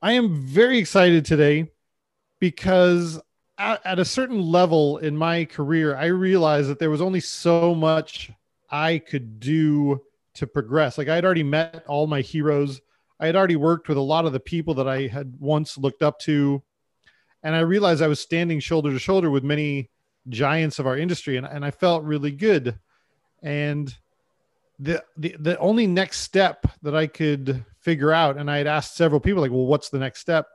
I 0.00 0.12
am 0.12 0.42
very 0.42 0.78
excited 0.78 1.24
today 1.24 1.70
because 2.40 3.20
at, 3.58 3.84
at 3.84 3.98
a 3.98 4.04
certain 4.04 4.40
level 4.40 4.98
in 4.98 5.16
my 5.16 5.44
career, 5.44 5.96
I 5.96 6.06
realized 6.06 6.68
that 6.68 6.78
there 6.78 6.90
was 6.90 7.00
only 7.00 7.20
so 7.20 7.74
much 7.74 8.30
I 8.70 8.98
could 8.98 9.40
do 9.40 10.02
to 10.34 10.46
progress. 10.46 10.98
Like 10.98 11.08
I 11.08 11.14
had 11.14 11.24
already 11.24 11.42
met 11.42 11.84
all 11.88 12.06
my 12.06 12.20
heroes. 12.20 12.80
I 13.18 13.26
had 13.26 13.34
already 13.34 13.56
worked 13.56 13.88
with 13.88 13.98
a 13.98 14.02
lot 14.02 14.24
of 14.24 14.32
the 14.32 14.40
people 14.40 14.74
that 14.74 14.88
I 14.88 15.08
had 15.08 15.34
once 15.40 15.76
looked 15.76 16.02
up 16.02 16.18
to 16.20 16.62
and 17.42 17.54
I 17.54 17.60
realized 17.60 18.02
I 18.02 18.08
was 18.08 18.20
standing 18.20 18.60
shoulder 18.60 18.90
to 18.90 18.98
shoulder 18.98 19.30
with 19.30 19.44
many 19.44 19.90
giants 20.28 20.78
of 20.78 20.86
our 20.86 20.96
industry, 20.96 21.36
and, 21.36 21.46
and 21.46 21.64
I 21.64 21.70
felt 21.70 22.04
really 22.04 22.30
good. 22.30 22.78
And 23.42 23.94
the, 24.78 25.04
the 25.16 25.36
the 25.38 25.58
only 25.58 25.86
next 25.86 26.20
step 26.20 26.66
that 26.82 26.94
I 26.94 27.06
could 27.06 27.64
figure 27.80 28.12
out, 28.12 28.36
and 28.36 28.50
I 28.50 28.58
had 28.58 28.66
asked 28.66 28.96
several 28.96 29.20
people, 29.20 29.42
like, 29.42 29.50
well, 29.50 29.66
what's 29.66 29.88
the 29.88 29.98
next 29.98 30.20
step? 30.20 30.46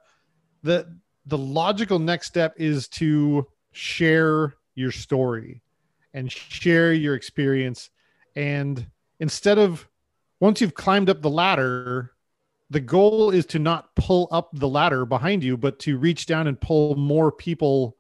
The 0.64 1.00
the 1.26 1.38
logical 1.38 2.00
next 2.00 2.28
step 2.28 2.54
is 2.58 2.88
to 2.90 3.48
share 3.72 4.56
your 4.76 4.92
story 4.92 5.62
and 6.14 6.32
share 6.32 6.94
your 6.94 7.16
experience. 7.16 7.90
And 8.36 8.86
instead 9.20 9.58
of 9.58 9.88
once 10.40 10.60
you've 10.60 10.74
climbed 10.74 11.10
up 11.10 11.22
the 11.22 11.30
ladder, 11.30 12.12
the 12.70 12.80
goal 12.80 13.30
is 13.30 13.46
to 13.48 13.60
not 13.60 13.96
pull 13.96 14.28
up 14.32 14.50
the 14.54 14.68
ladder 14.68 15.06
behind 15.06 15.44
you, 15.44 15.56
but 15.56 15.80
to 15.80 15.98
reach 15.98 16.26
down 16.26 16.48
and 16.48 16.60
pull 16.60 16.96
more 16.96 17.32
people 17.32 17.98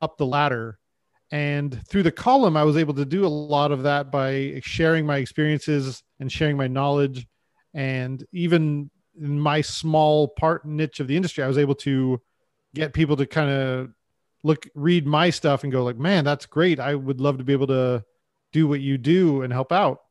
up 0.00 0.16
the 0.16 0.26
ladder. 0.26 0.78
And 1.30 1.86
through 1.88 2.04
the 2.04 2.12
column, 2.12 2.56
I 2.56 2.64
was 2.64 2.76
able 2.76 2.94
to 2.94 3.04
do 3.04 3.26
a 3.26 3.28
lot 3.28 3.72
of 3.72 3.82
that 3.84 4.10
by 4.10 4.60
sharing 4.62 5.06
my 5.06 5.16
experiences 5.16 6.02
and 6.20 6.30
sharing 6.30 6.56
my 6.56 6.68
knowledge. 6.68 7.26
And 7.74 8.24
even 8.32 8.90
in 9.20 9.38
my 9.38 9.60
small 9.60 10.28
part 10.28 10.64
niche 10.64 11.00
of 11.00 11.06
the 11.06 11.16
industry, 11.16 11.44
I 11.44 11.48
was 11.48 11.58
able 11.58 11.74
to 11.76 12.20
get 12.74 12.92
people 12.92 13.16
to 13.16 13.26
kind 13.26 13.50
of 13.50 13.90
look, 14.42 14.66
read 14.74 15.06
my 15.06 15.30
stuff 15.30 15.62
and 15.62 15.72
go 15.72 15.84
like, 15.84 15.98
man, 15.98 16.24
that's 16.24 16.46
great. 16.46 16.80
I 16.80 16.94
would 16.94 17.20
love 17.20 17.38
to 17.38 17.44
be 17.44 17.52
able 17.52 17.66
to 17.68 18.04
do 18.52 18.66
what 18.66 18.80
you 18.80 18.98
do 18.98 19.42
and 19.42 19.52
help 19.52 19.72
out. 19.72 20.02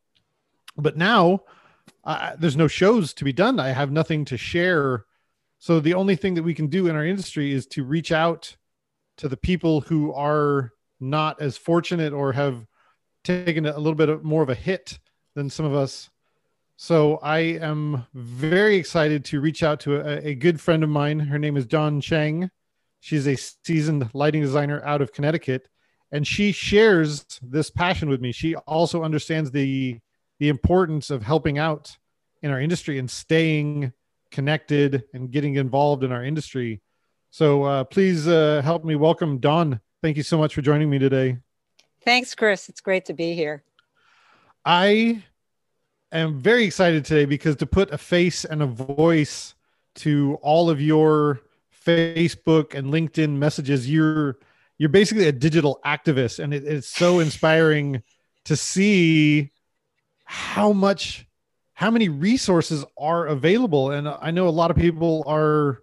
But 0.77 0.97
now 0.97 1.41
uh, 2.03 2.35
there's 2.37 2.57
no 2.57 2.67
shows 2.67 3.13
to 3.15 3.23
be 3.23 3.33
done. 3.33 3.59
I 3.59 3.69
have 3.69 3.91
nothing 3.91 4.25
to 4.25 4.37
share. 4.37 5.05
So 5.59 5.79
the 5.79 5.93
only 5.93 6.15
thing 6.15 6.35
that 6.35 6.43
we 6.43 6.53
can 6.53 6.67
do 6.67 6.87
in 6.87 6.95
our 6.95 7.05
industry 7.05 7.51
is 7.51 7.65
to 7.67 7.83
reach 7.83 8.11
out 8.11 8.55
to 9.17 9.27
the 9.27 9.37
people 9.37 9.81
who 9.81 10.13
are 10.13 10.71
not 10.99 11.41
as 11.41 11.57
fortunate 11.57 12.13
or 12.13 12.33
have 12.33 12.65
taken 13.23 13.65
a 13.65 13.77
little 13.77 13.95
bit 13.95 14.23
more 14.23 14.43
of 14.43 14.49
a 14.49 14.55
hit 14.55 14.99
than 15.35 15.49
some 15.49 15.65
of 15.65 15.73
us. 15.73 16.10
So 16.83 17.17
I 17.17 17.37
am 17.61 18.07
very 18.15 18.75
excited 18.75 19.23
to 19.25 19.39
reach 19.39 19.61
out 19.61 19.81
to 19.81 19.97
a, 19.97 20.29
a 20.29 20.33
good 20.33 20.59
friend 20.59 20.83
of 20.83 20.89
mine. 20.89 21.19
Her 21.19 21.37
name 21.37 21.55
is 21.55 21.67
Dawn 21.67 22.01
Chiang. 22.01 22.49
She's 23.01 23.27
a 23.27 23.35
seasoned 23.35 24.09
lighting 24.15 24.41
designer 24.41 24.83
out 24.83 24.99
of 24.99 25.13
Connecticut, 25.13 25.69
and 26.11 26.25
she 26.25 26.51
shares 26.51 27.23
this 27.43 27.69
passion 27.69 28.09
with 28.09 28.19
me. 28.19 28.31
She 28.31 28.55
also 28.55 29.03
understands 29.03 29.51
the 29.51 29.99
the 30.39 30.49
importance 30.49 31.11
of 31.11 31.21
helping 31.21 31.59
out 31.59 31.95
in 32.41 32.49
our 32.49 32.59
industry 32.59 32.97
and 32.97 33.11
staying 33.11 33.93
connected 34.31 35.03
and 35.13 35.29
getting 35.29 35.57
involved 35.57 36.03
in 36.03 36.11
our 36.11 36.23
industry. 36.23 36.81
So 37.29 37.61
uh, 37.63 37.83
please 37.83 38.27
uh, 38.27 38.63
help 38.63 38.83
me 38.83 38.95
welcome 38.95 39.37
Dawn. 39.37 39.81
Thank 40.01 40.17
you 40.17 40.23
so 40.23 40.35
much 40.35 40.55
for 40.55 40.63
joining 40.63 40.89
me 40.89 40.97
today. 40.97 41.37
Thanks, 42.03 42.33
Chris. 42.33 42.69
It's 42.69 42.81
great 42.81 43.05
to 43.05 43.13
be 43.13 43.35
here. 43.35 43.63
I 44.65 45.23
am 46.19 46.39
very 46.39 46.65
excited 46.65 47.05
today 47.05 47.25
because 47.25 47.55
to 47.57 47.65
put 47.65 47.91
a 47.91 47.97
face 47.97 48.45
and 48.45 48.61
a 48.61 48.65
voice 48.65 49.55
to 49.95 50.37
all 50.41 50.69
of 50.69 50.81
your 50.81 51.41
Facebook 51.85 52.75
and 52.75 52.93
LinkedIn 52.93 53.37
messages, 53.37 53.89
you're 53.89 54.37
you're 54.77 54.89
basically 54.89 55.27
a 55.27 55.31
digital 55.31 55.79
activist, 55.85 56.39
and 56.39 56.53
it, 56.53 56.63
it's 56.63 56.87
so 56.87 57.19
inspiring 57.19 58.01
to 58.45 58.55
see 58.55 59.51
how 60.23 60.73
much 60.73 61.27
how 61.73 61.91
many 61.91 62.09
resources 62.09 62.85
are 62.97 63.27
available. 63.27 63.91
And 63.91 64.07
i 64.07 64.31
know 64.31 64.47
a 64.47 64.49
lot 64.49 64.71
of 64.71 64.77
people 64.77 65.23
are 65.27 65.81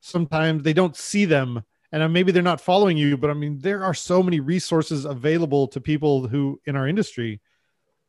sometimes 0.00 0.62
they 0.62 0.72
don't 0.72 0.96
see 0.96 1.24
them. 1.24 1.62
And 1.92 2.12
maybe 2.12 2.32
they're 2.32 2.42
not 2.42 2.60
following 2.60 2.96
you 2.96 3.16
but 3.16 3.30
i 3.30 3.34
mean 3.34 3.58
there 3.60 3.84
are 3.84 3.94
so 3.94 4.20
many 4.20 4.40
resources 4.40 5.04
available 5.04 5.68
to 5.68 5.80
people 5.80 6.26
who 6.26 6.60
in 6.66 6.74
our 6.74 6.88
industry 6.88 7.40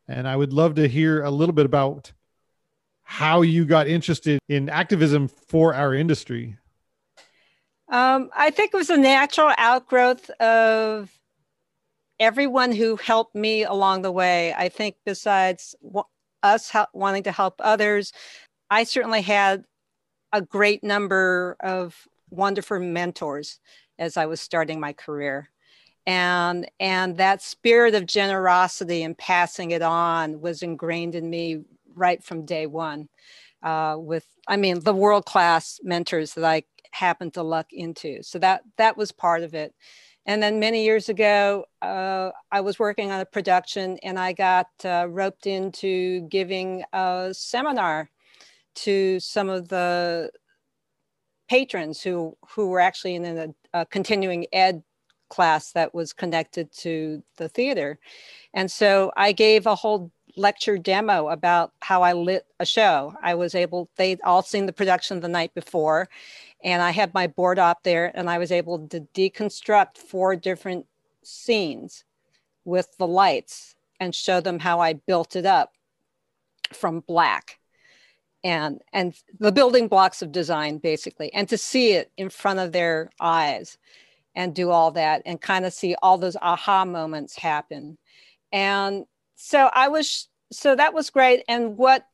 and 0.07 0.27
i 0.27 0.35
would 0.35 0.53
love 0.53 0.75
to 0.75 0.87
hear 0.87 1.23
a 1.23 1.31
little 1.31 1.53
bit 1.53 1.65
about 1.65 2.11
how 3.03 3.41
you 3.41 3.65
got 3.65 3.87
interested 3.87 4.39
in 4.49 4.69
activism 4.69 5.27
for 5.27 5.73
our 5.73 5.93
industry 5.93 6.57
um, 7.89 8.29
i 8.35 8.49
think 8.49 8.73
it 8.73 8.77
was 8.77 8.89
a 8.89 8.97
natural 8.97 9.53
outgrowth 9.57 10.29
of 10.41 11.09
everyone 12.19 12.71
who 12.71 12.95
helped 12.95 13.35
me 13.35 13.63
along 13.63 14.01
the 14.01 14.11
way. 14.11 14.53
I 14.53 14.69
think 14.69 14.95
besides 15.05 15.75
us 16.43 16.71
wanting 16.93 17.23
to 17.23 17.31
help 17.31 17.55
others, 17.59 18.13
I 18.69 18.83
certainly 18.83 19.21
had 19.21 19.65
a 20.31 20.41
great 20.41 20.83
number 20.83 21.55
of 21.59 22.07
wonderful 22.29 22.79
mentors 22.79 23.59
as 23.97 24.17
I 24.17 24.25
was 24.25 24.41
starting 24.41 24.79
my 24.79 24.93
career. 24.93 25.49
And, 26.07 26.69
and 26.79 27.17
that 27.17 27.41
spirit 27.41 27.95
of 27.95 28.05
generosity 28.05 29.03
and 29.03 29.17
passing 29.17 29.71
it 29.71 29.81
on 29.81 30.39
was 30.41 30.61
ingrained 30.61 31.15
in 31.15 31.29
me 31.29 31.61
right 31.95 32.23
from 32.23 32.45
day 32.45 32.67
one. 32.67 33.09
Uh, 33.63 33.95
with, 33.97 34.25
I 34.47 34.57
mean, 34.57 34.81
the 34.81 34.93
world 34.93 35.25
class 35.25 35.79
mentors 35.83 36.35
that 36.35 36.45
I 36.45 36.63
happened 36.91 37.33
to 37.33 37.43
luck 37.43 37.67
into. 37.71 38.21
So 38.21 38.39
that 38.39 38.61
that 38.77 38.95
was 38.95 39.11
part 39.11 39.43
of 39.43 39.53
it. 39.53 39.73
And 40.25 40.41
then 40.41 40.59
many 40.59 40.83
years 40.83 41.09
ago, 41.09 41.65
uh, 41.81 42.31
I 42.51 42.61
was 42.61 42.79
working 42.79 43.11
on 43.11 43.19
a 43.19 43.25
production 43.25 43.97
and 44.01 44.17
I 44.17 44.33
got 44.33 44.67
uh, 44.83 45.07
roped 45.07 45.45
into 45.45 46.21
giving 46.21 46.83
a 46.93 47.29
seminar 47.31 48.09
to 48.75 49.19
some 49.19 49.49
of 49.49 49.67
the 49.67 50.31
patrons 51.47 52.01
who, 52.01 52.35
who 52.49 52.69
were 52.69 52.79
actually 52.79 53.15
in 53.15 53.25
a, 53.25 53.47
a 53.73 53.85
continuing 53.85 54.47
ed 54.51 54.83
class 55.29 55.71
that 55.71 55.93
was 55.93 56.13
connected 56.13 56.71
to 56.71 57.23
the 57.37 57.49
theater. 57.49 57.99
And 58.53 58.69
so 58.69 59.11
I 59.15 59.31
gave 59.31 59.65
a 59.65 59.75
whole 59.75 60.11
lecture 60.37 60.77
demo 60.77 61.29
about 61.29 61.71
how 61.81 62.01
I 62.01 62.13
lit 62.13 62.45
a 62.59 62.65
show. 62.65 63.13
I 63.21 63.35
was 63.35 63.55
able, 63.55 63.89
they'd 63.95 64.21
all 64.23 64.41
seen 64.41 64.65
the 64.65 64.73
production 64.73 65.19
the 65.19 65.27
night 65.27 65.53
before, 65.53 66.09
and 66.63 66.81
I 66.81 66.91
had 66.91 67.13
my 67.13 67.27
board 67.27 67.59
up 67.59 67.83
there 67.83 68.11
and 68.15 68.29
I 68.29 68.37
was 68.37 68.51
able 68.51 68.87
to 68.89 69.01
deconstruct 69.13 69.97
four 69.97 70.35
different 70.35 70.85
scenes 71.23 72.03
with 72.65 72.97
the 72.97 73.07
lights 73.07 73.75
and 73.99 74.13
show 74.13 74.41
them 74.41 74.59
how 74.59 74.79
I 74.79 74.93
built 74.93 75.35
it 75.35 75.45
up 75.45 75.71
from 76.73 77.01
black 77.01 77.59
and 78.43 78.81
and 78.91 79.15
the 79.39 79.51
building 79.51 79.87
blocks 79.87 80.21
of 80.21 80.31
design 80.31 80.77
basically 80.77 81.33
and 81.33 81.47
to 81.49 81.57
see 81.57 81.93
it 81.93 82.11
in 82.17 82.29
front 82.29 82.59
of 82.59 82.71
their 82.71 83.09
eyes 83.19 83.77
and 84.35 84.53
do 84.53 84.69
all 84.69 84.91
that 84.91 85.21
and 85.25 85.41
kind 85.41 85.65
of 85.65 85.73
see 85.73 85.95
all 86.01 86.17
those 86.17 86.37
aha 86.41 86.85
moments 86.85 87.37
happen 87.37 87.97
and 88.51 89.05
so 89.35 89.69
i 89.73 89.87
was 89.87 90.27
so 90.51 90.75
that 90.75 90.93
was 90.93 91.09
great 91.09 91.43
and 91.47 91.77
what 91.77 92.05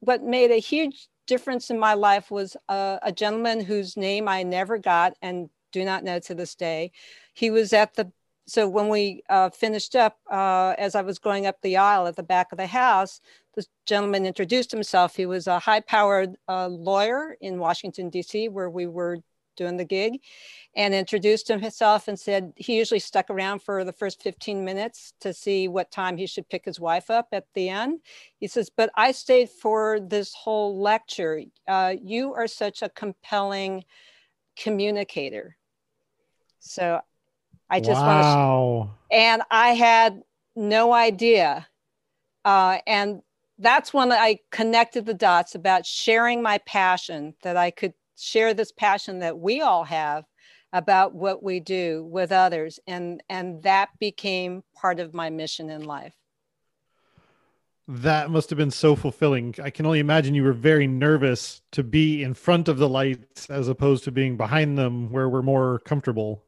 what 0.00 0.22
made 0.22 0.50
a 0.50 0.58
huge 0.58 1.08
difference 1.26 1.70
in 1.70 1.78
my 1.78 1.94
life 1.94 2.30
was 2.30 2.56
a, 2.68 2.98
a 3.02 3.12
gentleman 3.12 3.60
whose 3.60 3.96
name 3.96 4.28
I 4.28 4.42
never 4.42 4.76
got 4.76 5.14
and 5.22 5.48
do 5.70 5.84
not 5.84 6.04
know 6.04 6.18
to 6.18 6.34
this 6.34 6.54
day. 6.54 6.92
he 7.34 7.50
was 7.50 7.72
at 7.72 7.94
the 7.94 8.12
so 8.44 8.68
when 8.68 8.88
we 8.88 9.22
uh, 9.30 9.50
finished 9.50 9.94
up, 9.94 10.18
uh, 10.28 10.74
as 10.76 10.96
I 10.96 11.02
was 11.02 11.20
going 11.20 11.46
up 11.46 11.62
the 11.62 11.76
aisle 11.76 12.08
at 12.08 12.16
the 12.16 12.24
back 12.24 12.50
of 12.50 12.58
the 12.58 12.66
house, 12.66 13.20
the 13.54 13.64
gentleman 13.86 14.26
introduced 14.26 14.72
himself. 14.72 15.14
He 15.14 15.26
was 15.26 15.46
a 15.46 15.60
high-powered 15.60 16.34
uh, 16.48 16.66
lawyer 16.66 17.36
in 17.40 17.60
Washington 17.60 18.10
D.C., 18.10 18.48
where 18.48 18.68
we 18.68 18.88
were 18.88 19.18
doing 19.56 19.76
the 19.76 19.84
gig, 19.84 20.20
and 20.74 20.94
introduced 20.94 21.48
himself 21.48 22.08
and 22.08 22.18
said 22.18 22.52
he 22.56 22.76
usually 22.76 22.98
stuck 22.98 23.30
around 23.30 23.62
for 23.62 23.84
the 23.84 23.92
first 23.92 24.22
15 24.22 24.64
minutes 24.64 25.12
to 25.20 25.32
see 25.32 25.68
what 25.68 25.90
time 25.90 26.16
he 26.16 26.26
should 26.26 26.48
pick 26.48 26.64
his 26.64 26.80
wife 26.80 27.10
up 27.10 27.28
at 27.32 27.46
the 27.54 27.68
end. 27.68 28.00
He 28.38 28.46
says, 28.46 28.70
"But 28.70 28.90
I 28.94 29.12
stayed 29.12 29.50
for 29.50 30.00
this 30.00 30.34
whole 30.34 30.78
lecture. 30.78 31.42
Uh, 31.68 31.94
you 32.02 32.34
are 32.34 32.46
such 32.46 32.82
a 32.82 32.88
compelling 32.88 33.84
communicator." 34.56 35.56
So 36.58 37.00
I 37.68 37.80
just 37.80 38.00
wow. 38.02 38.06
want 38.06 38.90
to, 39.10 39.16
and 39.16 39.42
I 39.50 39.70
had 39.70 40.22
no 40.54 40.92
idea. 40.92 41.66
Uh, 42.44 42.78
and 42.86 43.22
that's 43.58 43.94
when 43.94 44.12
I 44.12 44.38
connected 44.50 45.06
the 45.06 45.14
dots 45.14 45.54
about 45.54 45.86
sharing 45.86 46.42
my 46.42 46.58
passion, 46.58 47.34
that 47.42 47.56
I 47.56 47.70
could 47.70 47.94
share 48.16 48.54
this 48.54 48.72
passion 48.72 49.20
that 49.20 49.38
we 49.38 49.60
all 49.60 49.84
have 49.84 50.24
about 50.72 51.14
what 51.14 51.42
we 51.42 51.60
do 51.60 52.04
with 52.04 52.32
others. 52.32 52.80
And, 52.86 53.22
and 53.28 53.62
that 53.62 53.90
became 53.98 54.62
part 54.74 55.00
of 55.00 55.12
my 55.14 55.30
mission 55.30 55.68
in 55.70 55.84
life. 55.84 56.14
That 57.88 58.30
must 58.30 58.48
have 58.50 58.56
been 58.56 58.70
so 58.70 58.94
fulfilling. 58.94 59.54
I 59.62 59.70
can 59.70 59.86
only 59.86 59.98
imagine 59.98 60.34
you 60.34 60.44
were 60.44 60.52
very 60.52 60.86
nervous 60.86 61.62
to 61.72 61.82
be 61.82 62.22
in 62.22 62.32
front 62.32 62.68
of 62.68 62.78
the 62.78 62.88
lights 62.88 63.50
as 63.50 63.68
opposed 63.68 64.04
to 64.04 64.12
being 64.12 64.36
behind 64.36 64.78
them 64.78 65.10
where 65.10 65.28
we're 65.28 65.42
more 65.42 65.80
comfortable. 65.80 66.44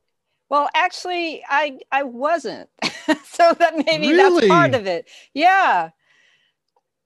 Well, 0.48 0.68
actually, 0.74 1.42
I 1.48 1.80
I 1.90 2.04
wasn't. 2.04 2.70
so 3.24 3.52
that 3.54 3.74
maybe 3.84 4.08
Really? 4.08 4.46
that's 4.46 4.48
part 4.48 4.74
of 4.74 4.86
it. 4.86 5.08
Yeah. 5.34 5.90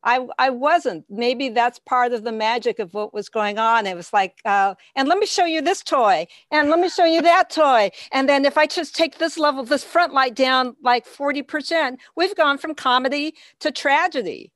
I 0.05 0.27
I 0.39 0.51
wasn't. 0.51 1.05
Maybe 1.09 1.49
that's 1.49 1.79
part 1.81 2.13
of 2.13 2.25
the 2.25 2.33
magic 2.33 2.79
of 2.79 2.95
what 2.95 3.13
was 3.13 3.29
going 3.29 3.59
on. 3.59 3.87
It 3.87 3.97
was 3.97 4.13
like, 4.13 4.41
uh, 4.45 4.75
and 4.95 5.09
let 5.09 5.19
me 5.19 5.27
show 5.27 5.45
you 5.45 5.61
this 5.61 5.83
toy, 5.83 6.27
and 6.51 6.71
let 6.71 6.79
me 6.79 6.89
show 6.89 7.05
you 7.05 7.23
that 7.23 7.51
toy, 7.51 7.91
and 8.13 8.29
then 8.29 8.45
if 8.45 8.57
I 8.57 8.67
just 8.67 8.95
take 8.95 9.19
this 9.19 9.39
level, 9.39 9.65
this 9.65 9.85
front 9.85 10.13
light 10.15 10.35
down 10.35 10.77
like 10.83 11.07
forty 11.07 11.43
percent, 11.43 12.01
we've 12.17 12.37
gone 12.37 12.59
from 12.59 12.75
comedy 12.75 13.35
to 13.61 13.73
tragedy, 13.73 14.53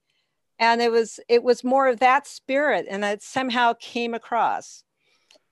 and 0.59 0.81
it 0.81 0.93
was 0.93 1.19
it 1.29 1.43
was 1.43 1.65
more 1.65 1.89
of 1.89 2.01
that 2.01 2.27
spirit, 2.27 2.87
and 2.89 3.05
it 3.05 3.23
somehow 3.23 3.75
came 3.81 4.15
across, 4.15 4.85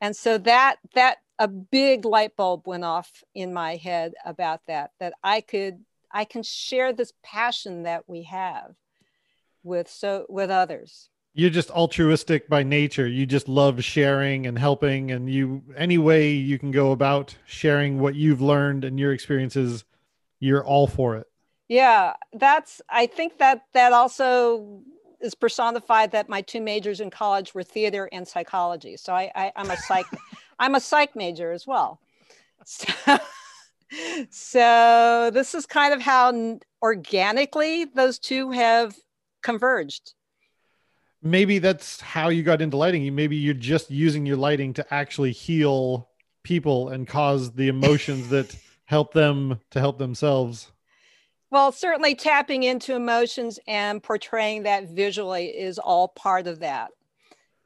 and 0.01 0.15
so 0.15 0.39
that 0.39 0.77
that 0.95 1.19
a 1.41 1.49
big 1.49 2.05
light 2.05 2.37
bulb 2.37 2.67
went 2.67 2.85
off 2.85 3.25
in 3.35 3.53
my 3.53 3.77
head 3.77 4.13
about 4.27 4.61
that 4.67 4.91
that 5.01 5.15
i 5.25 5.41
could 5.41 5.83
i 6.13 6.23
can 6.23 6.43
share 6.43 6.93
this 6.93 7.15
passion 7.23 7.85
that 7.85 8.05
we 8.07 8.25
have 8.25 8.75
with 9.63 9.89
so 9.89 10.27
with 10.29 10.51
others 10.51 11.11
You're 11.33 11.51
just 11.51 11.71
altruistic 11.71 12.49
by 12.49 12.63
nature. 12.65 13.07
You 13.07 13.25
just 13.27 13.49
love 13.49 13.85
sharing 13.85 14.47
and 14.47 14.59
helping 14.59 15.13
and 15.13 15.31
you 15.31 15.63
any 15.77 15.97
way 15.99 16.33
you 16.33 16.59
can 16.59 16.71
go 16.73 16.93
about 16.93 17.37
sharing 17.47 18.01
what 18.01 18.15
you've 18.17 18.41
learned 18.41 18.85
and 18.85 18.99
your 18.99 19.13
experiences, 19.13 19.85
you're 20.41 20.65
all 20.65 20.87
for 20.89 21.17
it. 21.17 21.27
yeah 21.69 22.15
that's 22.33 22.81
i 22.89 23.07
think 23.07 23.39
that 23.39 23.63
that 23.75 23.93
also 23.93 24.81
is 25.21 25.35
personified 25.35 26.11
that 26.13 26.29
my 26.29 26.41
two 26.43 26.61
majors 26.61 27.01
in 27.01 27.11
college 27.11 27.55
were 27.55 27.63
theater 27.63 28.09
and 28.13 28.27
psychology 28.27 28.97
so 28.97 29.13
i, 29.13 29.31
I 29.35 29.53
i'm 29.57 29.71
a 29.71 29.77
psych 29.77 30.07
i'm 30.59 30.75
a 30.75 30.81
psych 30.81 31.15
major 31.15 31.53
as 31.53 31.67
well 31.67 32.01
so, 32.65 32.93
so 34.31 35.31
this 35.33 35.55
is 35.55 35.67
kind 35.67 35.95
of 35.95 36.01
how 36.01 36.59
organically 36.83 37.85
those 37.85 38.19
two 38.19 38.51
have 38.51 38.97
converged 39.43 40.15
maybe 41.23 41.59
that's 41.59 42.01
how 42.01 42.29
you 42.29 42.43
got 42.43 42.63
into 42.63 42.77
lighting. 42.77 43.03
You 43.03 43.13
maybe 43.13 43.37
you're 43.37 43.55
just 43.55 43.91
using 43.91 44.27
your 44.27 44.37
lighting 44.37 44.75
to 44.75 44.95
actually 44.95 45.33
heal 45.33 46.09
people 46.43 46.89
and 46.89 47.07
cause 47.07 47.53
the 47.53 47.69
emotions 47.69 48.29
that 48.29 48.55
help 48.85 49.13
them 49.13 49.61
to 49.71 49.81
help 49.81 49.99
themselves. 49.99 50.71
Well, 51.51 51.73
certainly 51.73 52.15
tapping 52.15 52.63
into 52.63 52.95
emotions 52.95 53.59
and 53.67 54.03
portraying 54.03 54.65
that 54.65 54.89
visually 54.89 55.47
is 55.47 55.79
all 55.79 56.09
part 56.09 56.47
of 56.47 56.61
that. 56.61 56.91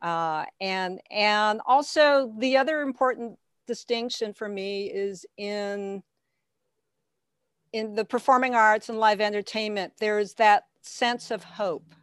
Uh, 0.00 0.44
and 0.60 1.00
and 1.10 1.60
also 1.66 2.32
the 2.38 2.56
other 2.56 2.80
important 2.80 3.38
distinction 3.66 4.34
for 4.34 4.48
me 4.48 4.86
is 4.86 5.24
in 5.36 6.02
in 7.72 7.94
the 7.94 8.04
performing 8.04 8.54
arts 8.54 8.88
and 8.88 8.98
live 8.98 9.20
entertainment. 9.20 9.94
There's 9.98 10.34
that 10.34 10.64
sense 10.84 11.30
of 11.30 11.44
hope. 11.44 11.94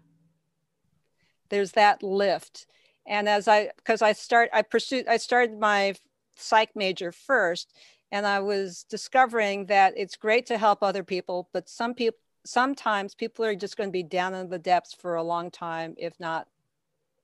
There's 1.50 1.74
that 1.74 2.01
lift. 2.01 2.66
And 3.06 3.28
as 3.28 3.48
I 3.48 3.72
because 3.78 4.01
I 4.01 4.13
start 4.13 4.50
I 4.54 4.62
pursued 4.62 5.07
I 5.07 5.18
started 5.18 5.60
my 5.60 5.95
psych 6.36 6.75
major 6.75 7.12
first 7.12 7.74
and 8.12 8.25
I 8.25 8.39
was 8.39 8.86
discovering 8.89 9.66
that 9.68 9.94
it's 9.98 10.16
great 10.16 10.45
to 10.48 10.57
help 10.57 10.81
other 10.81 11.04
people, 11.04 11.50
but 11.54 11.69
some 11.69 11.94
people 11.94 12.19
sometimes 12.45 13.13
people 13.13 13.45
are 13.45 13.56
just 13.56 13.78
going 13.78 13.89
to 13.89 13.92
be 13.92 14.04
down 14.04 14.33
in 14.33 14.50
the 14.50 14.57
depths 14.57 14.94
for 14.94 15.16
a 15.16 15.24
long 15.24 15.51
time, 15.51 15.94
if 15.98 16.19
not, 16.19 16.48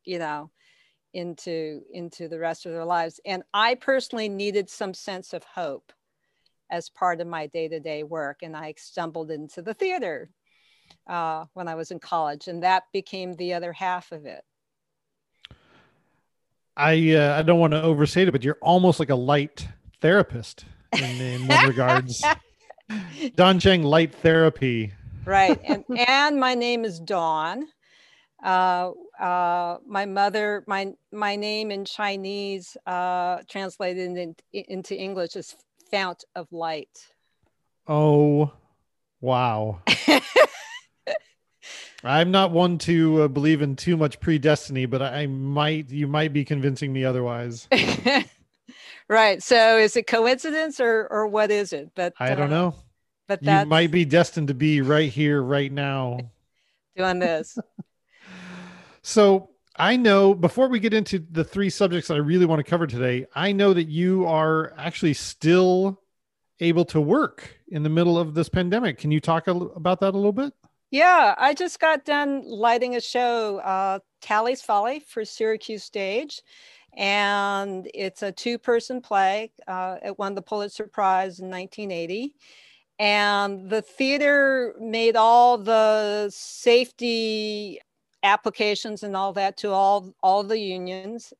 you 0.04 0.20
know, 0.20 0.52
into 1.14 1.82
into 1.92 2.28
the 2.28 2.40
rest 2.40 2.66
of 2.66 2.72
their 2.72 2.86
lives. 2.86 3.20
And 3.26 3.44
I 3.54 3.76
personally 3.76 4.30
needed 4.30 4.70
some 4.70 4.94
sense 4.94 5.34
of 5.34 5.44
hope 5.44 5.92
as 6.70 6.90
part 6.90 7.22
of 7.22 7.28
my 7.28 7.48
day-to-day 7.48 8.04
work, 8.04 8.40
and 8.42 8.56
I 8.56 8.74
stumbled 8.78 9.32
into 9.32 9.62
the 9.62 9.74
theater 9.74 10.30
uh, 11.08 11.46
when 11.54 11.68
I 11.68 11.76
was 11.76 11.92
in 11.92 12.00
college, 12.00 12.48
and 12.48 12.64
that 12.64 12.84
became 12.94 13.34
the 13.34 13.54
other 13.54 13.74
half 13.74 14.12
of 14.12 14.26
it. 14.26 14.44
I 16.76 17.14
uh, 17.14 17.40
I 17.40 17.42
don't 17.42 17.60
want 17.60 17.74
to 17.74 17.82
overstate 17.82 18.28
it, 18.28 18.32
but 18.32 18.44
you're 18.44 18.58
almost 18.62 19.00
like 19.00 19.10
a 19.10 19.16
light 19.16 19.68
therapist 20.02 20.66
in, 20.94 21.04
in 21.04 21.48
one 21.48 21.66
regards. 21.68 22.24
Dawn 23.36 23.60
Chiang 23.60 23.84
Light 23.84 24.14
Therapy. 24.16 24.94
right 25.26 25.60
and 25.66 25.84
and 26.08 26.40
my 26.40 26.54
name 26.56 26.86
is 26.86 27.02
dawn 27.02 27.66
uh, 28.44 28.92
uh, 29.20 29.78
my 29.86 30.06
mother 30.06 30.64
my 30.68 30.94
my 31.12 31.36
name 31.36 31.70
in 31.70 31.84
chinese 31.84 32.78
uh, 32.86 33.40
translated 33.50 34.16
in, 34.16 34.36
into 34.54 34.96
english 34.98 35.36
is 35.36 35.54
fount 35.92 36.24
of 36.36 36.48
light 36.52 36.98
Oh, 37.90 38.52
wow. 39.22 39.80
I'm 42.04 42.32
not 42.32 42.52
one 42.52 42.78
to 42.80 43.24
uh, 43.24 43.28
believe 43.28 43.62
in 43.62 43.76
too 43.76 43.98
much 43.98 44.20
predestiny, 44.20 44.90
but 44.90 45.02
I, 45.02 45.26
might, 45.28 45.90
you 45.90 46.08
might 46.08 46.32
be 46.32 46.46
convincing 46.46 46.94
me 46.94 47.04
otherwise. 47.04 47.68
right 49.10 49.42
so 49.42 49.78
is 49.78 49.96
it 49.96 50.06
coincidence 50.06 50.82
or 50.82 51.08
or 51.10 51.28
what 51.28 51.50
is 51.50 51.72
it 51.72 51.90
but 51.96 52.14
I 52.20 52.36
don't 52.36 52.52
uh, 52.52 52.58
know. 52.58 52.76
but 53.28 53.42
You 53.42 53.46
that's 53.46 53.70
might 53.70 53.90
be 53.90 54.04
destined 54.04 54.50
to 54.50 54.54
be 54.54 54.82
right 54.82 55.10
here, 55.10 55.42
right 55.42 55.72
now. 55.72 56.20
doing 56.96 57.20
this 57.20 57.58
So 59.02 59.52
I 59.78 59.96
know 59.96 60.34
before 60.34 60.68
we 60.68 60.80
get 60.80 60.94
into 60.94 61.20
the 61.32 61.46
three 61.46 61.70
subjects 61.70 62.10
that 62.10 62.16
I 62.16 62.18
really 62.18 62.46
want 62.46 62.60
to 62.60 62.70
cover 62.70 62.88
today, 62.88 63.26
I 63.34 63.54
know 63.54 63.74
that 63.74 63.88
you 63.88 64.26
are 64.26 64.74
actually 64.78 65.14
still 65.14 66.02
able 66.60 66.84
to 66.86 67.00
work 67.00 67.58
in 67.70 67.84
the 67.84 67.90
middle 67.90 68.18
of 68.18 68.34
this 68.34 68.50
pandemic. 68.50 68.98
Can 68.98 69.12
you 69.12 69.22
talk 69.22 69.48
a 69.48 69.52
about 69.52 70.02
that 70.02 70.14
a 70.14 70.18
little 70.18 70.34
bit? 70.34 70.52
Yeah, 70.90 71.36
I 71.38 71.54
just 71.54 71.80
got 71.80 72.06
done 72.06 72.44
lighting 72.46 72.96
a 72.96 73.02
show, 73.02 73.58
uh, 73.60 74.00
Talley's 74.22 74.62
Folly 74.62 75.02
for 75.02 75.26
Syracuse 75.26 75.84
Stage. 75.84 76.42
And 76.96 77.90
it's 77.94 78.24
a 78.24 78.32
two 78.32 78.58
person 78.58 79.02
play. 79.02 79.52
Uh, 79.68 79.98
it 80.04 80.18
won 80.18 80.34
the 80.34 80.42
Pulitzer 80.42 80.88
Prize 80.88 81.40
in 81.40 81.50
1980. 81.50 82.34
And 83.00 83.70
the 83.70 83.82
theater 83.82 84.76
made 84.80 85.16
all 85.16 85.58
the 85.58 86.30
safety 86.32 87.80
applications 88.24 89.04
and 89.04 89.16
all 89.16 89.34
that 89.34 89.58
to 89.58 89.72
all, 89.72 90.14
all 90.24 90.42
the 90.42 90.58
unions 90.58 91.34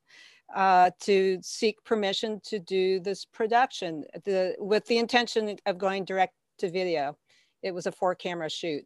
uh, 0.54 0.90
to 1.00 1.38
seek 1.42 1.82
permission 1.84 2.40
to 2.44 2.58
do 2.58 3.00
this 3.00 3.24
production 3.24 4.04
the, 4.24 4.54
with 4.58 4.86
the 4.86 4.98
intention 4.98 5.56
of 5.66 5.78
going 5.78 6.04
direct 6.04 6.34
to 6.58 6.70
video. 6.70 7.16
It 7.62 7.74
was 7.74 7.86
a 7.86 7.92
four 7.92 8.14
camera 8.14 8.48
shoot. 8.48 8.84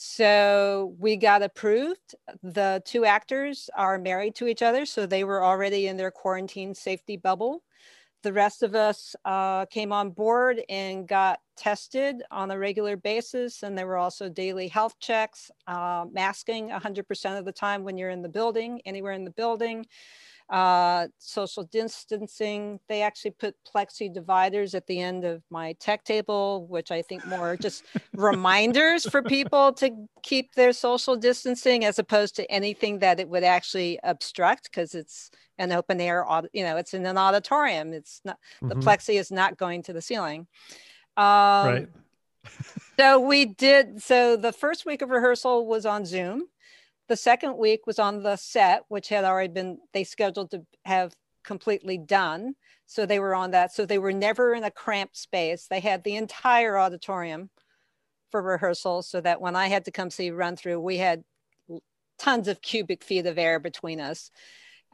So 0.00 0.94
we 1.00 1.16
got 1.16 1.42
approved. 1.42 2.14
The 2.44 2.80
two 2.84 3.04
actors 3.04 3.68
are 3.76 3.98
married 3.98 4.36
to 4.36 4.46
each 4.46 4.62
other, 4.62 4.86
so 4.86 5.06
they 5.06 5.24
were 5.24 5.42
already 5.42 5.88
in 5.88 5.96
their 5.96 6.12
quarantine 6.12 6.72
safety 6.72 7.16
bubble. 7.16 7.64
The 8.22 8.32
rest 8.32 8.62
of 8.62 8.76
us 8.76 9.16
uh, 9.24 9.66
came 9.66 9.92
on 9.92 10.10
board 10.10 10.62
and 10.68 11.08
got 11.08 11.40
tested 11.56 12.22
on 12.30 12.52
a 12.52 12.58
regular 12.58 12.96
basis, 12.96 13.64
and 13.64 13.76
there 13.76 13.88
were 13.88 13.96
also 13.96 14.28
daily 14.28 14.68
health 14.68 14.94
checks, 15.00 15.50
uh, 15.66 16.06
masking 16.12 16.68
100% 16.68 17.38
of 17.38 17.44
the 17.44 17.52
time 17.52 17.82
when 17.82 17.98
you're 17.98 18.10
in 18.10 18.22
the 18.22 18.28
building, 18.28 18.80
anywhere 18.84 19.12
in 19.12 19.24
the 19.24 19.32
building. 19.32 19.84
Uh, 20.50 21.08
social 21.18 21.64
distancing. 21.64 22.80
They 22.88 23.02
actually 23.02 23.32
put 23.32 23.54
plexi 23.66 24.12
dividers 24.12 24.74
at 24.74 24.86
the 24.86 25.00
end 25.00 25.24
of 25.24 25.42
my 25.50 25.74
tech 25.74 26.04
table, 26.04 26.66
which 26.68 26.90
I 26.90 27.02
think 27.02 27.26
more 27.26 27.56
just 27.56 27.84
reminders 28.14 29.08
for 29.08 29.22
people 29.22 29.72
to 29.74 29.90
keep 30.22 30.54
their 30.54 30.72
social 30.72 31.16
distancing 31.16 31.84
as 31.84 31.98
opposed 31.98 32.36
to 32.36 32.50
anything 32.50 33.00
that 33.00 33.20
it 33.20 33.28
would 33.28 33.44
actually 33.44 33.98
obstruct 34.02 34.64
because 34.64 34.94
it's 34.94 35.30
an 35.58 35.72
open 35.72 36.00
air, 36.00 36.24
you 36.52 36.62
know, 36.62 36.76
it's 36.76 36.94
in 36.94 37.04
an 37.04 37.18
auditorium. 37.18 37.92
It's 37.92 38.20
not, 38.24 38.38
mm-hmm. 38.62 38.68
the 38.68 38.74
plexi 38.76 39.18
is 39.18 39.30
not 39.30 39.58
going 39.58 39.82
to 39.84 39.92
the 39.92 40.00
ceiling. 40.00 40.46
Um, 41.16 41.24
right. 41.26 41.88
so 42.98 43.20
we 43.20 43.44
did, 43.44 44.00
so 44.02 44.36
the 44.36 44.52
first 44.52 44.86
week 44.86 45.02
of 45.02 45.10
rehearsal 45.10 45.66
was 45.66 45.84
on 45.84 46.06
Zoom 46.06 46.44
the 47.08 47.16
second 47.16 47.56
week 47.56 47.86
was 47.86 47.98
on 47.98 48.22
the 48.22 48.36
set, 48.36 48.82
which 48.88 49.08
had 49.08 49.24
already 49.24 49.52
been, 49.52 49.78
they 49.92 50.04
scheduled 50.04 50.50
to 50.50 50.64
have 50.84 51.14
completely 51.42 51.98
done. 51.98 52.54
So 52.86 53.06
they 53.06 53.18
were 53.18 53.34
on 53.34 53.50
that. 53.52 53.72
So 53.72 53.84
they 53.86 53.98
were 53.98 54.12
never 54.12 54.54
in 54.54 54.64
a 54.64 54.70
cramped 54.70 55.16
space. 55.16 55.66
They 55.68 55.80
had 55.80 56.04
the 56.04 56.16
entire 56.16 56.78
auditorium 56.78 57.50
for 58.30 58.42
rehearsal 58.42 59.02
so 59.02 59.20
that 59.20 59.40
when 59.40 59.56
I 59.56 59.68
had 59.68 59.86
to 59.86 59.90
come 59.90 60.10
see 60.10 60.30
run 60.30 60.56
through, 60.56 60.80
we 60.80 60.98
had 60.98 61.24
tons 62.18 62.48
of 62.48 62.60
cubic 62.60 63.02
feet 63.02 63.26
of 63.26 63.38
air 63.38 63.58
between 63.58 64.00
us 64.00 64.30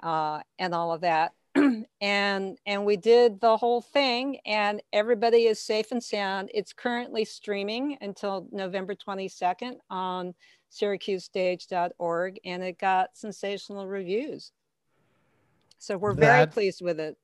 uh, 0.02 0.40
and 0.58 0.74
all 0.74 0.92
of 0.92 1.00
that. 1.00 1.32
and 2.00 2.58
and 2.66 2.84
we 2.84 2.96
did 2.96 3.40
the 3.40 3.56
whole 3.56 3.80
thing 3.80 4.38
and 4.44 4.82
everybody 4.92 5.46
is 5.46 5.60
safe 5.60 5.92
and 5.92 6.02
sound. 6.02 6.50
It's 6.52 6.72
currently 6.72 7.24
streaming 7.24 7.96
until 8.00 8.48
November 8.50 8.94
22nd 8.94 9.76
on 9.90 10.34
syracusestage.org 10.72 12.40
and 12.44 12.62
it 12.62 12.78
got 12.78 13.10
sensational 13.14 13.86
reviews. 13.86 14.52
So 15.78 15.96
we're 15.96 16.14
that, 16.14 16.20
very 16.20 16.46
pleased 16.46 16.82
with 16.82 16.98
it. 16.98 17.16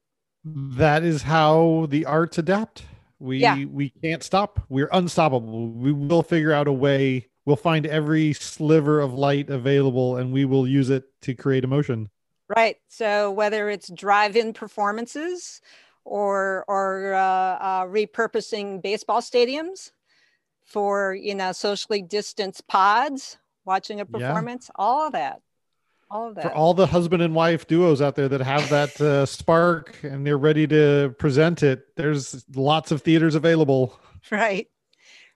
That 0.45 1.03
is 1.03 1.23
how 1.23 1.87
the 1.91 2.07
arts 2.07 2.39
adapt. 2.39 2.85
We 3.19 3.39
yeah. 3.39 3.65
we 3.65 3.91
can't 4.03 4.23
stop. 4.23 4.61
We're 4.69 4.89
unstoppable. 4.93 5.69
We 5.69 5.93
will 5.93 6.23
figure 6.23 6.53
out 6.53 6.69
a 6.69 6.73
way. 6.73 7.27
We'll 7.45 7.57
find 7.57 7.87
every 7.87 8.33
sliver 8.35 9.01
of 9.01 9.15
light 9.15 9.51
available 9.51 10.17
and 10.19 10.33
we 10.33 10.45
will 10.45 10.69
use 10.69 10.89
it 10.89 11.05
to 11.23 11.35
create 11.35 11.65
emotion. 11.65 12.09
Right. 12.57 12.77
So 12.89 13.31
whether 13.31 13.71
it's 13.71 13.89
drive-in 13.89 14.55
performances 14.55 15.61
or 16.05 16.65
or 16.67 17.15
uh, 17.15 17.21
uh, 17.21 17.85
repurposing 17.85 18.83
baseball 18.83 19.21
stadiums 19.21 19.93
for 20.65 21.15
you 21.15 21.35
know 21.35 21.53
socially 21.53 22.03
distanced 22.03 22.67
pods 22.67 23.39
watching 23.65 24.01
a 24.01 24.07
performance 24.07 24.69
yeah. 24.69 24.83
all 24.83 25.07
of 25.07 25.13
that 25.13 25.43
all 26.11 26.29
of 26.29 26.35
that. 26.35 26.43
for 26.43 26.53
all 26.53 26.75
the 26.75 26.87
husband 26.87 27.23
and 27.23 27.35
wife 27.35 27.69
duos 27.69 28.03
out 28.03 28.17
there 28.17 28.29
that 28.29 28.41
have 28.41 28.69
that 28.71 29.01
uh, 29.01 29.25
spark 29.27 29.97
and 30.03 30.27
they're 30.27 30.39
ready 30.39 30.67
to 30.67 31.15
present 31.19 31.63
it 31.63 31.95
there's 31.97 32.45
lots 32.57 32.91
of 32.91 33.03
theaters 33.03 33.35
available. 33.35 33.99
Right. 34.31 34.69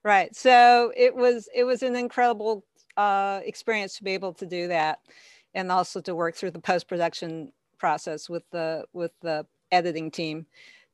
Right. 0.02 0.34
So 0.36 0.92
it 0.96 1.14
was 1.14 1.48
it 1.54 1.64
was 1.64 1.82
an 1.82 1.96
incredible 1.96 2.64
uh, 2.96 3.40
experience 3.44 3.96
to 3.96 4.04
be 4.04 4.10
able 4.10 4.34
to 4.34 4.46
do 4.46 4.68
that 4.68 4.98
and 5.54 5.70
also 5.70 6.00
to 6.00 6.14
work 6.14 6.34
through 6.34 6.50
the 6.50 6.58
post-production 6.58 7.52
process 7.78 8.28
with 8.28 8.48
the 8.50 8.84
with 8.92 9.12
the 9.20 9.46
editing 9.70 10.10
team 10.10 10.46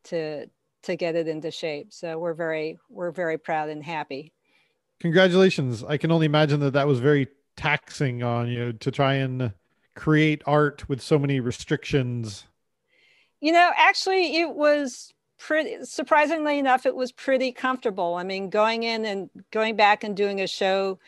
to 0.04 0.46
to 0.82 0.96
get 0.96 1.14
it 1.14 1.28
into 1.28 1.50
shape. 1.50 1.92
So 1.92 2.18
we're 2.18 2.34
very 2.34 2.78
we're 2.88 3.10
very 3.10 3.38
proud 3.38 3.68
and 3.68 3.84
happy. 3.84 4.32
Congratulations. 5.00 5.82
I 5.84 5.96
can 5.96 6.10
only 6.10 6.26
imagine 6.26 6.60
that 6.60 6.72
that 6.72 6.86
was 6.86 7.00
very 7.00 7.28
taxing 7.56 8.22
on 8.22 8.48
you 8.48 8.72
to 8.74 8.90
try 8.90 9.14
and 9.14 9.52
create 9.94 10.42
art 10.46 10.88
with 10.88 11.00
so 11.00 11.18
many 11.18 11.40
restrictions. 11.40 12.46
You 13.40 13.52
know 13.52 13.70
actually 13.76 14.36
it 14.38 14.54
was 14.54 15.12
pretty 15.38 15.84
surprisingly 15.84 16.58
enough 16.58 16.84
it 16.84 16.94
was 16.94 17.12
pretty 17.12 17.52
comfortable. 17.52 18.14
I 18.14 18.24
mean 18.24 18.50
going 18.50 18.82
in 18.82 19.04
and 19.04 19.30
going 19.50 19.76
back 19.76 20.04
and 20.04 20.16
doing 20.16 20.40
a 20.40 20.46
show 20.46 20.98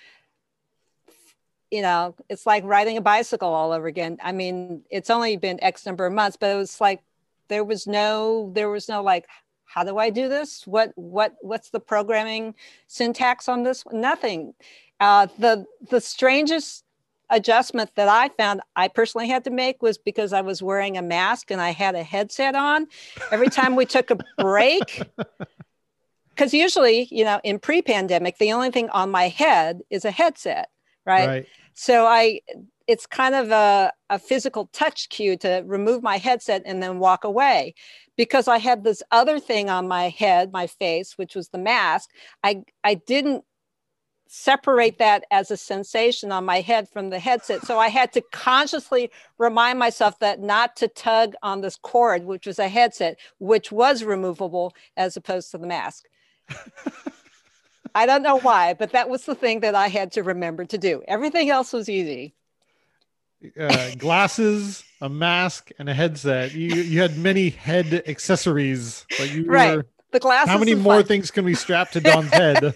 you 1.73 1.83
know 1.83 2.15
it's 2.29 2.47
like 2.47 2.63
riding 2.65 2.97
a 2.97 3.01
bicycle 3.01 3.49
all 3.49 3.73
over 3.73 3.89
again 3.89 4.19
i 4.23 4.31
mean 4.31 4.83
it's 4.91 5.11
only 5.11 5.37
been 5.37 5.59
x 5.63 5.85
number 5.87 6.07
of 6.07 6.13
months 6.13 6.37
but 6.37 6.51
it 6.51 6.57
was 6.57 6.81
like 6.81 7.03
there 7.49 7.65
was 7.65 7.87
no 7.87 8.53
there 8.55 8.71
was 8.71 8.89
no 8.89 9.03
like 9.03 9.27
how 9.73 9.85
do 9.85 9.97
I 9.97 10.11
do 10.11 10.29
this? 10.29 10.67
What 10.67 10.93
what 10.97 11.35
what's 11.41 11.71
the 11.71 11.81
programming 11.81 12.55
syntax 12.89 13.49
on 13.49 13.63
this? 13.63 13.85
Nothing. 13.91 14.55
Uh, 15.01 15.29
the 15.39 15.65
the 15.91 16.01
strangest 16.01 16.85
adjustment 17.31 17.91
that 17.95 18.09
I 18.09 18.29
found 18.37 18.61
I 18.77 18.89
personally 18.89 19.29
had 19.29 19.45
to 19.45 19.51
make 19.51 19.81
was 19.81 19.97
because 19.97 20.35
I 20.35 20.43
was 20.43 20.63
wearing 20.63 20.99
a 20.99 21.03
mask 21.03 21.51
and 21.51 21.61
I 21.61 21.71
had 21.71 21.95
a 21.95 22.03
headset 22.03 22.55
on. 22.55 22.87
Every 23.31 23.49
time 23.49 23.75
we 23.75 23.87
took 23.87 24.11
a 24.11 24.19
break, 24.39 25.03
because 26.29 26.53
usually, 26.53 27.09
you 27.11 27.25
know, 27.25 27.41
in 27.43 27.59
pre-pandemic, 27.59 28.37
the 28.37 28.53
only 28.53 28.71
thing 28.71 28.91
on 28.91 29.11
my 29.11 29.29
head 29.29 29.81
is 29.89 30.05
a 30.05 30.11
headset, 30.11 30.69
right? 31.07 31.27
right. 31.27 31.47
So 31.75 32.07
I 32.07 32.41
it's 32.87 33.07
kind 33.07 33.35
of 33.35 33.51
a, 33.51 33.93
a 34.11 34.19
physical 34.19 34.69
touch 34.73 35.09
cue 35.09 35.37
to 35.39 35.63
remove 35.67 36.03
my 36.03 36.19
headset 36.19 36.63
and 36.67 36.83
then 36.83 36.99
walk 36.99 37.25
away 37.25 37.75
because 38.17 38.49
I 38.49 38.59
had 38.59 38.85
this 38.85 39.03
other 39.11 39.39
thing 39.39 39.71
on 39.71 39.89
my 39.89 40.09
head, 40.09 40.53
my 40.53 40.67
face, 40.67 41.17
which 41.17 41.35
was 41.35 41.49
the 41.49 41.59
mask. 41.59 42.11
I, 42.43 42.65
I 42.85 42.95
didn't 42.95 43.45
separate 44.29 44.99
that 44.99 45.25
as 45.31 45.51
a 45.51 45.57
sensation 45.57 46.33
on 46.33 46.45
my 46.45 46.61
head 46.61 46.89
from 46.89 47.11
the 47.11 47.19
headset. 47.19 47.65
So 47.65 47.79
I 47.79 47.89
had 47.89 48.13
to 48.15 48.23
consciously 48.33 49.11
remind 49.39 49.79
myself 49.79 50.19
that 50.21 50.41
not 50.41 50.75
to 50.77 50.89
tug 50.89 51.35
on 51.43 51.61
this 51.61 51.77
cord, 51.77 52.25
which 52.25 52.47
was 52.47 52.59
a 52.59 52.69
headset, 52.69 53.19
which 53.39 53.71
was 53.71 54.05
removable 54.05 54.75
as 54.97 55.17
opposed 55.17 55.51
to 55.51 55.59
the 55.59 55.67
mask. 55.67 56.05
I 57.95 58.07
don't 58.07 58.23
know 58.23 58.39
why, 58.39 58.75
but 58.75 58.93
that 58.93 59.09
was 59.09 59.25
the 59.25 59.35
thing 59.35 59.61
that 59.61 59.75
I 59.75 59.89
had 59.89 60.13
to 60.13 60.23
remember 60.23 60.65
to 60.65 60.79
do. 60.79 61.03
Everything 61.07 61.51
else 61.51 61.73
was 61.73 61.89
easy 61.89 62.35
uh, 63.59 63.91
glasses, 63.97 64.85
a 65.01 65.09
mask, 65.09 65.71
and 65.79 65.89
a 65.89 65.95
headset. 65.95 66.53
You 66.53 66.75
you 66.75 67.01
had 67.01 67.19
many 67.19 67.51
head 67.51 68.03
accessories. 68.07 69.07
Like 69.19 69.33
you 69.33 69.45
right. 69.47 69.77
Were, 69.79 69.87
the 70.13 70.21
glasses. 70.21 70.51
How 70.51 70.59
many 70.59 70.75
more 70.75 70.97
fun. 70.97 71.05
things 71.05 71.31
can 71.31 71.45
we 71.45 71.55
strap 71.55 71.91
to 71.93 72.01
Dawn's 72.01 72.33
head? 72.33 72.75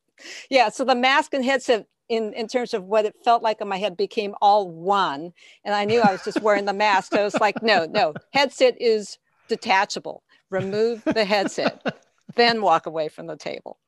yeah. 0.50 0.68
So 0.68 0.84
the 0.84 0.94
mask 0.94 1.34
and 1.34 1.44
headset, 1.44 1.86
in 2.08 2.32
in 2.34 2.46
terms 2.46 2.74
of 2.74 2.84
what 2.84 3.04
it 3.04 3.14
felt 3.24 3.42
like 3.42 3.60
on 3.60 3.68
my 3.68 3.78
head, 3.78 3.96
became 3.96 4.34
all 4.40 4.70
one, 4.70 5.32
and 5.64 5.74
I 5.74 5.84
knew 5.84 6.00
I 6.00 6.12
was 6.12 6.24
just 6.24 6.42
wearing 6.42 6.66
the 6.66 6.74
mask. 6.74 7.12
So 7.12 7.20
I 7.20 7.24
was 7.24 7.40
like, 7.40 7.62
no, 7.62 7.86
no, 7.86 8.14
headset 8.32 8.80
is 8.80 9.18
detachable. 9.48 10.22
Remove 10.50 11.02
the 11.04 11.24
headset, 11.24 11.96
then 12.36 12.62
walk 12.62 12.86
away 12.86 13.08
from 13.08 13.26
the 13.26 13.36
table. 13.36 13.78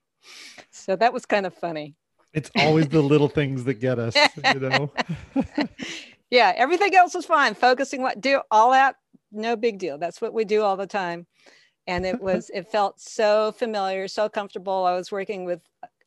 So 0.71 0.97
that 0.97 1.12
was 1.12 1.26
kind 1.26 1.47
of 1.47 1.54
funny. 1.54 1.95
It's 2.33 2.50
always 2.56 2.88
the 2.88 3.00
little 3.00 3.28
things 3.28 3.64
that 3.64 3.75
get 3.75 3.99
us, 3.99 4.14
you 4.52 4.61
know. 4.61 4.92
yeah, 6.30 6.52
everything 6.56 6.95
else 6.95 7.14
is 7.14 7.25
fine. 7.25 7.54
Focusing 7.54 8.02
what 8.02 8.21
do 8.21 8.42
all 8.50 8.73
that, 8.73 8.97
no 9.33 9.56
big 9.56 9.78
deal. 9.78 9.97
That's 9.97 10.21
what 10.21 10.35
we 10.35 10.45
do 10.45 10.62
all 10.62 10.76
the 10.76 10.87
time. 10.87 11.26
And 11.87 12.04
it 12.04 12.21
was, 12.21 12.50
it 12.54 12.68
felt 12.68 13.00
so 13.00 13.52
familiar, 13.52 14.06
so 14.06 14.28
comfortable. 14.28 14.85
I 14.85 14.95
was 14.95 15.11
working 15.11 15.47
with 15.47 15.61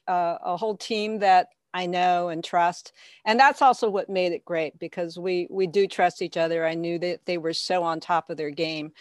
uh, 0.08 0.38
a 0.44 0.56
whole 0.56 0.78
team 0.78 1.20
that 1.20 1.48
I 1.74 1.86
know 1.86 2.30
and 2.30 2.44
trust. 2.44 2.94
And 3.26 3.40
that's 3.40 3.62
also 3.62 3.90
what 3.90 4.10
made 4.10 4.32
it 4.32 4.46
great 4.46 4.78
because 4.80 5.20
we 5.20 5.48
we 5.50 5.68
do 5.68 5.88
trust 5.88 6.22
each 6.22 6.38
other. 6.38 6.66
I 6.66 6.74
knew 6.74 6.98
that 7.00 7.26
they 7.26 7.38
were 7.38 7.54
so 7.54 7.84
on 7.84 8.00
top 8.00 8.30
of 8.30 8.38
their 8.38 8.50
game 8.50 8.92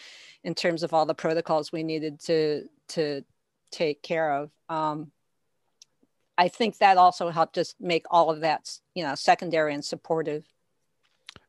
in 0.43 0.53
terms 0.53 0.83
of 0.83 0.93
all 0.93 1.05
the 1.05 1.15
protocols 1.15 1.71
we 1.71 1.83
needed 1.83 2.19
to 2.21 2.65
to 2.89 3.23
take 3.71 4.01
care 4.01 4.31
of. 4.33 4.51
Um, 4.67 5.11
I 6.37 6.47
think 6.47 6.77
that 6.77 6.97
also 6.97 7.29
helped 7.29 7.55
just 7.55 7.75
make 7.81 8.05
all 8.09 8.29
of 8.29 8.41
that, 8.41 8.79
you 8.95 9.03
know, 9.03 9.15
secondary 9.15 9.73
and 9.73 9.83
supportive. 9.83 10.45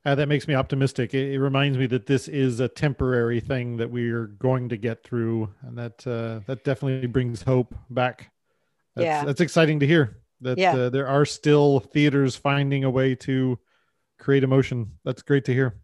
Uh, 0.04 0.14
that 0.14 0.28
makes 0.28 0.48
me 0.48 0.54
optimistic. 0.54 1.14
It, 1.14 1.32
it, 1.34 1.38
reminds 1.38 1.76
me 1.76 1.86
that 1.86 2.06
this 2.06 2.26
is 2.26 2.58
a 2.58 2.68
temporary 2.68 3.38
thing 3.38 3.76
that 3.76 3.90
we 3.90 4.10
are 4.10 4.26
going 4.26 4.70
to 4.70 4.76
get 4.76 5.04
through, 5.04 5.50
and 5.62 5.76
that 5.76 6.06
uh, 6.06 6.40
that 6.46 6.64
definitely 6.64 7.06
brings 7.06 7.42
hope 7.42 7.74
back. 7.90 8.32
That's, 8.96 9.04
yeah, 9.04 9.24
that's 9.24 9.40
exciting 9.40 9.80
to 9.80 9.86
hear. 9.86 10.22
That 10.40 10.58
yeah. 10.58 10.74
uh, 10.74 10.90
there 10.90 11.06
are 11.06 11.26
still 11.26 11.80
theaters 11.80 12.34
finding 12.34 12.84
a 12.84 12.90
way 12.90 13.14
to 13.16 13.58
create 14.18 14.42
emotion. 14.42 14.92
That's 15.04 15.22
great 15.22 15.44
to 15.44 15.54
hear. 15.54 15.74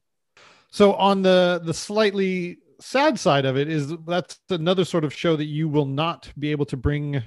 So 0.70 0.94
on 0.94 1.22
the 1.22 1.60
the 1.62 1.74
slightly 1.74 2.58
sad 2.80 3.18
side 3.18 3.44
of 3.44 3.56
it 3.56 3.68
is 3.68 3.92
that's 4.06 4.38
another 4.50 4.84
sort 4.84 5.04
of 5.04 5.12
show 5.12 5.36
that 5.36 5.44
you 5.44 5.68
will 5.68 5.86
not 5.86 6.32
be 6.38 6.50
able 6.50 6.66
to 6.66 6.76
bring 6.76 7.22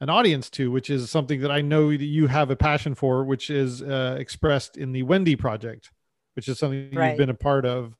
an 0.00 0.08
audience 0.08 0.48
to, 0.50 0.70
which 0.70 0.90
is 0.90 1.10
something 1.10 1.40
that 1.40 1.50
I 1.50 1.60
know 1.60 1.90
that 1.90 2.02
you 2.02 2.26
have 2.28 2.50
a 2.50 2.56
passion 2.56 2.94
for, 2.94 3.24
which 3.24 3.50
is 3.50 3.82
uh, 3.82 4.16
expressed 4.18 4.76
in 4.76 4.92
the 4.92 5.02
Wendy 5.02 5.36
Project 5.36 5.90
which 6.38 6.46
is 6.46 6.56
something 6.56 6.94
right. 6.94 7.08
you've 7.08 7.18
been 7.18 7.30
a 7.30 7.34
part 7.34 7.66
of. 7.66 7.96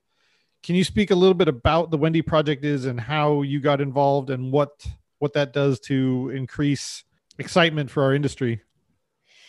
Can 0.63 0.77
you 0.77 0.85
speak 0.85 1.11
a 1.11 1.15
little 1.17 1.35
bit 1.35 1.49
about 1.49 1.91
the 1.91 1.99
Wendy 1.99 2.23
Project 2.23 2.65
is 2.65 2.85
and 2.85 3.01
how 3.01 3.43
you 3.43 3.59
got 3.59 3.81
involved 3.81 4.31
and 4.31 4.53
what 4.53 4.87
what 5.19 5.33
that 5.33 5.53
does 5.53 5.81
to 5.81 6.31
increase 6.33 7.03
excitement 7.41 7.91
for 7.91 8.05
our 8.05 8.15
industry? 8.15 8.63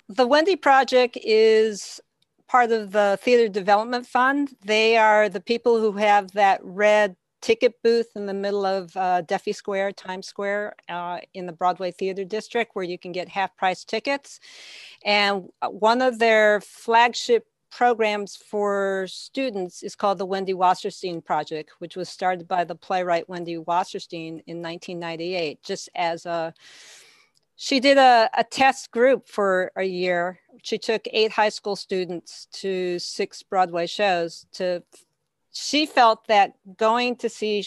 The 0.08 0.26
Wendy 0.26 0.56
Project 0.56 1.20
is 1.24 2.02
part 2.48 2.72
of 2.72 2.92
the 2.92 3.20
Theater 3.22 3.48
Development 3.48 4.08
Fund. 4.08 4.56
They 4.66 4.98
are 4.98 5.30
the 5.30 5.40
people 5.40 5.80
who 5.80 5.92
have 5.92 6.32
that 6.32 6.60
red 6.64 7.16
ticket 7.42 7.82
booth 7.84 8.08
in 8.16 8.26
the 8.26 8.34
middle 8.34 8.66
of 8.66 8.96
uh, 8.96 9.22
Duffy 9.22 9.54
Square, 9.54 9.94
Times 9.94 10.28
Square, 10.28 10.76
uh, 10.88 11.20
in 11.34 11.46
the 11.46 11.54
Broadway 11.54 11.92
Theater 11.92 12.24
District, 12.24 12.76
where 12.76 12.86
you 12.86 12.98
can 12.98 13.12
get 13.12 13.30
half 13.30 13.56
price 13.56 13.84
tickets. 13.84 14.40
And 15.06 15.50
uh, 15.62 15.70
one 15.70 16.02
of 16.02 16.20
their 16.20 16.62
flagship 16.62 17.46
programs 17.72 18.36
for 18.36 19.06
students 19.08 19.84
is 19.84 19.96
called 19.96 20.18
the 20.18 20.26
Wendy 20.26 20.54
Wasserstein 20.54 21.24
Project, 21.24 21.72
which 21.80 21.96
was 21.96 22.10
started 22.10 22.48
by 22.48 22.64
the 22.64 22.76
playwright 22.76 23.30
Wendy 23.30 23.58
Wasserstein 23.58 24.42
in 24.48 24.62
1998, 24.62 25.62
just 25.64 25.90
as 25.96 26.26
a 26.26 26.54
she 27.62 27.82
did 27.82 27.98
a, 27.98 28.30
a 28.38 28.44
test 28.46 28.90
group 28.90 29.28
for 29.28 29.70
a 29.76 29.84
year. 29.84 30.40
She 30.64 30.78
took 30.78 31.06
eight 31.12 31.34
high 31.34 31.50
school 31.50 31.76
students 31.76 32.48
to 32.54 32.98
six 33.00 33.44
Broadway 33.44 33.86
shows 33.86 34.46
to 34.54 34.82
she 35.60 35.86
felt 35.86 36.28
that 36.28 36.54
going 36.78 37.16
to 37.18 37.30
see 37.30 37.66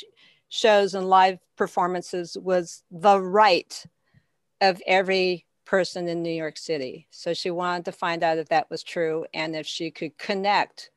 shows 0.49 0.95
and 0.95 1.09
live 1.09 1.39
performances 1.57 2.37
was 2.41 2.83
the 2.91 3.21
right 3.21 3.85
of 4.61 4.81
every 4.87 5.47
person 5.65 6.09
in 6.09 6.23
New 6.23 6.31
York 6.31 6.59
City. 6.59 7.07
So 7.11 7.35
she 7.35 7.51
wanted 7.51 7.85
to 7.87 7.93
find 7.93 8.23
out 8.23 8.39
if 8.39 8.49
that 8.49 8.71
was 8.71 8.83
true 8.83 9.25
and 9.33 9.55
if 9.57 9.67
she 9.67 9.91
could 9.91 10.17
connect 10.19 10.91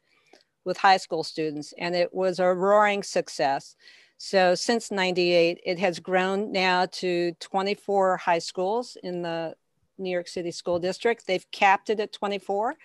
with 0.64 0.78
high 0.78 0.98
school 0.98 1.24
students. 1.24 1.74
And 1.78 1.96
it 1.96 2.14
was 2.14 2.40
a 2.40 2.54
roaring 2.54 3.04
success. 3.04 3.76
So 4.18 4.56
since 4.56 4.92
98, 4.92 5.60
it 5.66 5.80
has 5.80 6.00
grown 6.00 6.52
now 6.52 6.88
to 6.88 7.34
24 7.40 8.18
high 8.18 8.40
schools 8.40 8.98
in 9.04 9.22
the 9.22 9.56
New 9.98 10.10
York 10.10 10.28
City 10.28 10.52
School 10.52 10.80
District. 10.80 11.26
They've 11.26 11.50
capped 11.52 11.90
it 11.90 12.00
at 12.00 12.12
24 12.12 12.76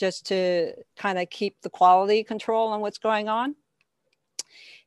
just 0.00 0.26
to 0.26 0.72
kind 0.96 1.18
of 1.18 1.28
keep 1.28 1.60
the 1.60 1.68
quality 1.68 2.24
control 2.24 2.68
on 2.68 2.80
what's 2.80 2.98
going 2.98 3.28
on. 3.28 3.54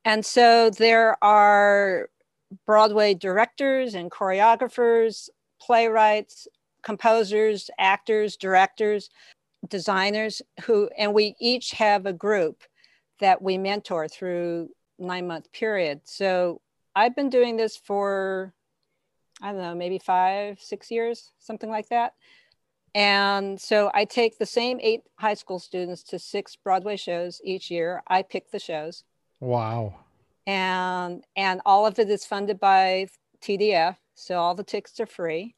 And 0.04 0.26
so 0.26 0.72
there 0.72 1.24
are 1.24 2.10
Broadway 2.66 3.14
directors 3.14 3.94
and 3.94 4.12
choreographers, 4.12 5.30
playwrights, 5.62 6.48
composers, 6.82 7.70
actors, 7.78 8.36
directors, 8.36 9.12
designers 9.70 10.42
who, 10.64 10.90
and 10.98 11.14
we 11.14 11.36
each 11.40 11.72
have 11.72 12.06
a 12.08 12.14
group 12.14 12.64
that 13.20 13.42
we 13.42 13.58
mentor 13.58 14.08
through 14.08 14.70
nine 14.98 15.28
month 15.28 15.52
period. 15.54 16.02
So 16.04 16.60
I've 16.96 17.16
been 17.16 17.30
doing 17.30 17.56
this 17.56 17.78
for, 17.78 18.54
I 19.42 19.52
don't 19.52 19.62
know, 19.62 19.76
maybe 19.76 20.00
five, 20.00 20.60
six 20.60 20.92
years, 20.92 21.32
something 21.40 21.70
like 21.70 21.90
that. 21.90 22.14
And 22.96 23.60
so 23.60 23.90
I 23.94 24.06
take 24.06 24.38
the 24.38 24.46
same 24.46 24.80
eight 24.82 25.02
high 25.18 25.34
school 25.34 25.60
students 25.60 26.04
to 26.04 26.20
six 26.20 26.56
Broadway 26.56 26.96
shows 26.96 27.42
each 27.44 27.72
year. 27.72 28.04
I 28.08 28.22
pick 28.22 28.52
the 28.52 28.60
shows. 28.60 29.04
Wow. 29.40 29.96
And 30.46 31.24
and 31.36 31.62
all 31.66 31.86
of 31.86 31.98
it 32.00 32.10
is 32.10 32.26
funded 32.26 32.60
by 32.60 33.08
TDF, 33.42 33.98
so 34.14 34.38
all 34.38 34.56
the 34.56 34.64
tickets 34.64 35.00
are 35.00 35.06
free. 35.06 35.56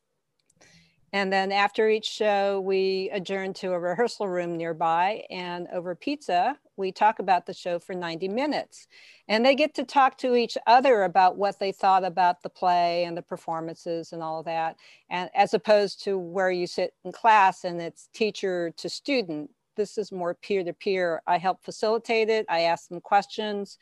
And 1.11 1.31
then 1.31 1.51
after 1.51 1.87
each 1.89 2.07
show, 2.07 2.59
we 2.59 3.09
adjourn 3.13 3.53
to 3.55 3.71
a 3.71 3.79
rehearsal 3.79 4.27
room 4.27 4.57
nearby. 4.57 5.23
And 5.29 5.67
over 5.71 5.95
pizza, 5.95 6.57
we 6.77 6.91
talk 6.91 7.19
about 7.19 7.45
the 7.45 7.53
show 7.53 7.79
for 7.79 7.93
90 7.93 8.27
minutes. 8.27 8.87
And 9.27 9.45
they 9.45 9.55
get 9.55 9.73
to 9.75 9.83
talk 9.83 10.17
to 10.19 10.35
each 10.35 10.57
other 10.67 11.03
about 11.03 11.37
what 11.37 11.59
they 11.59 11.71
thought 11.71 12.03
about 12.03 12.43
the 12.43 12.49
play 12.49 13.05
and 13.05 13.15
the 13.17 13.21
performances 13.21 14.13
and 14.13 14.21
all 14.21 14.39
of 14.39 14.45
that. 14.45 14.77
And 15.09 15.29
as 15.33 15.53
opposed 15.53 16.03
to 16.03 16.17
where 16.17 16.51
you 16.51 16.67
sit 16.67 16.93
in 17.03 17.11
class 17.11 17.63
and 17.63 17.81
it's 17.81 18.09
teacher 18.13 18.71
to 18.77 18.89
student, 18.89 19.49
this 19.75 19.97
is 19.97 20.11
more 20.11 20.33
peer 20.33 20.63
to 20.63 20.73
peer. 20.73 21.21
I 21.27 21.37
help 21.37 21.63
facilitate 21.63 22.29
it, 22.29 22.45
I 22.49 22.61
ask 22.61 22.89
them 22.89 23.01
questions 23.01 23.77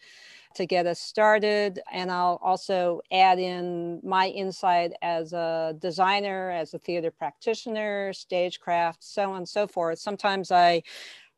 to 0.56 0.66
get 0.66 0.86
us 0.86 1.00
started. 1.00 1.80
And 1.92 2.12
I'll 2.12 2.40
also 2.44 3.02
add 3.12 3.40
in 3.40 4.00
my 4.04 4.28
insight 4.28 4.94
as 5.02 5.34
a 5.34 5.76
designer, 5.80 6.52
as 6.52 6.74
a 6.74 6.80
theater 6.80 7.12
practitioner, 7.12 8.14
stagecraft, 8.14 9.04
so 9.04 9.32
on 9.32 9.38
and 9.38 9.50
so 9.50 9.68
forth. 9.68 10.00
Sometimes 10.00 10.52
I 10.52 10.84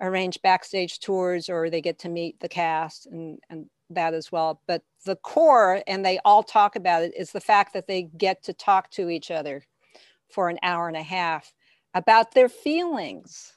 arrange 0.02 0.42
backstage 0.42 1.00
tours 1.00 1.50
or 1.50 1.70
they 1.70 1.82
get 1.82 2.00
to 2.00 2.10
meet 2.10 2.40
the 2.40 2.50
cast 2.50 3.06
and, 3.08 3.40
and 3.50 3.68
that 3.90 4.14
as 4.14 4.32
well. 4.32 4.62
But 4.68 4.82
the 5.06 5.16
core, 5.16 5.82
and 5.88 6.06
they 6.06 6.20
all 6.26 6.44
talk 6.44 6.76
about 6.76 7.04
it, 7.04 7.14
is 7.16 7.32
the 7.32 7.42
fact 7.42 7.74
that 7.74 7.88
they 7.88 8.04
get 8.18 8.44
to 8.44 8.54
talk 8.54 8.90
to 8.92 9.10
each 9.10 9.32
other 9.32 9.64
for 10.30 10.50
an 10.50 10.60
hour 10.64 10.88
and 10.88 10.98
a 10.98 11.04
half 11.04 11.54
about 11.94 12.34
their 12.34 12.50
feelings 12.50 13.54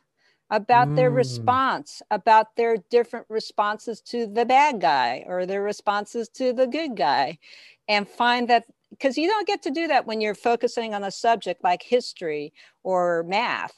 about 0.50 0.88
mm. 0.88 0.96
their 0.96 1.10
response, 1.10 2.00
about 2.10 2.56
their 2.56 2.78
different 2.90 3.26
responses 3.28 4.00
to 4.00 4.26
the 4.26 4.46
bad 4.46 4.80
guy 4.80 5.24
or 5.26 5.44
their 5.44 5.62
responses 5.62 6.28
to 6.30 6.52
the 6.52 6.66
good 6.66 6.96
guy, 6.96 7.38
and 7.86 8.08
find 8.08 8.48
that 8.48 8.64
because 8.90 9.18
you 9.18 9.28
don't 9.28 9.46
get 9.46 9.62
to 9.62 9.70
do 9.70 9.86
that 9.88 10.06
when 10.06 10.20
you're 10.20 10.34
focusing 10.34 10.94
on 10.94 11.04
a 11.04 11.10
subject 11.10 11.62
like 11.62 11.82
history 11.82 12.54
or 12.82 13.22
math. 13.24 13.74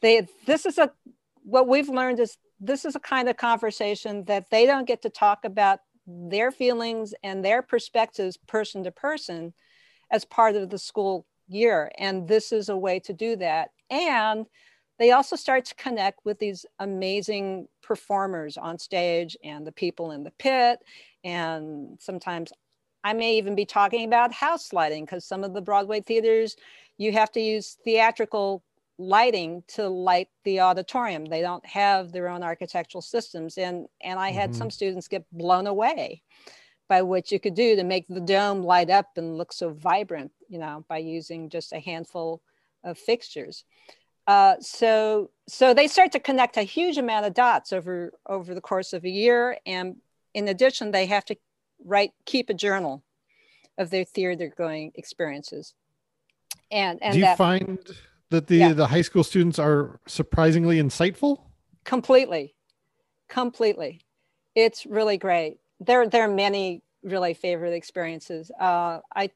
They, 0.00 0.26
this 0.46 0.66
is 0.66 0.78
a 0.78 0.90
what 1.48 1.66
we've 1.66 1.88
learned 1.88 2.20
is 2.20 2.36
this 2.60 2.84
is 2.84 2.94
a 2.94 3.00
kind 3.00 3.28
of 3.28 3.36
conversation 3.36 4.24
that 4.24 4.50
they 4.50 4.66
don't 4.66 4.86
get 4.86 5.02
to 5.02 5.10
talk 5.10 5.44
about 5.44 5.80
their 6.06 6.50
feelings 6.50 7.14
and 7.22 7.44
their 7.44 7.62
perspectives 7.62 8.36
person 8.46 8.84
to 8.84 8.90
person 8.90 9.54
as 10.10 10.24
part 10.24 10.56
of 10.56 10.70
the 10.70 10.78
school 10.78 11.26
year 11.48 11.90
and 11.98 12.28
this 12.28 12.52
is 12.52 12.68
a 12.68 12.76
way 12.76 13.00
to 13.00 13.12
do 13.12 13.36
that 13.36 13.70
and 13.90 14.46
they 14.98 15.12
also 15.12 15.36
start 15.36 15.64
to 15.66 15.74
connect 15.76 16.24
with 16.24 16.38
these 16.38 16.66
amazing 16.80 17.68
performers 17.82 18.56
on 18.56 18.78
stage 18.78 19.36
and 19.44 19.66
the 19.66 19.72
people 19.72 20.10
in 20.10 20.24
the 20.24 20.32
pit. 20.32 20.80
And 21.22 21.96
sometimes 22.00 22.52
I 23.04 23.12
may 23.12 23.36
even 23.38 23.54
be 23.54 23.64
talking 23.64 24.04
about 24.04 24.32
house 24.32 24.72
lighting 24.72 25.04
because 25.04 25.24
some 25.24 25.44
of 25.44 25.54
the 25.54 25.60
Broadway 25.60 26.00
theaters, 26.00 26.56
you 26.98 27.12
have 27.12 27.30
to 27.32 27.40
use 27.40 27.78
theatrical 27.84 28.64
lighting 28.98 29.62
to 29.68 29.88
light 29.88 30.28
the 30.44 30.60
auditorium. 30.60 31.24
They 31.24 31.40
don't 31.40 31.64
have 31.64 32.12
their 32.12 32.28
own 32.28 32.42
architectural 32.42 33.02
systems. 33.02 33.56
And, 33.56 33.86
and 34.02 34.18
I 34.18 34.30
had 34.30 34.50
mm-hmm. 34.50 34.58
some 34.58 34.70
students 34.70 35.08
get 35.08 35.24
blown 35.32 35.66
away 35.66 36.22
by 36.88 37.02
what 37.02 37.30
you 37.30 37.38
could 37.38 37.54
do 37.54 37.76
to 37.76 37.84
make 37.84 38.06
the 38.08 38.20
dome 38.20 38.62
light 38.62 38.90
up 38.90 39.10
and 39.16 39.36
look 39.36 39.52
so 39.52 39.70
vibrant, 39.70 40.32
you 40.48 40.58
know, 40.58 40.84
by 40.88 40.98
using 40.98 41.48
just 41.48 41.72
a 41.72 41.78
handful 41.78 42.42
of 42.82 42.98
fixtures. 42.98 43.64
Uh, 44.26 44.56
so 44.60 45.30
so 45.48 45.72
they 45.72 45.88
start 45.88 46.12
to 46.12 46.20
connect 46.20 46.58
a 46.58 46.62
huge 46.62 46.98
amount 46.98 47.24
of 47.24 47.32
dots 47.32 47.72
over 47.72 48.12
over 48.26 48.54
the 48.54 48.60
course 48.60 48.92
of 48.92 49.02
a 49.04 49.08
year 49.08 49.56
and 49.64 49.96
in 50.34 50.48
addition 50.48 50.90
they 50.90 51.06
have 51.06 51.24
to 51.24 51.34
write 51.82 52.12
keep 52.26 52.50
a 52.50 52.54
journal 52.54 53.02
of 53.78 53.88
their 53.88 54.04
theater 54.04 54.52
going 54.54 54.92
experiences 54.96 55.72
and 56.70 57.02
and 57.02 57.14
do 57.14 57.20
you 57.20 57.24
that, 57.24 57.38
find 57.38 57.78
that 58.30 58.46
the 58.46 58.56
yeah. 58.56 58.72
the 58.72 58.86
high 58.86 59.02
school 59.02 59.24
students 59.24 59.58
are 59.58 60.00
surprisingly 60.06 60.78
insightful? 60.78 61.42
Completely. 61.84 62.54
Completely. 63.28 64.00
It's 64.54 64.86
really 64.86 65.18
great. 65.18 65.58
There 65.80 66.08
there 66.08 66.24
are 66.24 66.34
many 66.34 66.82
really 67.02 67.34
favorite 67.34 67.72
experiences. 67.72 68.50
Uh, 68.58 69.00
i 69.14 69.30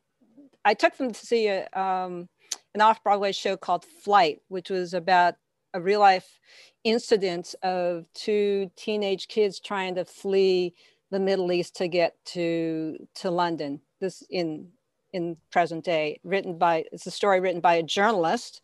i 0.65 0.75
took 0.75 0.97
them 0.97 1.13
to 1.13 1.27
see 1.27 1.49
a 1.49 1.69
um, 1.73 2.29
an 2.75 2.81
off 2.81 3.03
Broadway 3.03 3.33
show 3.33 3.57
called 3.57 3.85
Flight, 3.85 4.41
which 4.49 4.71
was 4.71 4.95
about 4.95 5.35
a 5.75 5.81
real 5.81 6.01
life 6.01 6.39
incident 6.85 7.55
of 7.63 8.07
two 8.15 8.71
teenage 8.77 9.29
kids 9.29 9.61
trying 9.61 9.95
to 9.95 10.05
flee 10.05 10.75
the 11.11 11.21
Middle 11.21 11.53
East 11.53 11.77
to 11.77 11.89
get 11.89 12.17
to 12.27 12.97
to 13.17 13.31
London. 13.31 13.81
This 14.01 14.23
in 14.31 14.69
in 15.13 15.37
present 15.51 15.85
day, 15.85 16.21
written 16.25 16.59
by 16.59 16.85
it's 16.93 17.07
a 17.07 17.11
story 17.11 17.41
written 17.41 17.61
by 17.61 17.75
a 17.75 17.83
journalist, 17.83 18.63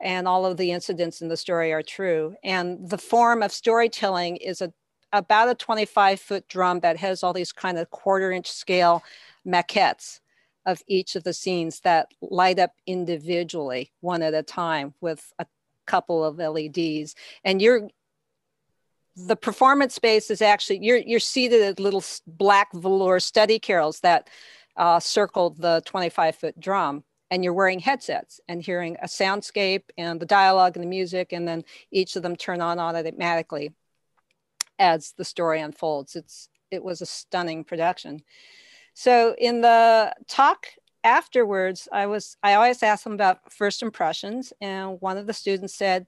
and 0.00 0.28
all 0.28 0.44
of 0.44 0.56
the 0.56 0.72
incidents 0.72 1.22
in 1.22 1.28
the 1.28 1.36
story 1.36 1.72
are 1.72 1.82
true. 1.82 2.34
And 2.44 2.88
the 2.88 2.98
form 2.98 3.42
of 3.42 3.52
storytelling 3.52 4.36
is 4.36 4.60
a 4.60 4.72
about 5.12 5.48
a 5.48 5.54
25 5.54 6.20
foot 6.20 6.48
drum 6.48 6.80
that 6.80 6.96
has 6.98 7.22
all 7.22 7.32
these 7.32 7.52
kind 7.52 7.78
of 7.78 7.90
quarter 7.90 8.32
inch 8.32 8.50
scale 8.50 9.02
maquettes 9.46 10.20
of 10.66 10.82
each 10.88 11.14
of 11.14 11.22
the 11.22 11.32
scenes 11.32 11.80
that 11.80 12.08
light 12.20 12.58
up 12.58 12.72
individually 12.86 13.92
one 14.00 14.20
at 14.20 14.34
a 14.34 14.42
time 14.42 14.94
with 15.00 15.32
a 15.38 15.46
couple 15.86 16.24
of 16.24 16.38
LEDs. 16.38 17.14
And 17.44 17.62
you're 17.62 17.88
the 19.16 19.36
performance 19.36 19.94
space 19.94 20.30
is 20.30 20.42
actually 20.42 20.78
you're 20.82 20.98
you're 20.98 21.20
seated 21.20 21.62
at 21.62 21.80
little 21.80 22.04
black 22.26 22.70
velour 22.74 23.18
study 23.18 23.58
carrels 23.58 24.00
that 24.00 24.28
uh, 24.76 25.00
circle 25.00 25.50
the 25.50 25.82
25 25.86 26.36
foot 26.36 26.60
drum 26.60 27.04
and 27.30 27.42
you're 27.42 27.52
wearing 27.52 27.80
headsets 27.80 28.40
and 28.48 28.62
hearing 28.62 28.96
a 29.02 29.06
soundscape 29.06 29.84
and 29.98 30.20
the 30.20 30.26
dialogue 30.26 30.76
and 30.76 30.82
the 30.82 30.88
music 30.88 31.32
and 31.32 31.46
then 31.46 31.64
each 31.90 32.16
of 32.16 32.22
them 32.22 32.36
turn 32.36 32.60
on 32.60 32.78
automatically 32.78 33.72
as 34.78 35.12
the 35.16 35.24
story 35.24 35.60
unfolds. 35.60 36.16
It's 36.16 36.48
it 36.70 36.82
was 36.82 37.00
a 37.00 37.06
stunning 37.06 37.64
production. 37.64 38.22
So 38.94 39.34
in 39.38 39.60
the 39.60 40.14
talk 40.28 40.66
afterwards, 41.04 41.88
I 41.92 42.06
was 42.06 42.36
I 42.42 42.54
always 42.54 42.82
ask 42.82 43.04
them 43.04 43.12
about 43.12 43.52
first 43.52 43.82
impressions, 43.82 44.52
and 44.60 45.00
one 45.00 45.16
of 45.16 45.26
the 45.26 45.32
students 45.32 45.74
said, 45.74 46.06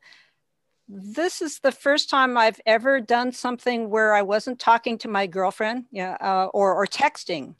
this 0.88 1.42
is 1.42 1.60
the 1.60 1.72
first 1.72 2.08
time 2.08 2.36
I've 2.36 2.60
ever 2.64 3.00
done 3.00 3.32
something 3.32 3.90
where 3.90 4.14
I 4.14 4.22
wasn't 4.22 4.58
talking 4.58 4.96
to 4.98 5.08
my 5.08 5.26
girlfriend, 5.26 5.84
yeah, 5.90 6.16
uh, 6.20 6.46
or 6.54 6.74
or 6.74 6.86
texting 6.86 7.54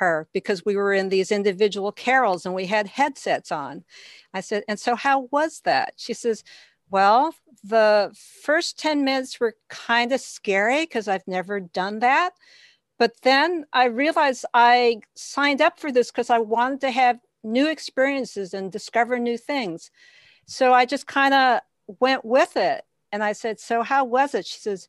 her 0.00 0.26
because 0.32 0.64
we 0.64 0.76
were 0.76 0.94
in 0.94 1.10
these 1.10 1.30
individual 1.30 1.92
carrels 1.92 2.46
and 2.46 2.54
we 2.54 2.66
had 2.66 2.86
headsets 2.88 3.52
on. 3.52 3.84
I 4.34 4.40
said, 4.40 4.64
and 4.66 4.80
so 4.80 4.96
how 4.96 5.28
was 5.30 5.60
that? 5.64 5.92
She 5.96 6.14
says, 6.14 6.42
well, 6.90 7.34
the 7.62 8.10
first 8.42 8.78
10 8.78 9.04
minutes 9.04 9.38
were 9.38 9.54
kind 9.68 10.12
of 10.12 10.20
scary 10.20 10.80
because 10.82 11.06
I've 11.06 11.28
never 11.28 11.60
done 11.60 12.00
that. 12.00 12.30
But 12.98 13.12
then 13.22 13.66
I 13.72 13.84
realized 13.84 14.46
I 14.54 15.00
signed 15.14 15.60
up 15.60 15.78
for 15.78 15.92
this 15.92 16.10
because 16.10 16.30
I 16.30 16.38
wanted 16.38 16.80
to 16.80 16.90
have 16.90 17.20
new 17.44 17.68
experiences 17.68 18.54
and 18.54 18.72
discover 18.72 19.18
new 19.18 19.38
things. 19.38 19.90
So 20.46 20.72
I 20.72 20.86
just 20.86 21.06
kind 21.06 21.34
of 21.34 21.60
went 22.00 22.24
with 22.24 22.56
it. 22.56 22.84
And 23.12 23.22
I 23.22 23.32
said, 23.32 23.60
So 23.60 23.82
how 23.82 24.04
was 24.04 24.34
it? 24.34 24.46
She 24.46 24.58
says, 24.58 24.88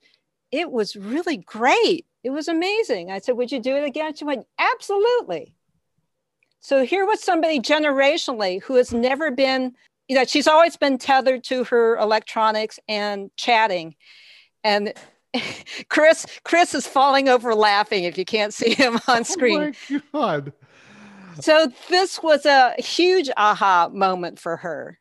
It 0.52 0.72
was 0.72 0.96
really 0.96 1.38
great. 1.38 2.06
It 2.24 2.30
was 2.30 2.48
amazing. 2.48 3.12
I 3.12 3.20
said, 3.20 3.38
Would 3.38 3.52
you 3.52 3.60
do 3.60 3.76
it 3.76 3.84
again? 3.84 4.16
She 4.16 4.26
went, 4.26 4.46
Absolutely. 4.58 5.56
So 6.60 6.86
here 6.86 7.06
was 7.06 7.24
somebody 7.24 7.60
generationally 7.60 8.62
who 8.62 8.76
has 8.76 8.94
never 8.94 9.32
been 9.32 9.74
you 10.12 10.16
know, 10.16 10.26
she's 10.26 10.48
always 10.48 10.76
been 10.76 10.98
tethered 10.98 11.42
to 11.46 11.64
her 11.64 11.96
electronics 11.96 12.82
and 12.90 13.32
chatting. 13.38 13.96
And 14.62 14.94
Chris, 15.90 16.26
Chris 16.44 16.76
is 16.76 16.86
falling 16.86 17.30
over 17.30 17.56
laughing 17.56 18.04
if 18.04 18.18
you 18.18 18.26
can't 18.26 18.54
see 18.54 18.74
him 18.74 19.00
oh 19.08 19.14
on 19.14 19.24
screen. 19.24 19.74
Oh 19.90 20.02
my 20.12 20.20
God. 20.20 20.54
So 21.40 21.72
this 21.90 22.22
was 22.22 22.46
a 22.46 22.74
huge 22.78 23.30
aha 23.38 23.90
moment 23.94 24.38
for 24.38 24.58
her 24.58 25.00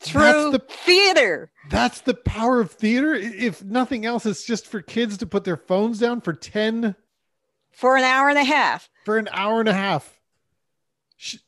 through 0.00 0.52
the, 0.52 0.58
theater. 0.58 1.50
That's 1.70 2.00
the 2.00 2.14
power 2.14 2.60
of 2.60 2.70
theater. 2.70 3.14
If 3.14 3.64
nothing 3.64 4.06
else, 4.06 4.26
it's 4.26 4.44
just 4.44 4.66
for 4.66 4.80
kids 4.80 5.18
to 5.18 5.26
put 5.26 5.44
their 5.44 5.56
phones 5.56 5.98
down 5.98 6.20
for 6.20 6.32
10 6.32 6.94
for 7.72 7.96
an 7.96 8.04
hour 8.04 8.28
and 8.28 8.38
a 8.38 8.44
half. 8.44 8.88
For 9.04 9.18
an 9.18 9.28
hour 9.32 9.60
and 9.60 9.68
a 9.68 9.74
half 9.74 10.18
she 11.18 11.40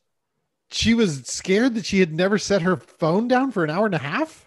she 0.69 0.93
was 0.93 1.25
scared 1.25 1.73
that 1.75 1.85
she 1.85 1.99
had 1.99 2.13
never 2.13 2.37
set 2.37 2.61
her 2.61 2.77
phone 2.77 3.27
down 3.27 3.51
for 3.51 3.63
an 3.63 3.71
hour 3.71 3.85
and 3.87 3.95
a 3.95 3.99
half. 3.99 4.45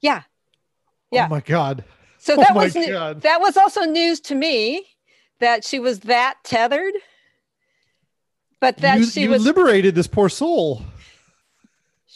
Yeah, 0.00 0.22
oh 0.24 0.32
yeah. 1.12 1.26
Oh 1.26 1.28
my 1.28 1.40
god. 1.40 1.84
So 2.18 2.34
oh 2.34 2.36
that 2.36 2.52
oh 2.52 2.54
was 2.54 2.74
god. 2.74 3.20
that 3.22 3.40
was 3.40 3.56
also 3.56 3.82
news 3.82 4.20
to 4.22 4.34
me 4.34 4.86
that 5.40 5.64
she 5.64 5.78
was 5.78 6.00
that 6.00 6.36
tethered. 6.44 6.94
But 8.60 8.78
that 8.78 9.00
you, 9.00 9.06
she 9.06 9.22
you 9.22 9.30
was 9.30 9.44
liberated 9.44 9.94
this 9.94 10.06
poor 10.06 10.28
soul. 10.28 10.82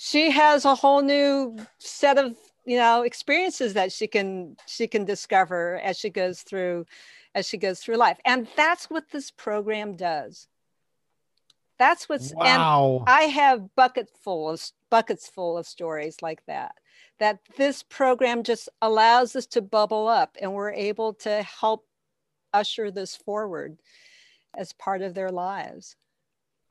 She 0.04 0.30
has 0.30 0.64
a 0.64 0.74
whole 0.74 1.02
new 1.02 1.56
set 1.78 2.18
of 2.18 2.36
you 2.64 2.76
know 2.76 3.02
experiences 3.02 3.74
that 3.74 3.92
she 3.92 4.06
can 4.06 4.56
she 4.66 4.86
can 4.86 5.04
discover 5.04 5.80
as 5.82 5.98
she 5.98 6.10
goes 6.10 6.42
through 6.42 6.86
as 7.34 7.48
she 7.48 7.58
goes 7.58 7.80
through 7.80 7.96
life 7.96 8.18
and 8.24 8.46
that's 8.56 8.88
what 8.88 9.10
this 9.10 9.30
program 9.30 9.96
does 9.96 10.48
that's 11.78 12.08
what's 12.08 12.32
wow. 12.34 13.04
and 13.06 13.08
I 13.08 13.22
have 13.22 13.74
buckets 13.74 14.12
full 14.22 14.48
of 14.48 14.62
buckets 14.90 15.28
full 15.28 15.58
of 15.58 15.66
stories 15.66 16.22
like 16.22 16.44
that. 16.46 16.76
That 17.18 17.40
this 17.56 17.82
program 17.82 18.42
just 18.42 18.68
allows 18.80 19.34
us 19.34 19.46
to 19.48 19.62
bubble 19.62 20.08
up 20.08 20.36
and 20.40 20.52
we're 20.52 20.72
able 20.72 21.14
to 21.14 21.42
help 21.42 21.86
usher 22.52 22.90
this 22.90 23.16
forward 23.16 23.78
as 24.56 24.72
part 24.72 25.02
of 25.02 25.14
their 25.14 25.30
lives. 25.30 25.96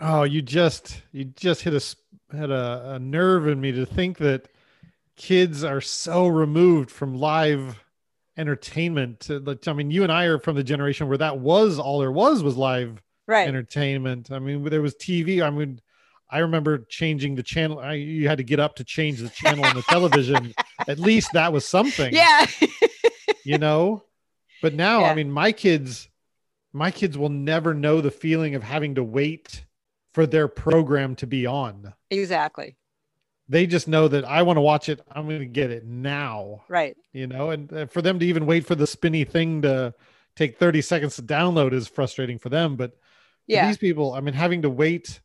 Oh, 0.06 0.24
you 0.24 0.42
just 0.42 1.02
you 1.14 1.24
just 1.24 1.62
hit 1.62 1.74
a 1.74 2.36
hit 2.36 2.50
a, 2.50 2.96
a 2.96 3.00
nerve 3.00 3.48
in 3.48 3.62
me 3.62 3.72
to 3.72 3.86
think 3.86 4.18
that 4.18 4.50
kids 5.16 5.64
are 5.64 5.80
so 5.80 6.28
removed 6.28 6.92
from 6.92 7.16
live 7.16 7.82
entertainment. 8.36 9.30
I 9.66 9.74
mean, 9.74 9.92
you 9.92 10.04
and 10.04 10.12
I 10.12 10.26
are 10.26 10.40
from 10.40 10.58
the 10.58 10.64
generation 10.64 11.08
where 11.08 11.20
that 11.20 11.40
was 11.40 11.80
all 11.80 12.00
there 12.00 12.12
was 12.12 12.44
was 12.44 12.58
live 12.58 13.02
right. 13.28 13.48
entertainment. 13.48 14.30
I 14.30 14.40
mean, 14.40 14.66
there 14.66 14.82
was 14.82 14.94
TV. 14.96 15.42
I 15.42 15.50
mean, 15.50 15.80
I 16.30 16.40
remember 16.40 16.80
changing 16.80 17.36
the 17.36 17.44
channel. 17.44 17.80
I, 17.80 17.94
you 17.94 18.28
had 18.28 18.40
to 18.40 18.44
get 18.44 18.60
up 18.60 18.76
to 18.78 18.84
change 18.84 19.20
the 19.20 19.30
channel 19.30 19.64
on 19.64 19.76
the 19.76 19.84
television. 19.84 20.54
At 20.88 21.00
least 21.00 21.32
that 21.32 21.54
was 21.54 21.66
something. 21.66 22.14
Yeah. 22.14 22.46
you 23.46 23.58
know, 23.58 24.04
but 24.62 24.74
now, 24.74 25.02
yeah. 25.02 25.12
I 25.12 25.16
mean, 25.16 25.32
my 25.32 25.54
kids, 25.54 26.10
my 26.74 26.92
kids 26.92 27.18
will 27.18 27.30
never 27.30 27.74
know 27.74 28.02
the 28.02 28.12
feeling 28.12 28.56
of 28.56 28.64
having 28.64 28.96
to 28.96 29.04
wait 29.04 29.64
for 30.14 30.26
their 30.26 30.48
program 30.48 31.16
to 31.18 31.28
be 31.28 31.46
on. 31.46 31.94
Exactly. 32.10 32.78
They 33.50 33.68
just 33.68 33.88
know 33.88 34.08
that 34.08 34.24
I 34.24 34.44
want 34.44 34.58
to 34.58 34.62
watch 34.62 34.88
it. 34.88 35.02
I'm 35.12 35.28
going 35.28 35.40
to 35.40 35.46
get 35.46 35.70
it 35.70 35.86
now. 35.86 36.64
Right. 36.70 36.96
You 37.12 37.28
know, 37.28 37.50
and 37.50 37.72
uh, 37.74 37.86
for 37.88 38.02
them 38.02 38.20
to 38.20 38.26
even 38.26 38.46
wait 38.46 38.66
for 38.66 38.76
the 38.76 38.88
spinny 38.88 39.26
thing 39.26 39.64
to 39.64 39.94
take 40.36 40.58
30 40.58 40.82
seconds 40.82 41.16
to 41.18 41.24
download 41.24 41.74
is 41.74 41.88
frustrating 41.88 42.40
for 42.40 42.50
them. 42.50 42.76
But 42.76 42.94
yeah. 43.48 43.68
these 43.68 43.78
people, 43.78 44.14
I 44.14 44.22
mean, 44.22 44.34
having 44.34 44.62
to 44.62 44.70
wait, 44.70 45.20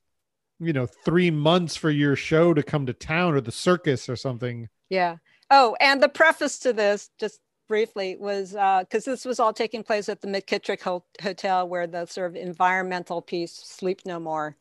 you 0.59 0.73
know, 0.73 0.87
three 0.87 1.31
months 1.31 1.77
for 1.77 1.91
your 1.91 2.17
show 2.17 2.55
to 2.55 2.63
come 2.63 2.87
to 2.87 2.93
town 2.93 3.35
or 3.35 3.41
the 3.41 3.53
circus 3.53 4.09
or 4.09 4.17
something. 4.17 4.69
Yeah. 4.89 5.17
Oh, 5.51 5.77
and 5.81 6.03
the 6.03 6.09
preface 6.09 6.59
to 6.61 6.73
this, 6.73 7.11
just 7.19 7.41
briefly, 7.69 8.17
was 8.19 8.51
because 8.53 9.07
uh, 9.09 9.11
this 9.13 9.25
was 9.25 9.39
all 9.39 9.53
taking 9.53 9.83
place 9.83 10.09
at 10.09 10.21
the 10.21 10.29
McKittrick 10.29 11.03
Hotel, 11.23 11.69
where 11.69 11.87
the 11.87 12.07
sort 12.07 12.31
of 12.31 12.37
environmental 12.37 13.23
piece, 13.23 13.53
Sleep 13.53 14.03
No 14.05 14.19
More, 14.19 14.57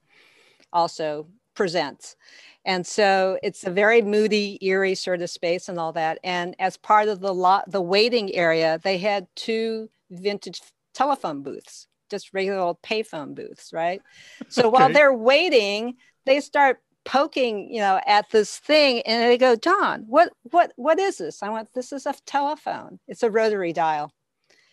also 0.73 1.27
presents. 1.55 2.15
And 2.65 2.85
so 2.85 3.39
it's 3.41 3.65
a 3.65 3.71
very 3.71 4.01
moody, 4.01 4.57
eerie 4.61 4.95
sort 4.95 5.21
of 5.21 5.29
space 5.29 5.69
and 5.69 5.79
all 5.79 5.93
that. 5.93 6.19
And 6.23 6.55
as 6.59 6.77
part 6.77 7.07
of 7.07 7.19
the 7.21 7.33
lot, 7.33 7.71
the 7.71 7.81
waiting 7.81 8.33
area, 8.35 8.79
they 8.83 8.97
had 8.97 9.27
two 9.35 9.89
vintage 10.11 10.61
telephone 10.93 11.43
booths 11.43 11.87
just 12.09 12.33
regular 12.33 12.59
old 12.59 12.81
payphone 12.81 13.35
booths, 13.35 13.73
right? 13.73 14.01
So 14.49 14.67
okay. 14.67 14.69
while 14.69 14.91
they're 14.91 15.13
waiting, 15.13 15.95
they 16.25 16.39
start 16.39 16.79
poking, 17.05 17.73
you 17.73 17.79
know, 17.79 18.01
at 18.05 18.29
this 18.31 18.57
thing, 18.57 19.01
and 19.01 19.23
they 19.23 19.37
go, 19.37 19.55
"John, 19.55 20.03
what, 20.07 20.31
what, 20.43 20.73
what 20.75 20.99
is 20.99 21.17
this?" 21.17 21.41
I 21.41 21.49
went, 21.49 21.73
"This 21.73 21.91
is 21.91 22.05
a 22.05 22.13
telephone. 22.25 22.99
It's 23.07 23.23
a 23.23 23.31
rotary 23.31 23.73
dial." 23.73 24.11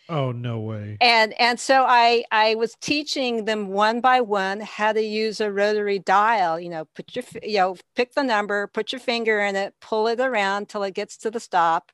Oh 0.07 0.31
no 0.31 0.59
way! 0.59 0.97
And 1.01 1.33
and 1.39 1.59
so 1.59 1.83
I 1.87 2.25
I 2.31 2.55
was 2.55 2.75
teaching 2.79 3.45
them 3.45 3.69
one 3.69 4.01
by 4.01 4.21
one 4.21 4.59
how 4.59 4.93
to 4.93 5.01
use 5.01 5.41
a 5.41 5.51
rotary 5.51 5.99
dial. 5.99 6.59
You 6.59 6.69
know, 6.69 6.85
put 6.95 7.15
your 7.15 7.25
you 7.41 7.57
know 7.57 7.77
pick 7.95 8.13
the 8.13 8.23
number, 8.23 8.67
put 8.67 8.91
your 8.91 8.99
finger 8.99 9.39
in 9.39 9.55
it, 9.55 9.73
pull 9.81 10.07
it 10.07 10.19
around 10.19 10.69
till 10.69 10.83
it 10.83 10.93
gets 10.93 11.17
to 11.17 11.31
the 11.31 11.39
stop, 11.39 11.91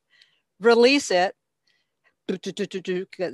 release 0.60 1.10
it, 1.10 1.36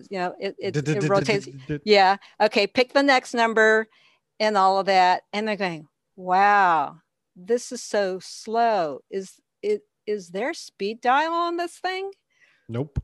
you 0.10 0.18
know 0.18 0.36
it, 0.40 0.56
it, 0.60 0.88
it 0.88 1.10
rotates. 1.10 1.48
Yeah. 1.84 2.18
Okay. 2.42 2.68
Pick 2.68 2.94
the 2.94 3.04
next 3.04 3.34
number 3.34 3.88
and 4.40 4.58
all 4.58 4.80
of 4.80 4.88
that. 4.88 5.24
And 5.34 5.48
they're 5.48 5.56
going, 5.56 5.88
wow, 6.16 6.98
this 7.36 7.72
is 7.72 7.84
so 7.84 8.20
slow. 8.20 9.02
Is 9.10 9.34
it 9.62 9.82
is 10.06 10.30
there 10.30 10.54
speed 10.54 11.02
dial 11.02 11.34
on 11.34 11.58
this 11.58 11.78
thing? 11.78 12.12
Nope. 12.70 13.00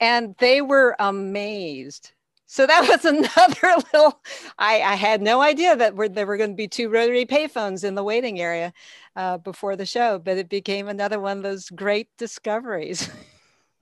And 0.00 0.34
they 0.38 0.62
were 0.62 0.96
amazed. 0.98 2.12
So 2.46 2.66
that 2.66 2.88
was 2.88 3.04
another 3.04 3.82
little. 3.92 4.20
I, 4.58 4.80
I 4.82 4.94
had 4.96 5.22
no 5.22 5.40
idea 5.40 5.76
that 5.76 5.94
there 6.14 6.26
were 6.26 6.36
going 6.36 6.50
to 6.50 6.56
be 6.56 6.66
two 6.66 6.88
rotary 6.88 7.24
payphones 7.24 7.84
in 7.84 7.94
the 7.94 8.02
waiting 8.02 8.40
area 8.40 8.72
uh, 9.14 9.38
before 9.38 9.76
the 9.76 9.86
show, 9.86 10.18
but 10.18 10.36
it 10.36 10.48
became 10.48 10.88
another 10.88 11.20
one 11.20 11.36
of 11.36 11.42
those 11.44 11.70
great 11.70 12.08
discoveries. 12.18 13.08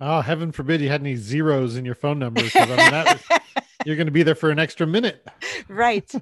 Oh, 0.00 0.20
heaven 0.22 0.52
forbid 0.52 0.82
you 0.82 0.90
had 0.90 1.00
any 1.00 1.16
zeros 1.16 1.76
in 1.76 1.86
your 1.86 1.94
phone 1.94 2.18
number. 2.18 2.42
I 2.54 2.66
mean, 2.66 2.76
that, 2.76 3.22
you're 3.86 3.96
going 3.96 4.06
to 4.06 4.12
be 4.12 4.22
there 4.22 4.34
for 4.34 4.50
an 4.50 4.58
extra 4.58 4.86
minute. 4.86 5.26
right, 5.68 6.12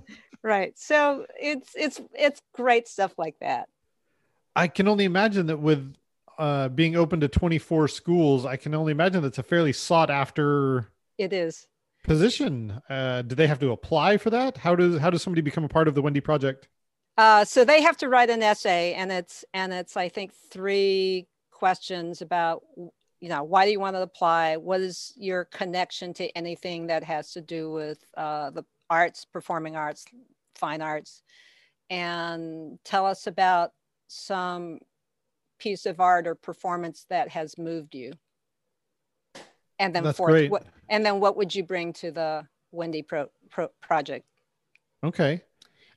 right. 0.45 0.79
So 0.79 1.27
it's 1.41 1.75
it's 1.75 2.01
it's 2.15 2.41
great 2.55 2.87
stuff 2.87 3.13
like 3.19 3.35
that. 3.41 3.69
I 4.55 4.69
can 4.69 4.87
only 4.87 5.05
imagine 5.05 5.47
that 5.47 5.59
with 5.59 5.97
uh, 6.38 6.68
being 6.68 6.96
open 6.96 7.20
to 7.20 7.29
24 7.29 7.88
schools, 7.88 8.44
I 8.44 8.57
can 8.57 8.75
only 8.75 8.92
imagine 8.92 9.22
that's 9.22 9.38
a 9.38 9.42
fairly 9.42 9.72
sought 9.72 10.11
after. 10.11 10.88
It 11.18 11.33
is 11.33 11.66
position. 12.07 12.81
Uh, 12.88 13.22
do 13.22 13.35
they 13.35 13.46
have 13.46 13.59
to 13.59 13.72
apply 13.72 14.16
for 14.16 14.31
that? 14.31 14.57
How 14.57 14.75
does 14.75 14.99
how 14.99 15.11
does 15.11 15.22
somebody 15.22 15.42
become 15.42 15.64
a 15.64 15.68
part 15.68 15.88
of 15.88 15.94
the 15.94 16.03
Wendy 16.03 16.20
project? 16.20 16.68
Uh, 17.18 17.44
so 17.44 17.64
they 17.64 17.83
have 17.83 17.96
to 17.99 18.09
write 18.09 18.31
an 18.31 18.42
essay, 18.42 18.94
and 18.94 19.12
it's 19.12 19.44
and 19.53 19.72
it's 19.72 19.96
I 19.96 20.09
think 20.09 20.33
three 20.51 21.27
questions 21.51 22.22
about 22.22 22.62
you 23.20 23.31
know, 23.31 23.42
why 23.42 23.64
do 23.64 23.72
you 23.72 23.81
want 23.81 23.96
to 23.96 24.03
apply? 24.03 24.57
What 24.57 24.81
is 24.81 25.12
your 25.16 25.46
connection 25.46 26.12
to 26.14 26.29
anything 26.37 26.87
that 26.88 27.03
has 27.05 27.33
to 27.33 27.40
do 27.40 27.70
with 27.70 27.99
uh, 28.16 28.51
the 28.51 28.64
arts, 28.90 29.25
performing 29.25 29.75
arts, 29.75 30.05
fine 30.55 30.83
arts? 30.83 31.22
And 31.88 32.79
tell 32.85 33.07
us 33.07 33.27
about 33.27 33.72
some 34.09 34.81
piece 35.59 35.87
of 35.87 36.01
art 36.01 36.27
or 36.27 36.35
performance 36.35 37.07
that 37.09 37.29
has 37.29 37.59
moved 37.59 37.95
you. 37.95 38.12
And 39.79 39.95
then 39.95 40.05
That's 40.05 40.16
fourth, 40.16 40.31
great. 40.31 40.51
what, 40.51 40.64
and 40.88 41.05
then 41.05 41.21
what 41.21 41.37
would 41.37 41.55
you 41.55 41.62
bring 41.62 41.92
to 41.95 42.11
the 42.11 42.47
Wendy 42.73 43.03
Pro, 43.03 43.29
Pro 43.51 43.69
project? 43.83 44.27
Okay. 45.05 45.42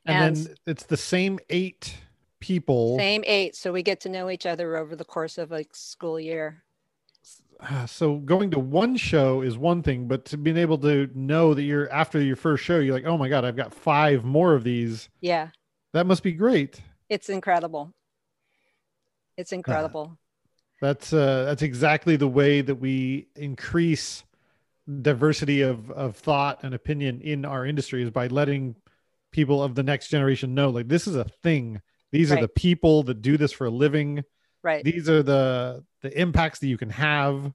And, 0.06 0.38
and, 0.38 0.38
then 0.38 0.56
it's 0.66 0.84
the 0.84 0.98
same 0.98 1.40
eight 1.50 1.96
people. 2.40 2.98
Same 2.98 3.24
eight. 3.26 3.56
So 3.56 3.72
we 3.72 3.84
get 3.84 4.02
to 4.02 4.10
know 4.10 4.30
each 4.30 4.46
other 4.46 4.78
over 4.78 4.96
the 4.96 5.06
course 5.06 5.38
of 5.38 5.52
a 5.52 5.66
school 5.72 6.20
year. 6.20 6.64
Ah, 7.62 7.86
so 7.86 8.18
going 8.18 8.52
to 8.52 8.60
one 8.60 8.96
show 8.96 9.42
is 9.42 9.58
one 9.58 9.84
thing, 9.84 10.08
but 10.08 10.24
to 10.26 10.38
being 10.38 10.56
able 10.56 10.78
to 10.78 11.10
know 11.14 11.54
that 11.54 11.64
you're 11.64 11.92
after 11.92 12.22
your 12.22 12.38
first 12.38 12.64
show, 12.64 12.80
you're 12.80 12.94
like, 12.94 13.06
oh 13.06 13.18
my 13.18 13.28
God, 13.28 13.44
I've 13.44 13.58
got 13.58 13.74
five 13.74 14.24
more 14.24 14.54
of 14.54 14.64
these. 14.64 15.10
Yeah. 15.20 15.50
That 15.92 16.06
must 16.06 16.24
be 16.24 16.32
great. 16.32 16.80
It's 17.10 17.28
incredible. 17.28 17.94
It's 19.40 19.54
incredible. 19.54 20.18
That's 20.82 21.14
uh, 21.14 21.46
that's 21.46 21.62
exactly 21.62 22.16
the 22.18 22.28
way 22.28 22.62
that 22.62 22.76
we 22.76 23.28
increase 23.36 24.24
diversity 25.02 25.62
of 25.62 25.90
of 25.92 26.16
thought 26.18 26.64
and 26.64 26.74
opinion 26.74 27.22
in 27.22 27.46
our 27.46 27.66
industry 27.66 28.04
is 28.04 28.10
by 28.10 28.28
letting 28.28 28.76
people 29.32 29.62
of 29.64 29.76
the 29.76 29.84
next 29.84 30.10
generation 30.10 30.54
know 30.56 30.70
like 30.70 30.88
this 30.88 31.08
is 31.08 31.16
a 31.16 31.24
thing. 31.44 31.82
These 32.12 32.32
Right. 32.32 32.40
are 32.40 32.42
the 32.42 32.48
people 32.50 33.04
that 33.04 33.22
do 33.22 33.38
this 33.38 33.52
for 33.52 33.68
a 33.68 33.70
living. 33.70 34.24
Right. 34.64 34.84
These 34.84 35.10
are 35.10 35.24
the 35.24 35.86
the 36.02 36.20
impacts 36.20 36.60
that 36.60 36.68
you 36.68 36.78
can 36.78 36.90
have. 36.90 37.54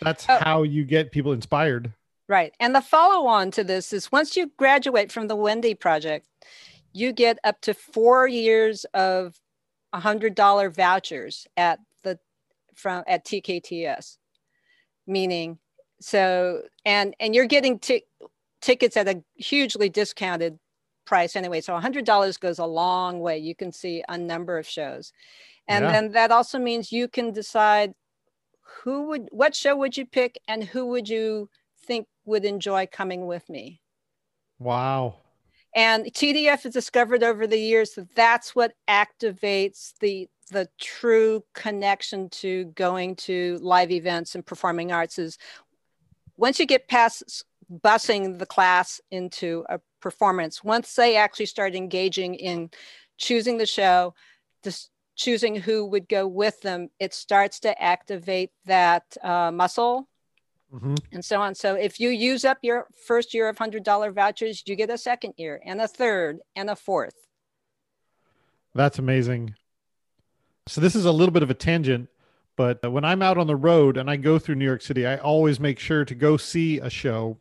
That's 0.00 0.24
Oh. 0.28 0.38
how 0.40 0.62
you 0.62 0.84
get 0.84 1.12
people 1.12 1.32
inspired. 1.32 1.92
Right. 2.28 2.54
And 2.60 2.74
the 2.74 2.80
follow 2.80 3.26
on 3.26 3.50
to 3.52 3.64
this 3.64 3.92
is 3.92 4.10
once 4.12 4.36
you 4.36 4.50
graduate 4.56 5.12
from 5.12 5.28
the 5.28 5.36
Wendy 5.36 5.74
project, 5.74 6.26
you 6.92 7.12
get 7.12 7.38
up 7.44 7.60
to 7.62 7.74
four 7.74 8.26
years 8.26 8.84
of 8.94 9.38
$100 9.94 10.74
vouchers 10.74 11.46
at 11.56 11.80
the 12.02 12.18
from 12.74 13.04
at 13.06 13.24
TKTS. 13.24 14.18
Meaning 15.06 15.58
so 16.00 16.62
and 16.84 17.14
and 17.20 17.34
you're 17.34 17.46
getting 17.46 17.78
ti- 17.78 18.04
tickets 18.60 18.96
at 18.96 19.08
a 19.08 19.22
hugely 19.36 19.88
discounted 19.88 20.58
price 21.04 21.36
anyway. 21.36 21.60
So 21.60 21.72
$100 21.72 22.40
goes 22.40 22.58
a 22.58 22.66
long 22.66 23.20
way. 23.20 23.38
You 23.38 23.54
can 23.54 23.72
see 23.72 24.02
a 24.08 24.18
number 24.18 24.58
of 24.58 24.66
shows. 24.66 25.12
And 25.68 25.84
Yeah. 25.84 25.92
then 25.92 26.12
that 26.12 26.30
also 26.32 26.58
means 26.58 26.92
you 26.92 27.08
can 27.08 27.32
decide 27.32 27.94
who 28.82 29.04
would 29.08 29.28
what 29.30 29.54
show 29.54 29.76
would 29.76 29.96
you 29.96 30.06
pick 30.06 30.38
and 30.48 30.64
who 30.64 30.86
would 30.86 31.08
you 31.08 31.48
think 31.86 32.08
would 32.24 32.44
enjoy 32.44 32.86
coming 32.86 33.26
with 33.26 33.48
me. 33.48 33.80
Wow. 34.58 35.20
And 35.76 36.06
TDF 36.06 36.62
has 36.62 36.72
discovered 36.72 37.22
over 37.22 37.46
the 37.46 37.58
years 37.58 37.92
that 37.92 38.14
that's 38.14 38.56
what 38.56 38.72
activates 38.88 39.92
the 40.00 40.28
the 40.50 40.68
true 40.80 41.42
connection 41.54 42.30
to 42.30 42.66
going 42.76 43.16
to 43.16 43.58
live 43.60 43.90
events 43.90 44.36
and 44.36 44.46
performing 44.46 44.92
arts 44.92 45.18
is 45.18 45.38
once 46.36 46.60
you 46.60 46.66
get 46.66 46.86
past 46.86 47.44
busing 47.84 48.38
the 48.38 48.46
class 48.46 49.00
into 49.10 49.64
a 49.68 49.80
performance, 50.00 50.62
once 50.62 50.94
they 50.94 51.16
actually 51.16 51.46
start 51.46 51.74
engaging 51.74 52.36
in 52.36 52.70
choosing 53.18 53.58
the 53.58 53.66
show, 53.66 54.14
choosing 55.16 55.56
who 55.56 55.84
would 55.84 56.08
go 56.08 56.28
with 56.28 56.60
them, 56.60 56.88
it 57.00 57.12
starts 57.12 57.58
to 57.60 57.82
activate 57.82 58.52
that 58.66 59.02
uh, 59.22 59.50
muscle 59.50 60.08
Mhm. 60.72 60.98
and 61.12 61.24
so 61.24 61.40
on. 61.40 61.54
So 61.54 61.74
if 61.74 62.00
you 62.00 62.08
use 62.10 62.44
up 62.44 62.58
your 62.62 62.88
first 63.06 63.32
year 63.32 63.48
of 63.48 63.56
hundred 63.56 63.84
dollar 63.84 64.12
vouchers, 64.12 64.62
you 64.66 64.74
get 64.74 64.90
a 64.90 64.98
second 64.98 65.34
year 65.36 65.60
and 65.64 65.80
a 65.80 65.88
third 65.88 66.40
and 66.54 66.68
a 66.68 66.76
fourth. 66.76 67.14
That's 68.74 68.98
amazing. 68.98 69.54
So 70.66 70.80
this 70.80 70.96
is 70.96 71.04
a 71.04 71.12
little 71.12 71.32
bit 71.32 71.42
of 71.44 71.50
a 71.50 71.54
tangent, 71.54 72.08
but 72.56 72.90
when 72.90 73.04
I'm 73.04 73.22
out 73.22 73.38
on 73.38 73.46
the 73.46 73.56
road 73.56 73.96
and 73.96 74.10
I 74.10 74.16
go 74.16 74.38
through 74.38 74.56
New 74.56 74.64
York 74.64 74.82
City, 74.82 75.06
I 75.06 75.16
always 75.18 75.60
make 75.60 75.78
sure 75.78 76.04
to 76.04 76.14
go 76.14 76.36
see 76.36 76.78
a 76.78 76.90
show. 76.90 77.40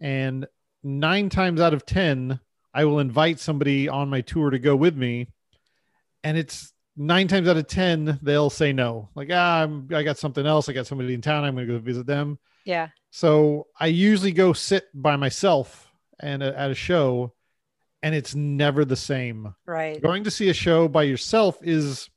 And 0.00 0.46
9 0.82 1.30
times 1.30 1.60
out 1.60 1.72
of 1.74 1.86
10, 1.86 2.38
I 2.74 2.84
will 2.84 2.98
invite 2.98 3.40
somebody 3.40 3.88
on 3.88 4.10
my 4.10 4.20
tour 4.20 4.50
to 4.50 4.58
go 4.58 4.76
with 4.76 4.96
me, 4.96 5.28
and 6.22 6.36
it's 6.36 6.71
9 6.96 7.28
times 7.28 7.48
out 7.48 7.56
of 7.56 7.66
10 7.66 8.18
they'll 8.22 8.50
say 8.50 8.72
no. 8.72 9.08
Like, 9.14 9.30
ah, 9.32 9.62
I'm, 9.62 9.88
I 9.94 10.02
got 10.02 10.18
something 10.18 10.46
else. 10.46 10.68
I 10.68 10.72
got 10.72 10.86
somebody 10.86 11.14
in 11.14 11.22
town. 11.22 11.44
I'm 11.44 11.54
going 11.54 11.66
to 11.66 11.72
go 11.72 11.78
visit 11.78 12.06
them. 12.06 12.38
Yeah. 12.64 12.88
So 13.10 13.66
I 13.78 13.86
usually 13.86 14.32
go 14.32 14.52
sit 14.52 14.84
by 14.94 15.16
myself 15.16 15.90
and 16.20 16.42
at 16.42 16.70
a 16.70 16.74
show, 16.74 17.32
and 18.02 18.14
it's 18.14 18.34
never 18.34 18.84
the 18.84 18.96
same 18.96 19.54
Right. 19.66 20.00
going 20.00 20.24
to 20.24 20.30
see 20.30 20.48
a 20.50 20.54
show 20.54 20.88
by 20.88 21.02
yourself 21.04 21.58
is 21.62 22.08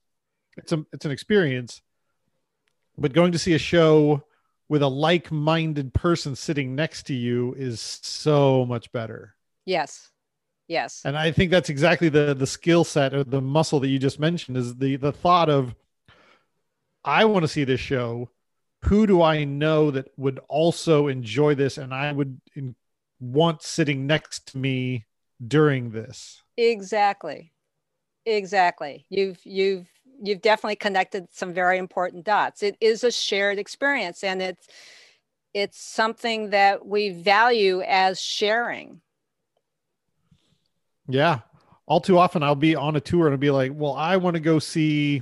it's 0.58 0.72
a 0.72 0.86
it's 0.94 1.06
an 1.06 1.12
experience 1.12 1.82
but 2.98 3.12
going 3.14 3.34
to 3.34 3.40
see 3.40 3.54
a 3.54 3.60
show 3.60 4.24
with 4.70 4.82
a 4.82 4.88
like-minded 4.88 5.94
person 5.94 6.36
sitting 6.36 6.76
next 6.76 7.04
to 7.08 7.14
you 7.14 7.54
is 7.58 7.82
so 8.04 8.66
much 8.66 8.92
better 8.92 9.36
Yes. 9.66 10.12
Yes. 10.68 11.02
and 11.06 11.18
i 11.18 11.32
think 11.32 11.52
that's 11.52 11.70
exactly 11.70 12.10
the 12.10 12.34
the 12.34 12.48
skill 12.48 12.84
set 12.84 13.14
or 13.14 13.24
the 13.24 13.42
muscle 13.42 13.80
that 13.80 13.88
you 13.88 14.00
just 14.00 14.20
mentioned 14.20 14.58
is 14.58 14.76
the 14.76 14.96
the 14.96 15.12
thought 15.12 15.50
of 15.50 15.76
i 17.04 17.26
want 17.26 17.44
to 17.44 17.48
see 17.48 17.64
this 17.64 17.80
show 17.80 18.30
who 18.84 19.06
do 19.08 19.22
i 19.22 19.44
know 19.44 19.92
that 19.92 20.08
would 20.18 20.40
also 20.48 21.08
enjoy 21.08 21.54
this 21.56 21.78
and 21.78 21.94
i 21.94 22.12
would 22.12 22.40
in, 22.56 22.76
want 23.20 23.62
sitting 23.62 24.06
next 24.08 24.48
to 24.48 24.58
me 24.58 25.06
during 25.48 25.92
this 25.92 26.42
Exactly. 26.58 27.52
Exactly. 28.26 29.06
You've 29.10 29.40
you've 29.44 29.88
you've 30.22 30.42
definitely 30.42 30.78
connected 30.78 31.28
some 31.32 31.54
very 31.54 31.78
important 31.78 32.24
dots. 32.26 32.64
It 32.64 32.78
is 32.80 33.04
a 33.04 33.12
shared 33.12 33.60
experience 33.60 34.24
and 34.24 34.42
it's 34.42 34.68
it's 35.54 35.80
something 35.80 36.50
that 36.50 36.86
we 36.86 37.10
value 37.10 37.82
as 37.82 38.20
sharing. 38.20 39.02
Yeah. 41.08 41.40
All 41.88 42.02
too 42.02 42.18
often 42.18 42.42
I'll 42.44 42.56
be 42.56 42.76
on 42.76 42.96
a 42.96 43.00
tour 43.02 43.28
and 43.28 43.34
I'll 43.34 43.40
be 43.40 43.52
like, 43.52 43.72
well, 43.76 43.94
I 43.94 44.18
want 44.18 44.34
to 44.36 44.40
go 44.40 44.58
see 44.60 45.22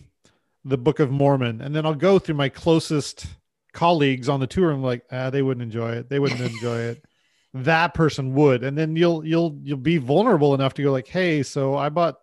the 0.64 0.78
Book 0.78 1.00
of 1.00 1.12
Mormon. 1.12 1.60
And 1.62 1.76
then 1.76 1.86
I'll 1.86 1.94
go 1.96 2.20
through 2.20 2.36
my 2.36 2.48
closest 2.50 3.26
colleagues 3.74 4.30
on 4.30 4.40
the 4.40 4.48
tour 4.48 4.70
and 4.70 4.78
I'm 4.78 4.84
like, 4.84 5.04
ah, 5.12 5.30
they 5.30 5.42
wouldn't 5.42 5.64
enjoy 5.64 5.92
it. 5.94 6.10
They 6.10 6.20
wouldn't 6.20 6.42
enjoy 6.42 6.78
it. 6.80 7.04
That 7.56 7.94
person 7.94 8.34
would. 8.34 8.64
And 8.64 8.76
then 8.76 8.96
you'll 8.96 9.24
you'll 9.24 9.60
you'll 9.62 9.78
be 9.78 9.98
vulnerable 9.98 10.56
enough 10.56 10.74
to 10.74 10.82
go 10.82 10.92
like, 10.92 11.06
hey, 11.08 11.44
so 11.44 11.76
I 11.76 11.90
bought 11.90 12.18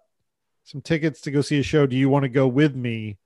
some 0.64 0.80
tickets 0.80 1.20
to 1.20 1.30
go 1.30 1.40
see 1.40 1.60
a 1.60 1.62
show. 1.62 1.86
Do 1.86 1.94
you 1.96 2.08
want 2.08 2.24
to 2.24 2.28
go 2.28 2.48
with 2.48 2.74
me? 2.74 3.16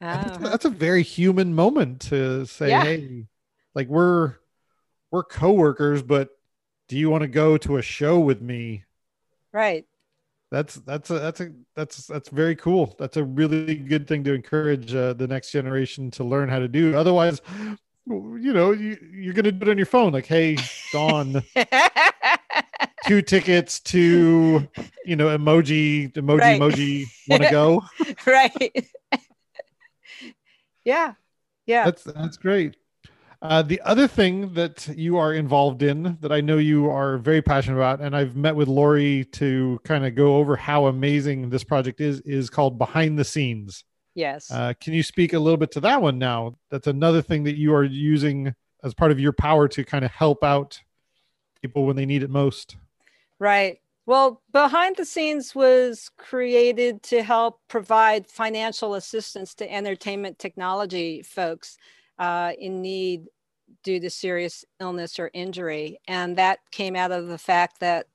And 0.00 0.20
That's, 0.22 0.36
Uh-huh. 0.36 0.48
that's 0.48 0.64
a 0.66 0.70
very 0.70 1.02
human 1.02 1.52
moment 1.52 2.00
to 2.02 2.46
say, 2.46 2.68
Yeah. 2.68 2.84
hey, 2.84 3.26
like 3.74 3.88
we're 3.88 4.34
we're 5.10 5.24
coworkers, 5.24 6.00
but 6.04 6.28
do 6.86 6.96
you 6.96 7.10
want 7.10 7.22
to 7.22 7.28
go 7.28 7.56
to 7.58 7.76
a 7.76 7.82
show 7.82 8.20
with 8.20 8.40
me? 8.40 8.84
Right. 9.52 9.84
That's 10.50 10.74
that's 10.74 11.08
a 11.08 11.18
that's 11.18 11.40
a 11.40 11.50
that's 11.74 12.06
that's 12.06 12.28
very 12.28 12.54
cool. 12.56 12.94
That's 12.98 13.16
a 13.16 13.24
really 13.24 13.74
good 13.74 14.06
thing 14.06 14.22
to 14.24 14.34
encourage 14.34 14.94
uh, 14.94 15.14
the 15.14 15.26
next 15.26 15.50
generation 15.50 16.10
to 16.12 16.24
learn 16.24 16.50
how 16.50 16.58
to 16.58 16.68
do. 16.68 16.94
Otherwise, 16.94 17.40
you 18.06 18.52
know, 18.52 18.72
you, 18.72 18.98
you're 19.12 19.32
gonna 19.32 19.50
do 19.50 19.66
it 19.66 19.70
on 19.70 19.78
your 19.78 19.86
phone. 19.86 20.12
Like, 20.12 20.26
hey, 20.26 20.58
Dawn, 20.92 21.42
two 23.06 23.22
tickets 23.22 23.80
to 23.80 24.68
you 25.06 25.16
know 25.16 25.26
emoji 25.36 26.12
emoji 26.12 26.38
Right. 26.38 26.60
emoji. 26.60 27.06
Want 27.28 27.44
to 27.44 27.50
go? 27.50 27.82
right. 28.26 28.90
yeah. 30.84 31.14
Yeah. 31.64 31.84
That's 31.86 32.02
that's 32.02 32.36
great. 32.36 32.76
Uh, 33.42 33.60
the 33.60 33.80
other 33.84 34.06
thing 34.06 34.54
that 34.54 34.86
you 34.96 35.18
are 35.18 35.34
involved 35.34 35.82
in 35.82 36.16
that 36.20 36.30
I 36.30 36.40
know 36.40 36.58
you 36.58 36.88
are 36.88 37.18
very 37.18 37.42
passionate 37.42 37.76
about, 37.76 38.00
and 38.00 38.14
I've 38.14 38.36
met 38.36 38.54
with 38.54 38.68
Lori 38.68 39.24
to 39.32 39.80
kind 39.82 40.06
of 40.06 40.14
go 40.14 40.36
over 40.36 40.54
how 40.54 40.86
amazing 40.86 41.50
this 41.50 41.64
project 41.64 42.00
is, 42.00 42.20
is 42.20 42.48
called 42.48 42.78
Behind 42.78 43.18
the 43.18 43.24
Scenes. 43.24 43.82
yes. 44.14 44.48
Uh, 44.48 44.74
can 44.80 44.94
you 44.94 45.02
speak 45.02 45.32
a 45.32 45.40
little 45.40 45.56
bit 45.56 45.72
to 45.72 45.80
that 45.80 46.00
one 46.00 46.20
now? 46.20 46.56
That's 46.70 46.86
another 46.86 47.20
thing 47.20 47.42
that 47.44 47.56
you 47.56 47.74
are 47.74 47.82
using 47.82 48.54
as 48.84 48.94
part 48.94 49.10
of 49.10 49.18
your 49.18 49.32
power 49.32 49.66
to 49.66 49.84
kind 49.84 50.04
of 50.04 50.12
help 50.12 50.44
out 50.44 50.80
people 51.60 51.84
when 51.84 51.96
they 51.96 52.06
need 52.06 52.22
it 52.22 52.30
most. 52.30 52.76
Right. 53.40 53.80
Well, 54.06 54.40
behind 54.52 54.96
the 54.96 55.04
scenes 55.04 55.52
was 55.52 56.10
created 56.16 57.02
to 57.04 57.24
help 57.24 57.58
provide 57.66 58.28
financial 58.28 58.94
assistance 58.94 59.52
to 59.56 59.72
entertainment 59.72 60.38
technology 60.38 61.22
folks 61.22 61.76
uh, 62.22 62.52
in 62.56 62.80
need 62.80 63.26
due 63.82 63.98
to 63.98 64.08
serious 64.08 64.64
illness 64.78 65.18
or 65.18 65.28
injury. 65.34 65.98
And 66.06 66.38
that 66.38 66.60
came 66.70 66.94
out 66.94 67.10
of 67.10 67.26
the 67.26 67.36
fact 67.36 67.80
that 67.80 68.06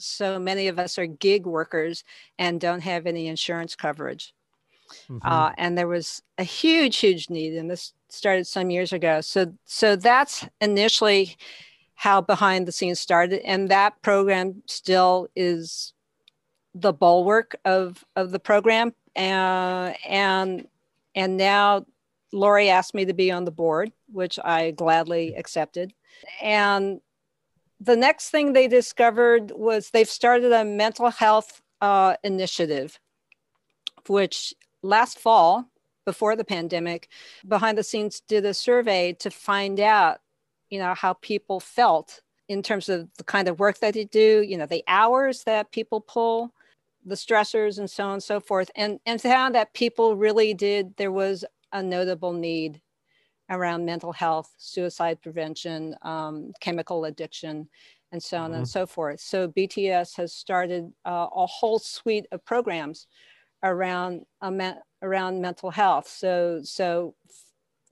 so 0.00 0.36
many 0.40 0.66
of 0.66 0.80
us 0.80 0.98
are 0.98 1.06
gig 1.06 1.46
workers 1.46 2.02
and 2.40 2.60
don't 2.60 2.80
have 2.80 3.06
any 3.06 3.28
insurance 3.28 3.76
coverage. 3.76 4.34
Mhm. 5.08 5.20
uh, 5.24 5.52
and 5.56 5.78
there 5.78 5.88
was 5.88 6.22
a 6.36 6.44
huge 6.44 6.98
huge 6.98 7.30
need 7.30 7.54
and 7.54 7.70
this 7.70 7.94
started 8.10 8.46
some 8.46 8.68
years 8.68 8.92
ago 8.92 9.22
so 9.22 9.50
so 9.64 9.96
that's 9.96 10.46
initially 10.60 11.34
how 11.94 12.20
behind 12.20 12.68
the 12.68 12.72
scenes 12.72 13.00
started 13.00 13.40
and 13.40 13.70
that 13.70 14.02
program 14.02 14.62
still 14.66 15.28
is 15.34 15.94
the 16.74 16.92
bulwark 16.92 17.56
of 17.64 18.04
of 18.16 18.32
the 18.32 18.38
program 18.38 18.92
uh, 19.16 19.94
and 20.06 20.68
and 21.14 21.38
now 21.38 21.86
lori 22.32 22.68
asked 22.68 22.94
me 22.94 23.04
to 23.04 23.14
be 23.14 23.30
on 23.30 23.44
the 23.44 23.50
board 23.50 23.92
which 24.10 24.38
i 24.44 24.70
gladly 24.72 25.34
accepted 25.34 25.92
and 26.40 27.00
the 27.80 27.96
next 27.96 28.30
thing 28.30 28.52
they 28.52 28.68
discovered 28.68 29.50
was 29.52 29.90
they've 29.90 30.08
started 30.08 30.52
a 30.52 30.64
mental 30.64 31.10
health 31.10 31.60
uh, 31.80 32.14
initiative 32.22 33.00
which 34.08 34.54
last 34.82 35.18
fall, 35.18 35.68
before 36.04 36.34
the 36.34 36.44
pandemic, 36.44 37.08
behind 37.46 37.78
the 37.78 37.84
scenes 37.84 38.20
did 38.26 38.44
a 38.44 38.54
survey 38.54 39.12
to 39.12 39.30
find 39.30 39.78
out, 39.78 40.18
you 40.68 40.78
know, 40.78 40.94
how 40.94 41.12
people 41.14 41.60
felt 41.60 42.20
in 42.48 42.62
terms 42.62 42.88
of 42.88 43.08
the 43.18 43.24
kind 43.24 43.46
of 43.46 43.60
work 43.60 43.78
that 43.78 43.94
they 43.94 44.04
do, 44.04 44.42
you 44.42 44.56
know, 44.56 44.66
the 44.66 44.82
hours 44.88 45.44
that 45.44 45.70
people 45.70 46.00
pull, 46.00 46.52
the 47.04 47.14
stressors 47.14 47.78
and 47.78 47.88
so 47.88 48.04
on 48.04 48.14
and 48.14 48.22
so 48.22 48.40
forth. 48.40 48.68
And, 48.74 48.98
and 49.06 49.20
found 49.20 49.54
that 49.54 49.74
people 49.74 50.16
really 50.16 50.54
did, 50.54 50.96
there 50.96 51.12
was 51.12 51.44
a 51.72 51.82
notable 51.82 52.32
need 52.32 52.80
around 53.50 53.84
mental 53.84 54.12
health, 54.12 54.52
suicide 54.56 55.20
prevention, 55.20 55.94
um, 56.02 56.52
chemical 56.60 57.04
addiction, 57.04 57.68
and 58.12 58.22
so 58.22 58.38
on 58.38 58.50
mm-hmm. 58.50 58.58
and 58.58 58.68
so 58.68 58.86
forth. 58.86 59.20
So 59.20 59.48
BTS 59.48 60.16
has 60.16 60.32
started 60.34 60.92
uh, 61.04 61.26
a 61.34 61.46
whole 61.46 61.78
suite 61.78 62.26
of 62.32 62.44
programs 62.44 63.06
around 63.62 64.22
uh, 64.40 64.72
around 65.02 65.40
mental 65.40 65.70
health. 65.70 66.08
So 66.08 66.60
so 66.62 67.14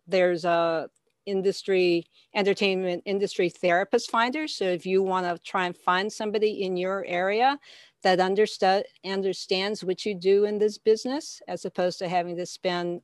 there's 0.06 0.44
a 0.44 0.88
industry 1.26 2.06
entertainment 2.34 3.02
industry 3.06 3.48
therapist 3.48 4.10
finder. 4.10 4.48
So 4.48 4.64
if 4.64 4.86
you 4.86 5.02
want 5.02 5.26
to 5.26 5.42
try 5.42 5.66
and 5.66 5.76
find 5.76 6.12
somebody 6.12 6.62
in 6.62 6.76
your 6.76 7.04
area 7.06 7.58
that 8.02 8.20
understand 8.20 8.84
understands 9.04 9.84
what 9.84 10.04
you 10.04 10.14
do 10.14 10.44
in 10.44 10.58
this 10.58 10.78
business, 10.78 11.40
as 11.48 11.64
opposed 11.64 11.98
to 12.00 12.08
having 12.08 12.36
to 12.36 12.46
spend 12.46 13.02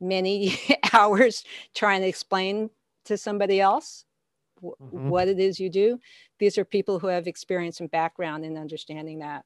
many 0.00 0.58
hours 0.92 1.44
trying 1.74 2.00
to 2.02 2.08
explain 2.08 2.70
to 3.04 3.16
somebody 3.16 3.60
else 3.60 4.04
mm-hmm. 4.62 5.08
what 5.08 5.28
it 5.28 5.38
is 5.38 5.60
you 5.60 5.70
do. 5.70 5.98
These 6.38 6.58
are 6.58 6.64
people 6.64 6.98
who 6.98 7.08
have 7.08 7.26
experience 7.26 7.80
and 7.80 7.90
background 7.90 8.44
in 8.44 8.56
understanding 8.56 9.20
that. 9.20 9.44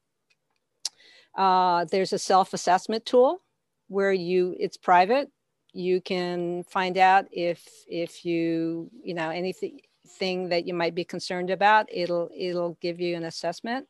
Uh, 1.37 1.85
there's 1.87 2.13
a 2.13 2.19
self-assessment 2.19 3.05
tool 3.05 3.43
where 3.89 4.13
you 4.13 4.57
it's 4.59 4.77
private. 4.77 5.31
You 5.73 6.01
can 6.01 6.63
find 6.65 6.97
out 6.97 7.27
if 7.33 7.67
if 7.89 8.25
you 8.25 8.91
you 9.03 9.15
know 9.15 9.31
anything 9.31 9.81
thing 10.07 10.49
that 10.51 10.67
you 10.67 10.75
might 10.75 10.95
be 10.95 11.05
concerned 11.05 11.51
about. 11.51 11.89
It'll 11.93 12.31
it'll 12.37 12.79
give 12.81 13.01
you 13.01 13.17
an 13.17 13.25
assessment 13.25 13.87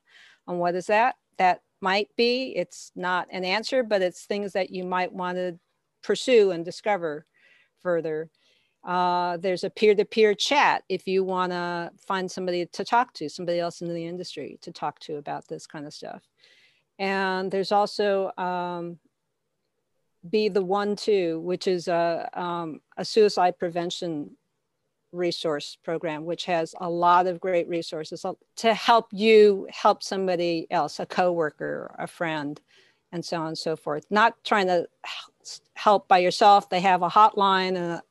on 0.46 0.58
what 0.58 0.74
is 0.74 0.86
that. 0.86 1.16
That 1.36 1.60
might 1.80 2.08
be. 2.16 2.54
It's 2.56 2.90
not 2.96 3.28
an 3.30 3.44
answer, 3.44 3.82
but 3.82 4.00
it's 4.00 4.24
things 4.24 4.52
that 4.52 4.70
you 4.70 4.84
might 4.84 5.12
want 5.12 5.36
to 5.36 5.58
pursue 6.04 6.52
and 6.52 6.64
discover 6.64 7.26
further. 7.82 8.30
Uh, 8.84 9.38
there's 9.38 9.64
a 9.64 9.70
peer-to-peer 9.70 10.34
chat 10.34 10.84
if 10.88 11.08
you 11.08 11.24
want 11.24 11.50
to 11.50 11.90
find 12.06 12.30
somebody 12.30 12.66
to 12.66 12.84
talk 12.84 13.14
to, 13.14 13.28
somebody 13.28 13.58
else 13.58 13.80
in 13.80 13.88
the 13.88 14.06
industry 14.06 14.58
to 14.60 14.70
talk 14.70 15.00
to 15.00 15.16
about 15.16 15.48
this 15.48 15.66
kind 15.66 15.86
of 15.86 15.94
stuff. 15.94 16.22
And 16.98 17.50
there's 17.50 17.72
also 17.72 18.30
um, 18.36 18.98
Be 20.28 20.48
the 20.50 20.62
One 20.62 20.96
To, 20.96 21.40
which 21.40 21.66
is 21.66 21.88
a, 21.88 22.28
um, 22.34 22.80
a 22.96 23.04
suicide 23.04 23.58
prevention 23.58 24.36
resource 25.12 25.78
program, 25.82 26.24
which 26.24 26.44
has 26.44 26.74
a 26.80 26.90
lot 26.90 27.26
of 27.26 27.40
great 27.40 27.68
resources 27.68 28.26
to 28.56 28.74
help 28.74 29.06
you 29.12 29.66
help 29.70 30.02
somebody 30.02 30.66
else, 30.70 31.00
a 31.00 31.06
coworker, 31.06 31.94
a 31.98 32.06
friend, 32.06 32.60
and 33.12 33.24
so 33.24 33.38
on 33.38 33.48
and 33.48 33.58
so 33.58 33.76
forth. 33.76 34.04
Not 34.10 34.34
trying 34.44 34.66
to 34.66 34.86
help 35.74 36.08
by 36.08 36.18
yourself. 36.18 36.68
They 36.68 36.80
have 36.80 37.02
a 37.02 37.08
hotline 37.08 37.68
and 37.68 37.76
a, 37.76 38.02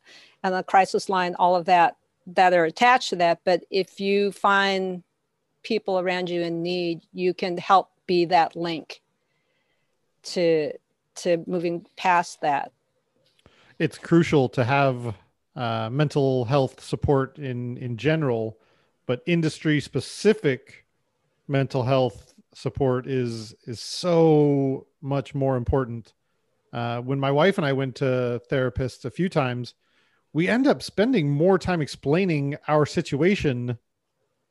and 0.44 0.56
a 0.56 0.64
crisis 0.64 1.10
line, 1.10 1.36
all 1.36 1.56
of 1.56 1.66
that 1.66 1.98
that 2.28 2.54
are 2.54 2.66
attached 2.66 3.10
to 3.10 3.16
that. 3.18 3.42
But 3.44 3.66
if 3.70 4.00
you 4.00 4.32
find 4.32 5.04
people 5.64 6.00
around 6.00 6.30
you 6.30 6.42
in 6.42 6.62
need, 6.62 7.02
you 7.14 7.34
can 7.34 7.58
help 7.58 7.90
be 8.06 8.26
that 8.26 8.56
link 8.56 9.02
to 10.24 10.72
to 11.16 11.44
moving 11.46 11.86
past 11.96 12.42
that. 12.42 12.72
It's 13.80 13.98
crucial 13.98 14.50
to 14.50 14.64
have 14.64 15.16
uh, 15.56 15.90
mental 15.92 16.46
health 16.46 16.82
support 16.82 17.38
in 17.38 17.78
in 17.78 17.98
general, 17.98 18.58
but 19.06 19.22
industry 19.26 19.80
specific 19.80 20.86
mental 21.48 21.84
health 21.84 22.34
support 22.54 23.08
is 23.08 23.56
is 23.66 23.80
so 23.80 24.88
much 25.02 25.36
more 25.36 25.56
important. 25.56 26.14
Uh, 26.74 27.00
when 27.02 27.20
my 27.20 27.32
wife 27.32 27.58
and 27.58 27.66
I 27.66 27.74
went 27.74 27.96
to 27.98 28.42
therapists 28.52 29.06
a 29.06 29.12
few 29.12 29.30
times, 29.30 29.76
we 30.34 30.48
end 30.48 30.66
up 30.66 30.82
spending 30.82 31.30
more 31.30 31.60
time 31.60 31.82
explaining 31.82 32.58
our 32.68 32.86
situation 32.86 33.78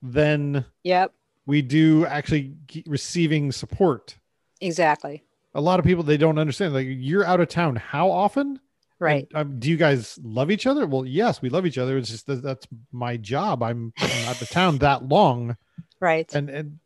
than 0.00 0.64
yep 0.84 1.12
we 1.46 1.62
do 1.62 2.06
actually 2.06 2.54
receiving 2.86 3.52
support. 3.52 4.16
Exactly. 4.60 5.24
A 5.54 5.60
lot 5.60 5.80
of 5.80 5.84
people 5.84 6.04
they 6.04 6.16
don't 6.16 6.38
understand. 6.38 6.72
Like 6.72 6.86
you're 6.88 7.24
out 7.24 7.40
of 7.40 7.48
town 7.48 7.76
how 7.76 8.10
often? 8.10 8.60
Right. 8.98 9.26
And, 9.34 9.52
um, 9.54 9.58
do 9.58 9.68
you 9.68 9.76
guys 9.76 10.18
love 10.22 10.50
each 10.50 10.66
other? 10.66 10.86
Well, 10.86 11.04
yes, 11.04 11.42
we 11.42 11.48
love 11.48 11.66
each 11.66 11.78
other. 11.78 11.98
It's 11.98 12.08
just 12.10 12.26
that 12.26 12.42
that's 12.42 12.66
my 12.92 13.16
job. 13.16 13.62
I'm, 13.62 13.92
I'm 13.98 14.28
out 14.28 14.40
of 14.40 14.48
town 14.48 14.78
that 14.78 15.08
long. 15.08 15.56
Right. 16.00 16.32
And 16.34 16.48
and 16.48 16.78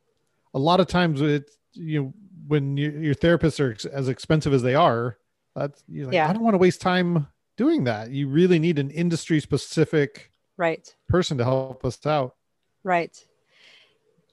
a 0.54 0.58
lot 0.58 0.80
of 0.80 0.86
times 0.86 1.20
it's 1.20 1.56
you 1.74 2.02
know 2.02 2.14
when 2.46 2.76
you, 2.76 2.90
your 2.90 3.14
therapists 3.14 3.60
are 3.60 3.72
ex- 3.72 3.84
as 3.84 4.08
expensive 4.08 4.54
as 4.54 4.62
they 4.62 4.74
are, 4.74 5.18
that's 5.56 5.82
you 5.88 6.04
like, 6.04 6.14
yeah. 6.14 6.28
I 6.28 6.32
don't 6.32 6.42
want 6.42 6.54
to 6.54 6.58
waste 6.58 6.80
time 6.80 7.26
doing 7.56 7.84
that. 7.84 8.10
You 8.10 8.28
really 8.28 8.58
need 8.58 8.78
an 8.78 8.90
industry 8.90 9.40
specific 9.40 10.30
right 10.56 10.94
person 11.08 11.38
to 11.38 11.44
help 11.44 11.84
us 11.84 12.04
out. 12.06 12.36
Right. 12.84 13.24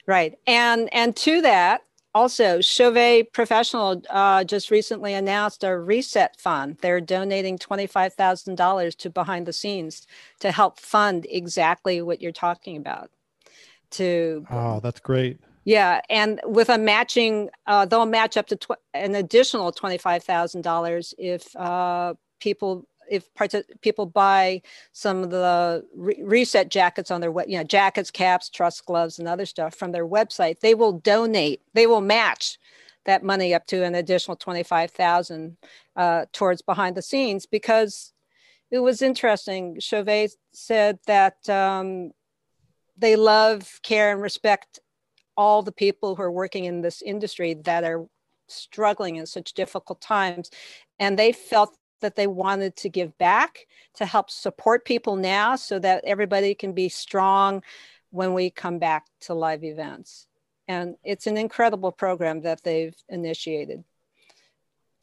Right. 0.05 0.37
And 0.45 0.93
and 0.93 1.15
to 1.17 1.41
that, 1.41 1.81
also, 2.15 2.61
Chauvet 2.61 3.33
Professional 3.33 4.03
uh, 4.09 4.43
just 4.43 4.69
recently 4.69 5.15
announced 5.15 5.63
a 5.63 5.75
reset 5.75 6.39
fund. 6.39 6.77
They're 6.79 7.01
donating 7.01 7.57
$25,000 7.57 8.95
to 8.97 9.09
behind 9.09 9.47
the 9.47 9.53
scenes 9.53 10.05
to 10.39 10.51
help 10.51 10.79
fund 10.79 11.25
exactly 11.27 12.03
what 12.03 12.21
you're 12.21 12.31
talking 12.31 12.77
about. 12.77 13.09
To 13.91 14.45
oh, 14.51 14.79
that's 14.79 14.99
great. 14.99 15.39
Yeah, 15.65 16.01
and 16.09 16.41
with 16.43 16.69
a 16.69 16.77
matching, 16.77 17.49
uh, 17.67 17.85
they'll 17.85 18.05
match 18.05 18.35
up 18.35 18.47
to 18.47 18.57
tw- 18.57 18.71
an 18.93 19.15
additional 19.15 19.71
twenty-five 19.71 20.23
thousand 20.23 20.61
dollars 20.61 21.13
if 21.17 21.55
uh, 21.55 22.15
people 22.39 22.85
if 23.09 23.29
people 23.81 24.05
buy 24.05 24.61
some 24.91 25.23
of 25.23 25.29
the 25.29 25.85
re- 25.95 26.19
reset 26.21 26.69
jackets 26.69 27.11
on 27.11 27.21
their 27.21 27.31
web, 27.31 27.47
you 27.49 27.57
know, 27.57 27.63
jackets, 27.63 28.11
caps, 28.11 28.49
truss 28.49 28.81
gloves, 28.81 29.19
and 29.19 29.27
other 29.27 29.45
stuff 29.45 29.75
from 29.75 29.91
their 29.91 30.07
website. 30.07 30.59
They 30.59 30.73
will 30.73 30.93
donate. 30.93 31.61
They 31.73 31.87
will 31.87 32.01
match 32.01 32.57
that 33.05 33.23
money 33.23 33.53
up 33.53 33.65
to 33.67 33.83
an 33.83 33.95
additional 33.95 34.35
twenty-five 34.35 34.91
thousand 34.91 35.57
uh, 35.95 36.25
towards 36.33 36.61
behind 36.61 36.97
the 36.97 37.01
scenes 37.01 37.45
because 37.45 38.11
it 38.69 38.79
was 38.79 39.01
interesting. 39.01 39.79
Chauvet 39.79 40.31
said 40.51 40.99
that 41.07 41.47
um, 41.49 42.11
they 42.97 43.15
love, 43.15 43.79
care, 43.81 44.11
and 44.11 44.21
respect 44.21 44.79
all 45.35 45.61
the 45.61 45.71
people 45.71 46.15
who 46.15 46.21
are 46.21 46.31
working 46.31 46.65
in 46.65 46.81
this 46.81 47.01
industry 47.01 47.53
that 47.53 47.83
are 47.83 48.05
struggling 48.47 49.15
in 49.17 49.25
such 49.25 49.53
difficult 49.53 50.01
times. 50.01 50.51
And 50.99 51.17
they 51.17 51.31
felt 51.31 51.77
that 52.01 52.15
they 52.15 52.27
wanted 52.27 52.75
to 52.75 52.89
give 52.89 53.17
back 53.17 53.65
to 53.95 54.05
help 54.05 54.29
support 54.29 54.85
people 54.85 55.15
now 55.15 55.55
so 55.55 55.79
that 55.79 56.03
everybody 56.05 56.53
can 56.53 56.73
be 56.73 56.89
strong 56.89 57.63
when 58.11 58.33
we 58.33 58.49
come 58.49 58.77
back 58.77 59.07
to 59.21 59.33
live 59.33 59.63
events. 59.63 60.27
And 60.67 60.95
it's 61.03 61.27
an 61.27 61.37
incredible 61.37 61.91
program 61.91 62.41
that 62.41 62.63
they've 62.63 62.95
initiated. 63.09 63.83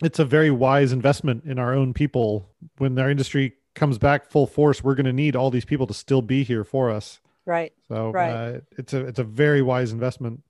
It's 0.03 0.19
a 0.19 0.25
very 0.25 0.51
wise 0.51 0.93
investment 0.93 1.45
in 1.45 1.59
our 1.59 1.75
own 1.75 1.93
people. 1.93 2.49
When 2.79 2.99
our 2.99 3.11
industry 3.11 3.55
comes 3.75 3.99
back 3.99 4.31
full 4.31 4.47
force, 4.47 4.83
we're 4.83 4.95
going 4.95 5.07
to 5.07 5.13
need 5.13 5.37
all 5.37 5.51
these 5.51 5.65
people 5.65 5.87
to 5.87 5.95
still 5.95 6.23
be 6.23 6.45
here 6.45 6.65
for 6.65 6.91
us. 6.91 7.21
Right. 7.51 7.73
So 7.89 8.13
right. 8.13 8.31
Uh, 8.31 8.61
it's 8.79 8.93
a 8.93 9.07
it's 9.07 9.19
a 9.19 9.25
very 9.25 9.61
wise 9.61 9.91
investment. 9.91 10.41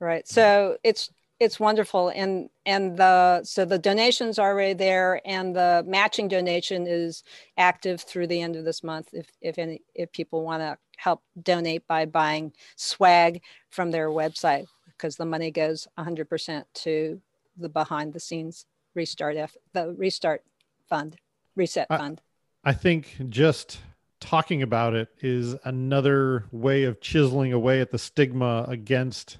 Right. 0.00 0.26
So 0.26 0.78
it's 0.82 1.10
it's 1.38 1.60
wonderful 1.60 2.08
and 2.08 2.48
and 2.64 2.96
the 2.96 3.44
so 3.44 3.66
the 3.66 3.78
donations 3.78 4.38
are 4.38 4.52
already 4.52 4.72
there 4.72 5.20
and 5.26 5.54
the 5.54 5.84
matching 5.86 6.28
donation 6.28 6.86
is 6.86 7.22
active 7.58 8.00
through 8.00 8.28
the 8.28 8.40
end 8.40 8.56
of 8.56 8.64
this 8.64 8.82
month 8.82 9.10
if 9.12 9.28
if 9.42 9.58
any 9.58 9.82
if 9.94 10.10
people 10.10 10.42
want 10.42 10.62
to 10.62 10.78
help 10.96 11.20
donate 11.42 11.86
by 11.86 12.06
buying 12.06 12.50
swag 12.76 13.42
from 13.68 13.90
their 13.90 14.08
website 14.08 14.64
because 14.86 15.16
the 15.16 15.26
money 15.26 15.50
goes 15.50 15.86
100% 15.98 16.64
to 16.72 17.20
the 17.58 17.68
behind 17.68 18.14
the 18.14 18.20
scenes 18.20 18.64
restart 18.94 19.36
F, 19.36 19.54
the 19.74 19.92
restart 19.98 20.42
fund 20.88 21.16
reset 21.56 21.88
I, 21.90 21.98
fund 21.98 22.22
i 22.64 22.72
think 22.72 23.16
just 23.28 23.80
talking 24.22 24.62
about 24.62 24.94
it 24.94 25.08
is 25.20 25.54
another 25.64 26.46
way 26.52 26.84
of 26.84 27.00
chiseling 27.00 27.52
away 27.52 27.80
at 27.80 27.90
the 27.90 27.98
stigma 27.98 28.64
against 28.68 29.38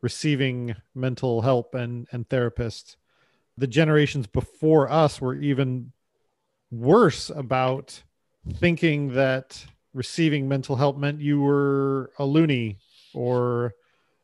receiving 0.00 0.74
mental 0.94 1.42
help 1.42 1.74
and 1.74 2.08
and 2.10 2.28
therapists 2.28 2.96
the 3.56 3.66
generations 3.66 4.26
before 4.26 4.90
us 4.90 5.20
were 5.20 5.34
even 5.34 5.92
worse 6.70 7.30
about 7.30 8.02
thinking 8.54 9.12
that 9.12 9.64
receiving 9.92 10.48
mental 10.48 10.76
help 10.76 10.96
meant 10.96 11.20
you 11.20 11.40
were 11.40 12.10
a 12.18 12.24
loony 12.24 12.78
or 13.14 13.74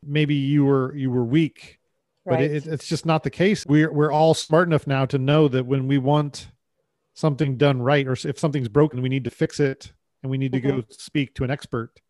maybe 0.02 0.34
you 0.34 0.64
were 0.64 0.94
you 0.96 1.10
were 1.10 1.24
weak 1.24 1.78
but 2.24 2.40
Right. 2.40 2.50
it, 2.50 2.66
it's 2.66 2.86
just 2.86 3.06
not 3.06 3.22
the 3.22 3.30
case. 3.30 3.64
We're 3.64 3.90
we're 3.90 4.12
all 4.12 4.34
smart 4.34 4.68
enough 4.68 4.86
now 4.86 5.06
to 5.06 5.16
know 5.16 5.48
that 5.48 5.64
when 5.64 5.88
we 5.88 5.96
want 5.96 6.48
something 7.14 7.56
done 7.56 7.80
right, 7.80 8.06
or 8.06 8.12
if 8.12 8.38
something's 8.38 8.68
broken, 8.68 9.00
we 9.00 9.08
need 9.08 9.24
to 9.24 9.30
fix 9.30 9.58
it, 9.58 9.92
and 10.22 10.30
we 10.30 10.38
need 10.38 10.52
to 10.52 10.60
go 10.60 10.82
speak 10.90 11.34
to 11.34 11.44
an 11.44 11.50
expert. 11.50 12.00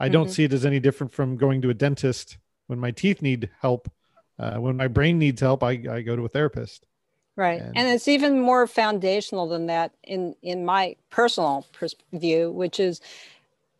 I 0.00 0.08
don't 0.08 0.28
Mhm. 0.28 0.30
see 0.30 0.44
it 0.44 0.52
as 0.52 0.64
any 0.64 0.80
different 0.80 1.12
from 1.12 1.36
going 1.36 1.60
to 1.62 1.70
a 1.70 1.74
dentist 1.74 2.38
when 2.66 2.78
my 2.78 2.90
teeth 2.90 3.20
need 3.22 3.50
help. 3.60 3.90
Uh, 4.38 4.56
when 4.58 4.76
my 4.76 4.86
brain 4.86 5.18
needs 5.18 5.40
help, 5.40 5.62
I, 5.62 5.70
I 5.90 6.02
go 6.02 6.14
to 6.14 6.24
a 6.24 6.28
therapist. 6.28 6.86
Right. 7.34 7.60
And- 7.60 7.76
And, 7.76 7.88
it's 7.88 8.08
even 8.08 8.40
more 8.40 8.66
foundational 8.66 9.48
than 9.48 9.66
that 9.66 9.92
in, 10.04 10.34
in 10.42 10.64
my 10.64 10.96
personal 11.10 11.66
pers- 11.72 11.94
view, 12.12 12.50
which 12.52 12.78
is 12.80 13.00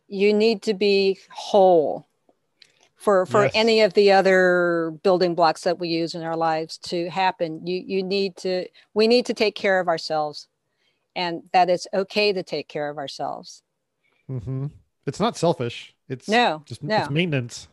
you 0.09 0.32
need 0.32 0.62
to 0.62 0.74
be 0.74 1.18
whole 1.30 2.07
for, 2.97 3.26
for 3.26 3.45
Yes. 3.45 3.53
any 3.55 3.80
of 3.82 3.95
the 3.95 4.11
other 4.12 4.93
building 5.03 5.34
blocks 5.36 5.62
that 5.62 5.78
we 5.78 5.89
use 5.89 6.14
in 6.16 6.22
our 6.22 6.36
lives 6.36 6.78
to 6.78 7.09
happen. 7.11 7.64
You, 7.66 7.82
you 7.86 8.03
need 8.03 8.36
to, 8.39 8.66
we 8.95 9.07
need 9.07 9.26
to 9.26 9.34
take 9.34 9.55
care 9.55 9.78
of 9.78 9.86
ourselves 9.89 10.49
and 11.14 11.43
that 11.53 11.70
it's 11.70 11.86
okay 11.95 12.32
to 12.32 12.43
take 12.43 12.68
care 12.68 12.89
of 12.89 12.99
ourselves. 12.99 13.62
Hmm 14.28 14.66
It's 15.06 15.20
not 15.20 15.36
selfish. 15.36 15.94
It's 16.08 16.28
No, 16.28 16.62
just 16.66 16.82
no. 16.82 16.96
it's 16.96 17.10
maintenance. 17.10 17.68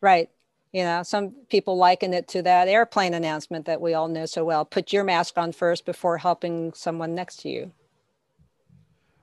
Right. 0.00 0.30
You 0.72 0.84
know, 0.84 1.02
some 1.02 1.30
people 1.48 1.76
liken 1.76 2.12
it 2.12 2.28
to 2.28 2.42
that 2.42 2.68
airplane 2.68 3.14
announcement 3.14 3.66
that 3.66 3.80
we 3.80 3.94
all 3.94 4.08
know 4.08 4.26
so 4.26 4.44
well. 4.44 4.64
Put 4.64 4.92
your 4.92 5.02
mask 5.02 5.38
on 5.38 5.52
first 5.52 5.86
before 5.86 6.18
helping 6.18 6.72
someone 6.74 7.14
next 7.14 7.36
to 7.40 7.48
you. 7.48 7.72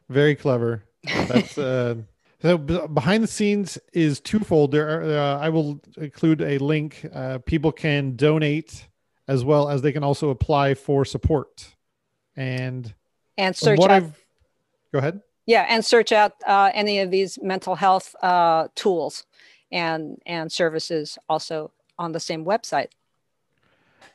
Very 0.09 0.35
clever. 0.35 0.83
That's 1.03 1.57
uh, 1.57 1.95
so 2.41 2.57
behind 2.57 3.23
the 3.23 3.27
scenes 3.27 3.77
is 3.93 4.19
twofold. 4.19 4.71
There, 4.71 4.87
are, 4.89 5.03
uh, 5.03 5.39
I 5.39 5.49
will 5.49 5.81
include 5.97 6.41
a 6.41 6.57
link. 6.57 7.07
Uh, 7.13 7.39
people 7.39 7.71
can 7.71 8.15
donate 8.15 8.87
as 9.27 9.43
well 9.43 9.69
as 9.69 9.81
they 9.81 9.91
can 9.91 10.03
also 10.03 10.29
apply 10.29 10.73
for 10.73 11.05
support. 11.05 11.75
And 12.35 12.93
and 13.37 13.55
search 13.55 13.79
what 13.79 13.91
out 13.91 14.03
I've 14.03 14.25
go 14.91 14.99
ahead. 14.99 15.21
Yeah 15.45 15.65
and 15.69 15.83
search 15.85 16.11
out 16.11 16.33
uh, 16.47 16.71
any 16.73 16.99
of 16.99 17.11
these 17.11 17.39
mental 17.41 17.75
health 17.75 18.15
uh, 18.21 18.67
tools 18.75 19.25
and 19.71 20.17
and 20.25 20.51
services 20.51 21.17
also 21.29 21.71
on 21.97 22.11
the 22.11 22.19
same 22.19 22.45
website 22.45 22.89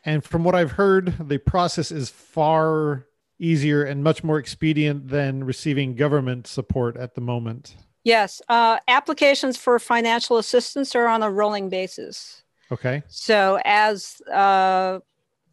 And 0.05 0.24
from 0.24 0.45
what 0.45 0.55
I've 0.55 0.72
heard, 0.72 1.28
the 1.28 1.37
process 1.39 1.91
is 1.93 2.09
far 2.09 3.07
easier 3.39 3.83
and 3.85 4.03
much 4.03 4.24
more 4.24 4.39
expedient 4.39 5.09
than 5.09 5.45
receiving 5.45 5.95
government 5.95 6.47
support 6.47 6.97
at 6.97 7.14
the 7.14 7.20
moment. 7.20 7.74
yes 8.05 8.41
uh, 8.49 8.78
applications 8.89 9.57
for 9.57 9.78
financial 9.78 10.39
assistance 10.39 10.95
are 10.95 11.07
on 11.07 11.22
a 11.22 11.31
rolling 11.31 11.68
basis 11.68 12.43
Okay. 12.72 13.03
so 13.09 13.59
as 13.64 14.20
uh, 14.33 15.01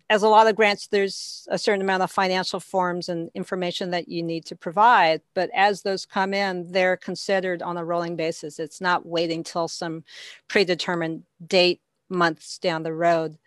as 0.10 0.24
a 0.24 0.30
lot 0.30 0.48
of 0.48 0.56
grants 0.56 0.88
there's 0.88 1.48
a 1.52 1.58
certain 1.58 1.82
amount 1.82 2.02
of 2.04 2.10
financial 2.10 2.60
forms 2.60 3.10
and 3.10 3.30
information 3.36 3.92
that 3.92 4.08
you 4.08 4.24
need 4.24 4.46
to 4.46 4.56
provide 4.56 5.22
but 5.34 5.50
as 5.54 5.82
those 5.82 6.06
come 6.06 6.34
in 6.34 6.72
they're 6.72 6.98
considered 6.98 7.62
on 7.62 7.78
a 7.78 7.86
rolling 7.86 8.16
basis. 8.16 8.60
It's 8.60 8.82
not 8.82 9.06
waiting 9.06 9.44
till 9.44 9.68
some 9.68 10.04
predetermined 10.48 11.24
date 11.46 11.82
months 12.10 12.58
down 12.60 12.84
the 12.84 12.94
road. 12.94 13.38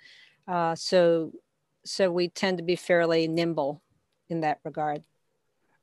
Uh, 0.47 0.75
so 0.75 1.33
so 1.85 2.11
we 2.11 2.29
tend 2.29 2.59
to 2.59 2.65
be 2.65 2.77
fairly 2.77 3.27
nimble 3.27 3.83
in 4.29 4.41
that 4.41 4.59
regard. 4.65 5.03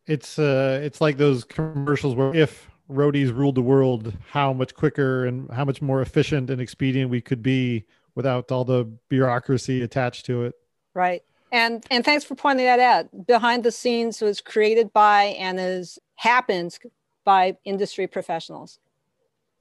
It's 0.05 0.39
uh 0.39 0.79
it's 0.83 1.01
like 1.01 1.17
those 1.17 1.43
commercials 1.43 2.15
where 2.15 2.33
if 2.35 2.69
roadies 2.89 3.35
ruled 3.35 3.55
the 3.55 3.61
world, 3.61 4.13
how 4.29 4.53
much 4.53 4.73
quicker 4.73 5.25
and 5.25 5.51
how 5.51 5.65
much 5.65 5.81
more 5.81 6.01
efficient 6.01 6.49
and 6.49 6.61
expedient 6.61 7.11
we 7.11 7.21
could 7.21 7.43
be 7.43 7.85
without 8.15 8.51
all 8.51 8.63
the 8.63 8.85
bureaucracy 9.09 9.81
attached 9.81 10.25
to 10.25 10.43
it. 10.43 10.55
Right. 10.97 11.21
And 11.51 11.85
and 11.91 12.03
thanks 12.03 12.25
for 12.25 12.33
pointing 12.33 12.65
that 12.65 12.79
out. 12.79 13.27
Behind 13.27 13.63
the 13.63 13.71
scenes 13.71 14.19
was 14.19 14.41
created 14.41 14.91
by 14.91 15.25
and 15.39 15.59
is 15.59 15.99
happens 16.15 16.79
by 17.23 17.55
industry 17.65 18.07
professionals. 18.07 18.79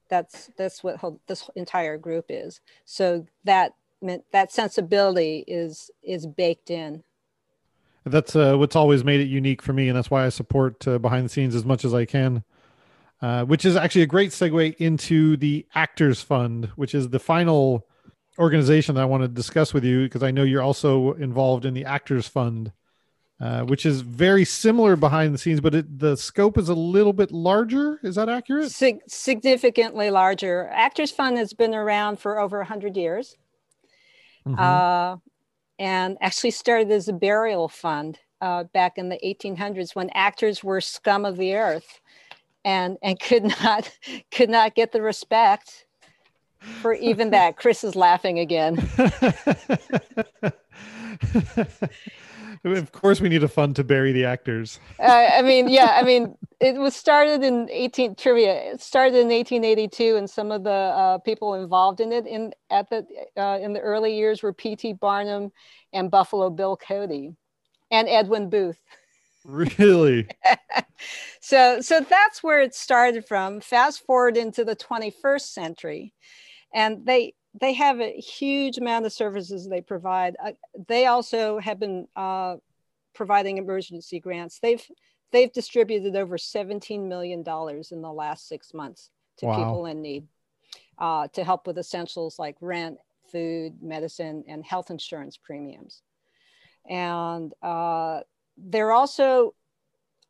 That's 0.08 0.48
that's 0.56 0.82
what 0.82 0.98
this 1.26 1.50
entire 1.54 1.98
group 1.98 2.24
is. 2.30 2.62
So 2.86 3.26
that 3.44 3.74
meant 4.00 4.24
that 4.32 4.50
sensibility 4.50 5.44
is 5.46 5.90
is 6.02 6.26
baked 6.26 6.70
in. 6.70 7.04
That's 8.04 8.34
uh, 8.34 8.56
what's 8.56 8.74
always 8.74 9.04
made 9.04 9.20
it 9.20 9.28
unique 9.28 9.60
for 9.60 9.74
me, 9.74 9.88
and 9.88 9.96
that's 9.96 10.10
why 10.10 10.24
I 10.24 10.30
support 10.30 10.88
uh, 10.88 10.98
behind 10.98 11.26
the 11.26 11.28
scenes 11.28 11.54
as 11.54 11.66
much 11.66 11.84
as 11.84 11.92
I 11.92 12.06
can. 12.06 12.44
Uh, 13.20 13.44
which 13.44 13.66
is 13.66 13.76
actually 13.76 14.02
a 14.02 14.06
great 14.06 14.30
segue 14.30 14.74
into 14.76 15.36
the 15.36 15.66
Actors 15.74 16.22
Fund, 16.22 16.66
which 16.76 16.94
is 16.94 17.10
the 17.10 17.18
final 17.18 17.86
organization 18.38 18.94
that 18.94 19.02
I 19.02 19.04
want 19.04 19.22
to 19.22 19.28
discuss 19.28 19.72
with 19.72 19.84
you 19.84 20.04
because 20.04 20.22
I 20.22 20.30
know 20.30 20.42
you're 20.42 20.62
also 20.62 21.12
involved 21.14 21.64
in 21.64 21.74
the 21.74 21.84
Actors 21.84 22.28
Fund, 22.28 22.72
uh, 23.40 23.62
which 23.62 23.86
is 23.86 24.00
very 24.00 24.44
similar 24.44 24.96
behind 24.96 25.34
the 25.34 25.38
scenes, 25.38 25.60
but 25.60 25.74
it, 25.74 25.98
the 25.98 26.16
scope 26.16 26.58
is 26.58 26.68
a 26.68 26.74
little 26.74 27.12
bit 27.12 27.32
larger. 27.32 28.00
Is 28.02 28.14
that 28.16 28.28
accurate? 28.28 28.70
Sig- 28.70 29.02
significantly 29.08 30.10
larger. 30.10 30.68
Actors 30.72 31.10
Fund 31.10 31.38
has 31.38 31.52
been 31.52 31.74
around 31.74 32.18
for 32.18 32.38
over 32.38 32.58
100 32.58 32.96
years. 32.96 33.36
Mhm. 34.46 34.58
uh, 34.58 35.16
and 35.78 36.16
actually 36.20 36.52
started 36.52 36.90
as 36.90 37.08
a 37.08 37.12
burial 37.12 37.68
fund 37.68 38.18
uh, 38.40 38.64
back 38.64 38.96
in 38.96 39.08
the 39.08 39.18
1800s 39.24 39.94
when 39.94 40.08
actors 40.10 40.62
were 40.62 40.80
scum 40.80 41.24
of 41.24 41.36
the 41.36 41.54
earth 41.54 42.00
and 42.64 42.98
and 43.02 43.18
could 43.20 43.44
not 43.44 43.90
could 44.30 44.50
not 44.50 44.74
get 44.74 44.92
the 44.92 45.02
respect 45.02 45.85
for 46.82 46.94
even 46.94 47.30
that. 47.30 47.56
Chris 47.56 47.84
is 47.84 47.96
laughing 47.96 48.38
again. 48.38 48.76
Of 52.64 52.90
course, 52.90 53.20
we 53.20 53.28
need 53.28 53.44
a 53.44 53.48
fund 53.48 53.76
to 53.76 53.84
bury 53.84 54.10
the 54.12 54.24
actors. 54.24 54.80
uh, 54.98 55.28
i 55.34 55.42
mean 55.42 55.68
yeah 55.68 55.96
i 56.00 56.02
mean 56.02 56.36
it 56.60 56.74
was 56.76 56.96
started 56.96 57.44
in 57.44 57.68
18 57.70 58.16
trivia 58.16 58.72
it 58.72 58.80
started 58.80 59.14
in 59.14 59.28
1882 59.28 60.16
and 60.16 60.28
some 60.28 60.50
of 60.50 60.64
the 60.64 60.70
uh, 60.70 61.18
people 61.18 61.54
involved 61.54 62.00
in 62.00 62.12
it 62.12 62.26
in 62.26 62.52
at 62.70 62.90
the 62.90 63.06
uh, 63.36 63.58
in 63.62 63.72
the 63.72 63.80
early 63.80 64.16
years 64.16 64.42
were 64.42 64.52
pt 64.52 64.98
barnum 64.98 65.52
and 65.92 66.10
buffalo 66.10 66.50
bill 66.50 66.76
cody 66.76 67.36
and 67.90 68.08
edwin 68.08 68.50
booth. 68.50 68.78
Really? 69.44 70.26
so 71.40 71.80
so 71.80 72.00
that's 72.00 72.42
where 72.42 72.60
it 72.60 72.74
started 72.74 73.26
from. 73.26 73.60
Fast 73.60 74.04
forward 74.04 74.36
into 74.36 74.64
the 74.64 74.74
21st 74.74 75.42
century 75.42 76.12
and 76.74 77.04
they 77.06 77.34
they 77.58 77.72
have 77.72 78.00
a 78.00 78.12
huge 78.20 78.76
amount 78.78 79.06
of 79.06 79.12
services 79.12 79.66
they 79.66 79.80
provide. 79.80 80.36
Uh, 80.44 80.52
they 80.88 81.06
also 81.06 81.58
have 81.58 81.78
been 81.80 82.06
uh, 82.14 82.56
providing 83.14 83.56
emergency 83.58 84.20
grants. 84.20 84.58
They've 84.60 84.84
they've 85.32 85.52
distributed 85.52 86.16
over 86.16 86.38
17 86.38 87.08
million 87.08 87.42
dollars 87.42 87.92
in 87.92 88.02
the 88.02 88.12
last 88.12 88.48
six 88.48 88.74
months 88.74 89.10
to 89.38 89.46
Wow. 89.46 89.56
people 89.64 89.86
in 89.86 90.02
need 90.02 90.26
uh, 90.98 91.28
to 91.28 91.44
help 91.44 91.66
with 91.66 91.78
essentials 91.78 92.38
like 92.38 92.56
rent 92.60 92.98
food 93.30 93.82
medicine 93.82 94.44
and 94.48 94.64
health 94.64 94.90
insurance 94.90 95.36
premiums. 95.36 96.02
And 96.88 97.52
uh, 97.62 98.20
they're 98.56 98.92
also 98.92 99.54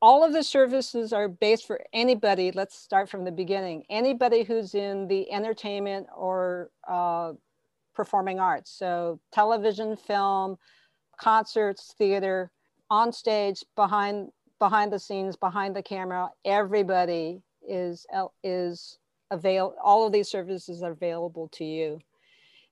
all 0.03 0.23
of 0.23 0.33
the 0.33 0.43
services 0.43 1.13
are 1.13 1.29
based 1.29 1.67
for 1.67 1.81
anybody 1.93 2.53
let's 2.53 2.77
start 2.79 3.09
from 3.09 3.25
the 3.25 3.33
beginning 3.33 3.83
anybody 3.89 4.43
who's 4.43 4.75
in 4.75 5.09
the 5.09 5.31
entertainment 5.33 6.07
or 6.15 6.71
uh, 6.87 7.33
performing 7.97 8.39
arts. 8.39 8.71
So 8.71 9.19
television 9.33 9.97
film 9.97 10.59
concerts 11.19 11.95
theater 11.99 12.53
on 12.91 13.11
stage 13.13 13.65
behind 13.75 14.29
behind 14.61 14.93
the 14.93 14.99
scenes 14.99 15.35
behind 15.35 15.75
the 15.75 15.83
camera 15.83 16.29
everybody 16.45 17.43
is 17.67 18.07
is 18.45 18.99
avail 19.33 19.75
all 19.83 20.07
of 20.07 20.13
these 20.13 20.29
services 20.29 20.83
are 20.83 20.93
available 20.93 21.49
to 21.49 21.65
you. 21.65 21.99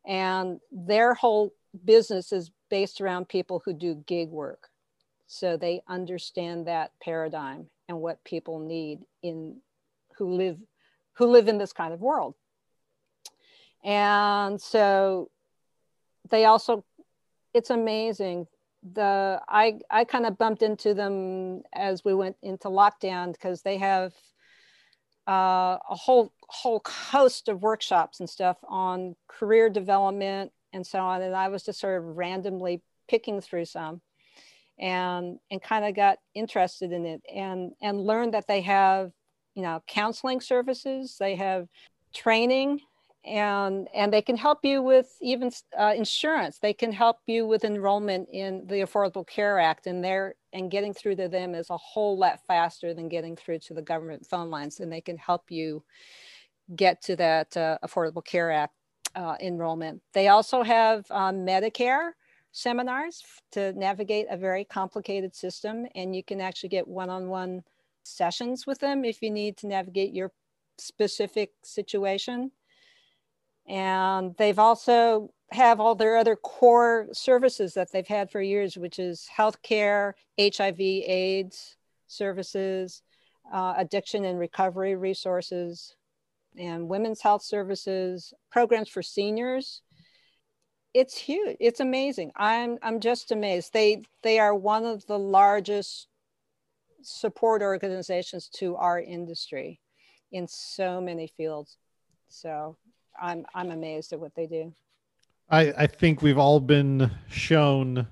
And 0.06 0.60
their 0.70 1.14
whole 1.14 1.52
business 1.84 2.30
is 2.30 2.50
based 2.70 3.00
around 3.00 3.28
people 3.28 3.62
who 3.64 3.72
do 3.72 4.04
gig 4.06 4.28
work 4.28 4.68
so 5.26 5.56
they 5.56 5.82
understand 5.88 6.66
that 6.66 6.92
paradigm 7.00 7.66
and 7.88 8.00
what 8.00 8.22
people 8.24 8.58
need 8.58 9.00
in 9.22 9.56
who 10.16 10.34
live 10.34 10.58
who 11.14 11.26
live 11.26 11.48
in 11.48 11.58
this 11.58 11.72
kind 11.72 11.92
of 11.94 12.00
world. 12.00 12.34
And 13.84 14.60
so 14.60 15.30
they 16.30 16.44
also 16.44 16.84
it's 17.52 17.70
amazing. 17.70 18.46
The 18.92 19.40
i 19.48 19.78
i 19.90 20.04
kind 20.04 20.26
of 20.26 20.38
bumped 20.38 20.62
into 20.62 20.94
them 20.94 21.62
as 21.72 22.04
we 22.04 22.14
went 22.14 22.36
into 22.42 22.68
lockdown 22.68 23.32
because 23.32 23.62
they 23.62 23.78
have 23.78 24.12
uh, 25.26 25.78
a 25.88 25.94
whole 25.94 26.32
whole 26.48 26.82
host 26.86 27.48
of 27.48 27.62
workshops 27.62 28.20
and 28.20 28.28
stuff 28.28 28.58
on 28.68 29.16
career 29.26 29.70
development 29.70 30.52
and 30.72 30.86
so 30.86 30.98
on. 30.98 31.22
And 31.22 31.34
i 31.34 31.48
was 31.48 31.62
just 31.62 31.80
sort 31.80 31.98
of 31.98 32.16
randomly 32.16 32.82
picking 33.08 33.40
through 33.40 33.64
some 33.66 34.00
and 34.78 35.38
and 35.50 35.62
kind 35.62 35.84
of 35.84 35.94
got 35.94 36.18
interested 36.34 36.92
in 36.92 37.06
it 37.06 37.22
and 37.32 37.72
and 37.80 38.00
learned 38.00 38.34
that 38.34 38.46
they 38.48 38.60
have 38.60 39.12
you 39.54 39.62
know 39.62 39.82
counseling 39.86 40.40
services 40.40 41.16
they 41.18 41.36
have 41.36 41.68
training 42.12 42.80
and 43.24 43.88
and 43.94 44.12
they 44.12 44.20
can 44.20 44.36
help 44.36 44.64
you 44.64 44.82
with 44.82 45.16
even 45.20 45.50
uh, 45.78 45.94
insurance. 45.96 46.58
They 46.58 46.74
can 46.74 46.92
help 46.92 47.18
you 47.26 47.46
with 47.46 47.64
enrollment 47.64 48.28
in 48.30 48.66
the 48.66 48.80
affordable 48.80 49.26
care 49.26 49.58
act 49.58 49.86
and 49.86 50.04
there 50.04 50.34
and 50.52 50.70
getting 50.70 50.92
through 50.92 51.16
to 51.16 51.28
them 51.28 51.54
is 51.54 51.70
a 51.70 51.76
whole 51.76 52.18
lot 52.18 52.40
faster 52.46 52.92
than 52.92 53.08
getting 53.08 53.34
through 53.34 53.60
to 53.60 53.74
the 53.74 53.82
government 53.82 54.26
phone 54.26 54.50
lines 54.50 54.80
and 54.80 54.92
they 54.92 55.00
can 55.00 55.16
help 55.16 55.50
you 55.50 55.82
get 56.76 57.02
to 57.02 57.16
that 57.16 57.56
uh, 57.56 57.78
affordable 57.82 58.24
care 58.24 58.50
act 58.50 58.74
uh, 59.14 59.36
enrollment. 59.40 60.02
They 60.12 60.28
also 60.28 60.62
have 60.62 61.06
um, 61.10 61.36
medicare 61.46 62.10
seminars 62.54 63.22
to 63.52 63.72
navigate 63.72 64.26
a 64.30 64.36
very 64.36 64.64
complicated 64.64 65.34
system 65.34 65.86
and 65.94 66.14
you 66.14 66.22
can 66.22 66.40
actually 66.40 66.68
get 66.68 66.86
one-on-one 66.86 67.62
sessions 68.04 68.66
with 68.66 68.78
them 68.78 69.04
if 69.04 69.20
you 69.22 69.30
need 69.30 69.56
to 69.56 69.66
navigate 69.66 70.14
your 70.14 70.30
specific 70.78 71.50
situation 71.62 72.50
and 73.66 74.36
they've 74.36 74.58
also 74.58 75.30
have 75.50 75.80
all 75.80 75.94
their 75.94 76.16
other 76.16 76.36
core 76.36 77.08
services 77.12 77.74
that 77.74 77.92
they've 77.92 78.06
had 78.06 78.30
for 78.30 78.40
years, 78.40 78.76
which 78.76 78.98
is 78.98 79.28
healthcare, 79.34 80.12
HIV, 80.38 80.80
AIDS 80.80 81.76
services, 82.06 83.02
uh, 83.52 83.74
addiction 83.76 84.24
and 84.24 84.38
recovery 84.38 84.96
resources, 84.96 85.94
and 86.56 86.88
women's 86.88 87.20
health 87.20 87.42
services, 87.42 88.32
programs 88.50 88.88
for 88.88 89.02
seniors. 89.02 89.82
It's 90.94 91.18
huge. 91.18 91.56
It's 91.60 91.80
amazing. 91.80 92.32
I'm 92.36 92.78
I'm 92.82 93.00
just 93.00 93.32
amazed. 93.32 93.72
They 93.72 94.02
they 94.22 94.38
are 94.38 94.54
one 94.54 94.84
of 94.84 95.04
the 95.06 95.18
largest 95.18 96.06
support 97.02 97.62
organizations 97.62 98.48
to 98.54 98.76
our 98.76 99.00
industry 99.00 99.80
in 100.32 100.46
so 100.48 101.00
many 101.00 101.26
fields. 101.26 101.76
So 102.28 102.76
I'm 103.20 103.44
I'm 103.54 103.70
amazed 103.70 104.12
at 104.12 104.20
what 104.20 104.34
they 104.34 104.46
do. 104.46 104.72
I, 105.50 105.72
I 105.76 105.86
think 105.86 106.22
we've 106.22 106.38
all 106.38 106.60
been 106.60 107.10
shown 107.28 108.06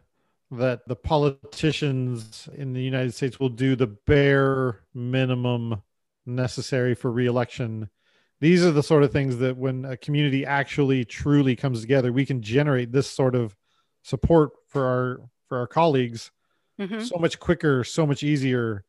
that 0.51 0.87
the 0.87 0.97
politicians 0.97 2.49
in 2.55 2.75
the 2.75 2.83
United 2.83 3.15
States 3.15 3.41
will 3.41 3.49
do 3.49 3.75
the 3.75 3.87
bare 3.87 4.81
minimum 4.93 5.83
necessary 6.27 6.95
for 6.95 7.11
reelection. 7.11 7.89
These 8.43 8.65
are 8.65 8.73
the 8.73 8.83
sort 8.83 9.05
of 9.05 9.13
things 9.13 9.39
that 9.39 9.57
when 9.57 9.85
a 9.85 9.97
community 9.97 10.45
actually 10.45 11.05
truly 11.05 11.55
comes 11.55 11.81
together, 11.81 12.13
we 12.13 12.27
can 12.27 12.43
generate 12.43 12.91
this 12.91 13.09
sort 13.09 13.37
of 13.37 13.57
support 14.03 14.51
for 14.67 14.85
our 14.85 15.21
for 15.49 15.59
our 15.59 15.69
colleagues 15.69 16.33
mm-hmm. 16.81 17.03
so 17.03 17.19
much 17.19 17.39
quicker, 17.39 17.85
so 17.85 18.05
much 18.05 18.25
easier. 18.25 18.85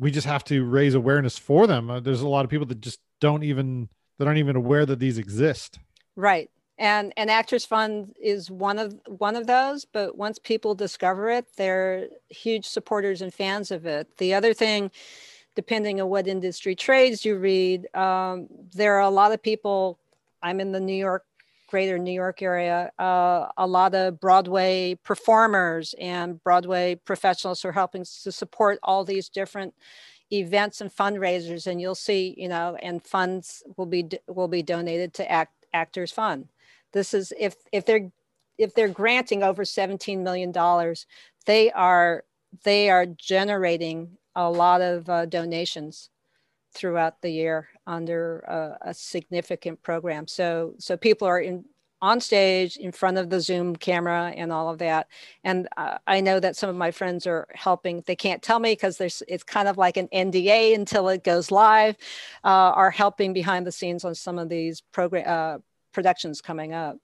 We 0.00 0.10
just 0.10 0.26
have 0.26 0.42
to 0.46 0.64
raise 0.64 0.94
awareness 0.94 1.38
for 1.38 1.68
them. 1.68 1.88
Uh, 1.88 2.00
there's 2.00 2.22
a 2.22 2.28
lot 2.28 2.44
of 2.44 2.50
people 2.50 2.66
that 2.66 2.80
just 2.80 2.98
don't 3.20 3.44
even 3.44 3.88
that 4.18 4.26
aren't 4.26 4.40
even 4.40 4.56
aware 4.56 4.84
that 4.84 4.98
these 4.98 5.16
exist. 5.16 5.78
Right. 6.16 6.50
And 6.76 7.12
and 7.16 7.30
Actors 7.30 7.64
Fund 7.64 8.16
is 8.20 8.50
one 8.50 8.80
of 8.80 8.98
one 9.06 9.36
of 9.36 9.46
those, 9.46 9.84
but 9.84 10.18
once 10.18 10.40
people 10.40 10.74
discover 10.74 11.30
it, 11.30 11.46
they're 11.56 12.08
huge 12.30 12.66
supporters 12.66 13.22
and 13.22 13.32
fans 13.32 13.70
of 13.70 13.86
it. 13.86 14.16
The 14.18 14.34
other 14.34 14.52
thing, 14.54 14.90
depending 15.58 16.00
on 16.00 16.08
what 16.08 16.28
industry 16.28 16.76
trades 16.76 17.24
you 17.24 17.36
read, 17.36 17.92
um, 17.92 18.46
there 18.76 18.94
are 18.94 19.00
a 19.00 19.10
lot 19.10 19.32
of 19.32 19.42
people. 19.42 19.98
I'm 20.40 20.60
in 20.60 20.70
the 20.70 20.78
New 20.78 20.94
York 20.94 21.24
greater 21.66 21.98
New 21.98 22.12
York 22.12 22.42
area, 22.42 22.92
uh, 23.00 23.48
a 23.56 23.66
lot 23.66 23.92
of 23.92 24.20
Broadway 24.20 24.96
performers 25.02 25.96
and 26.00 26.40
Broadway 26.44 26.94
professionals 26.94 27.60
who 27.60 27.70
are 27.70 27.72
helping 27.72 28.04
to 28.22 28.30
support 28.30 28.78
all 28.84 29.04
these 29.04 29.28
different 29.28 29.74
events 30.32 30.80
and 30.80 30.94
fundraisers 30.94 31.66
and 31.66 31.80
you'll 31.80 31.94
see 31.94 32.34
you 32.38 32.48
know 32.48 32.76
and 32.82 33.02
funds 33.02 33.64
will 33.76 33.86
be 33.86 34.06
will 34.28 34.46
be 34.46 34.62
donated 34.62 35.12
to 35.14 35.28
act 35.30 35.64
actors 35.72 36.12
fund 36.12 36.46
this 36.92 37.14
is 37.14 37.32
if 37.40 37.56
if 37.72 37.86
they're 37.86 38.10
if 38.58 38.74
they're 38.74 38.88
granting 38.88 39.42
over 39.42 39.64
17 39.64 40.22
million 40.22 40.52
dollars 40.52 41.06
they 41.46 41.72
are 41.72 42.24
they 42.62 42.90
are 42.90 43.06
generating 43.06 44.18
a 44.38 44.50
lot 44.50 44.80
of 44.80 45.08
uh, 45.08 45.26
donations 45.26 46.10
throughout 46.72 47.20
the 47.22 47.30
year 47.30 47.68
under 47.86 48.40
a, 48.40 48.90
a 48.90 48.94
significant 48.94 49.82
program 49.82 50.26
so 50.26 50.74
so 50.78 50.96
people 50.96 51.26
are 51.26 51.40
in 51.40 51.64
on 52.00 52.20
stage 52.20 52.76
in 52.76 52.92
front 52.92 53.18
of 53.18 53.30
the 53.30 53.40
Zoom 53.40 53.74
camera 53.74 54.32
and 54.36 54.52
all 54.52 54.68
of 54.68 54.78
that. 54.78 55.08
And 55.42 55.68
uh, 55.76 55.98
I 56.06 56.20
know 56.20 56.38
that 56.38 56.56
some 56.56 56.70
of 56.70 56.76
my 56.76 56.90
friends 56.90 57.26
are 57.26 57.48
helping. 57.54 58.02
They 58.06 58.16
can't 58.16 58.42
tell 58.42 58.60
me 58.60 58.72
because 58.72 58.98
there's 58.98 59.22
it's 59.26 59.42
kind 59.42 59.68
of 59.68 59.76
like 59.76 59.96
an 59.96 60.08
NDA 60.14 60.74
until 60.74 61.08
it 61.08 61.24
goes 61.24 61.50
live. 61.50 61.96
Uh, 62.44 62.48
are 62.74 62.90
helping 62.90 63.32
behind 63.32 63.66
the 63.66 63.72
scenes 63.72 64.04
on 64.04 64.14
some 64.14 64.38
of 64.38 64.48
these 64.48 64.80
program 64.92 65.24
uh, 65.26 65.58
productions 65.92 66.40
coming 66.40 66.72
up. 66.72 66.98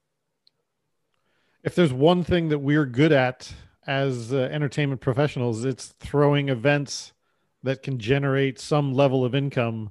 If 1.65 1.75
there's 1.75 1.93
one 1.93 2.23
thing 2.23 2.51
that 2.51 2.59
we're 2.59 2.87
good 2.87 3.11
at 3.11 3.53
as 3.87 4.33
uh, 4.33 4.49
entertainment 4.53 5.01
professionals, 5.01 5.65
it's 5.65 5.87
throwing 5.87 6.51
events 6.51 7.14
that 7.65 7.83
can 7.83 7.99
generate 7.99 8.61
some 8.61 8.95
level 8.95 9.25
of 9.25 9.35
income 9.35 9.91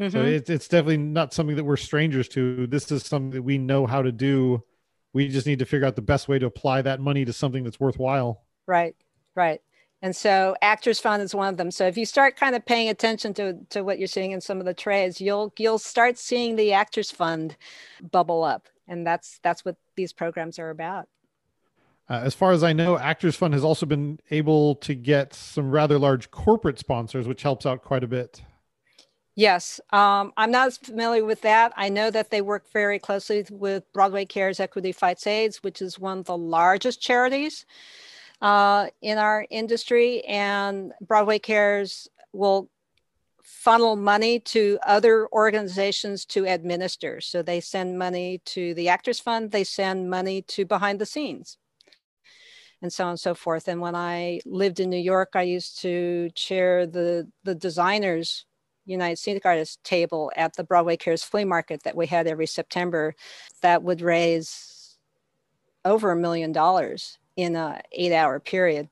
Mm-hmm. 0.00 0.10
So 0.10 0.24
it's 0.24 0.50
it's 0.50 0.68
definitely 0.68 0.98
not 0.98 1.32
something 1.32 1.56
that 1.56 1.64
we're 1.64 1.76
strangers 1.76 2.28
to. 2.30 2.66
This 2.66 2.90
is 2.90 3.04
something 3.04 3.30
that 3.30 3.42
we 3.42 3.58
know 3.58 3.86
how 3.86 4.02
to 4.02 4.12
do. 4.12 4.62
We 5.12 5.28
just 5.28 5.46
need 5.46 5.58
to 5.58 5.66
figure 5.66 5.86
out 5.86 5.96
the 5.96 6.02
best 6.02 6.28
way 6.28 6.38
to 6.38 6.46
apply 6.46 6.82
that 6.82 7.00
money 7.00 7.24
to 7.24 7.32
something 7.32 7.64
that's 7.64 7.78
worthwhile. 7.78 8.42
Right, 8.66 8.96
right. 9.34 9.60
And 10.00 10.16
so 10.16 10.56
Actors 10.62 10.98
Fund 10.98 11.22
is 11.22 11.34
one 11.34 11.48
of 11.48 11.58
them. 11.58 11.70
So 11.70 11.86
if 11.86 11.96
you 11.96 12.06
start 12.06 12.36
kind 12.36 12.56
of 12.56 12.64
paying 12.64 12.88
attention 12.88 13.34
to, 13.34 13.58
to 13.70 13.84
what 13.84 13.98
you're 13.98 14.08
seeing 14.08 14.32
in 14.32 14.40
some 14.40 14.58
of 14.58 14.64
the 14.64 14.74
trades, 14.74 15.20
you'll 15.20 15.52
you'll 15.58 15.78
start 15.78 16.18
seeing 16.18 16.56
the 16.56 16.72
Actors 16.72 17.10
Fund 17.10 17.56
bubble 18.10 18.42
up. 18.42 18.68
And 18.88 19.06
that's 19.06 19.38
that's 19.42 19.64
what 19.64 19.76
these 19.96 20.12
programs 20.12 20.58
are 20.58 20.70
about. 20.70 21.08
Uh, 22.12 22.20
as 22.24 22.34
far 22.34 22.52
as 22.52 22.62
I 22.62 22.74
know, 22.74 22.98
Actors 22.98 23.36
Fund 23.36 23.54
has 23.54 23.64
also 23.64 23.86
been 23.86 24.20
able 24.30 24.74
to 24.76 24.94
get 24.94 25.32
some 25.32 25.70
rather 25.70 25.98
large 25.98 26.30
corporate 26.30 26.78
sponsors, 26.78 27.26
which 27.26 27.42
helps 27.42 27.64
out 27.64 27.80
quite 27.80 28.04
a 28.04 28.06
bit. 28.06 28.42
Yes, 29.34 29.80
um, 29.94 30.30
I'm 30.36 30.50
not 30.50 30.74
familiar 30.74 31.24
with 31.24 31.40
that. 31.40 31.72
I 31.74 31.88
know 31.88 32.10
that 32.10 32.28
they 32.28 32.42
work 32.42 32.70
very 32.70 32.98
closely 32.98 33.46
with 33.50 33.90
Broadway 33.94 34.26
Cares 34.26 34.60
Equity 34.60 34.92
Fights 34.92 35.26
AIDS, 35.26 35.62
which 35.62 35.80
is 35.80 35.98
one 35.98 36.18
of 36.18 36.26
the 36.26 36.36
largest 36.36 37.00
charities 37.00 37.64
uh, 38.42 38.88
in 39.00 39.16
our 39.16 39.46
industry. 39.48 40.22
And 40.26 40.92
Broadway 41.00 41.38
Cares 41.38 42.08
will 42.34 42.68
funnel 43.42 43.96
money 43.96 44.38
to 44.38 44.78
other 44.86 45.28
organizations 45.32 46.26
to 46.26 46.44
administer. 46.44 47.22
So 47.22 47.40
they 47.40 47.60
send 47.60 47.98
money 47.98 48.42
to 48.44 48.74
the 48.74 48.90
Actors 48.90 49.18
Fund, 49.18 49.50
they 49.50 49.64
send 49.64 50.10
money 50.10 50.42
to 50.42 50.66
behind 50.66 50.98
the 50.98 51.06
scenes 51.06 51.56
and 52.82 52.92
so 52.92 53.04
on 53.04 53.10
and 53.10 53.20
so 53.20 53.34
forth. 53.34 53.68
And 53.68 53.80
when 53.80 53.94
I 53.94 54.40
lived 54.44 54.80
in 54.80 54.90
New 54.90 54.96
York, 54.98 55.30
I 55.34 55.42
used 55.42 55.80
to 55.82 56.30
chair 56.34 56.86
the 56.86 57.28
the 57.44 57.54
designers 57.54 58.44
United 58.84 59.18
Scenic 59.18 59.46
Artists 59.46 59.78
table 59.84 60.32
at 60.36 60.56
the 60.56 60.64
Broadway 60.64 60.96
Cares 60.96 61.22
flea 61.22 61.44
market 61.44 61.84
that 61.84 61.96
we 61.96 62.08
had 62.08 62.26
every 62.26 62.46
September 62.46 63.14
that 63.60 63.82
would 63.82 64.00
raise 64.00 64.98
over 65.84 66.10
a 66.10 66.16
million 66.16 66.52
dollars 66.52 67.18
in 67.36 67.56
a 67.56 67.80
eight 67.92 68.12
hour 68.12 68.40
period 68.40 68.88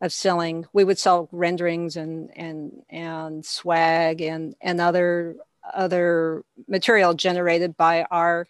of 0.00 0.12
selling. 0.12 0.64
We 0.72 0.84
would 0.84 0.98
sell 0.98 1.28
renderings 1.30 1.96
and 1.96 2.30
and 2.36 2.82
and 2.88 3.44
swag 3.44 4.22
and 4.22 4.54
and 4.60 4.80
other 4.80 5.36
other 5.74 6.44
material 6.66 7.12
generated 7.12 7.76
by 7.76 8.04
our 8.10 8.48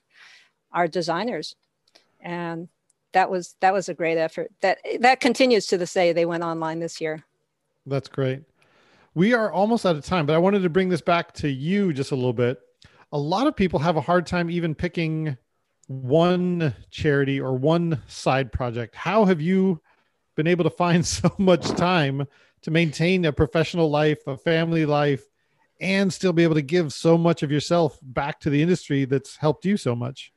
our 0.73 0.87
designers. 0.87 1.57
And 2.21 2.69
that 3.13 3.31
was 3.31 3.57
that 3.61 3.73
was 3.73 3.89
a 3.89 3.95
great 3.95 4.19
effort. 4.19 4.51
That 4.61 4.79
that 5.01 5.21
continues 5.21 5.67
to 5.67 5.79
this 5.79 5.93
day. 5.93 6.13
They 6.13 6.27
went 6.27 6.43
online 6.43 6.81
this 6.81 7.01
year. 7.01 7.25
That's 7.87 8.09
great 8.09 8.43
we 9.19 9.35
are 9.35 9.51
almost 9.51 9.85
out 9.85 9.97
of 9.97 10.05
time, 10.05 10.27
but 10.27 10.37
I 10.37 10.39
wanted 10.39 10.63
to 10.63 10.71
bring 10.71 10.91
this 10.91 11.01
back 11.01 11.33
to 11.35 11.49
you 11.49 11.93
just 11.93 12.13
a 12.13 12.15
little 12.15 12.33
bit. 12.33 12.61
A 13.11 13.19
lot 13.19 13.49
of 13.49 13.57
people 13.57 13.81
have 13.81 13.97
a 13.97 14.01
hard 14.01 14.27
time 14.27 14.49
even 14.49 14.77
picking 14.77 15.37
one 15.89 16.73
charity 16.93 17.41
or 17.41 17.55
one 17.55 18.01
side 18.07 18.53
project. 18.53 18.95
How 18.95 19.25
have 19.25 19.41
you 19.41 19.81
been 20.37 20.47
able 20.47 20.63
to 20.63 20.71
find 20.71 21.05
so 21.07 21.35
much 21.37 21.67
time 21.71 22.29
to 22.63 22.71
maintain 22.71 23.25
a 23.25 23.33
professional 23.33 23.91
life, 23.91 24.25
a 24.29 24.37
family 24.37 24.87
life, 24.87 25.25
and 25.81 26.13
still 26.13 26.33
be 26.33 26.45
able 26.45 26.55
to 26.55 26.63
give 26.63 26.93
so 26.93 27.19
much 27.19 27.43
of 27.43 27.51
yourself 27.51 27.99
back 28.01 28.39
to 28.41 28.51
the 28.51 28.63
industry 28.63 29.05
that's 29.05 29.35
helped 29.35 29.65
you 29.65 29.77
so 29.77 29.97
much? 29.97 30.33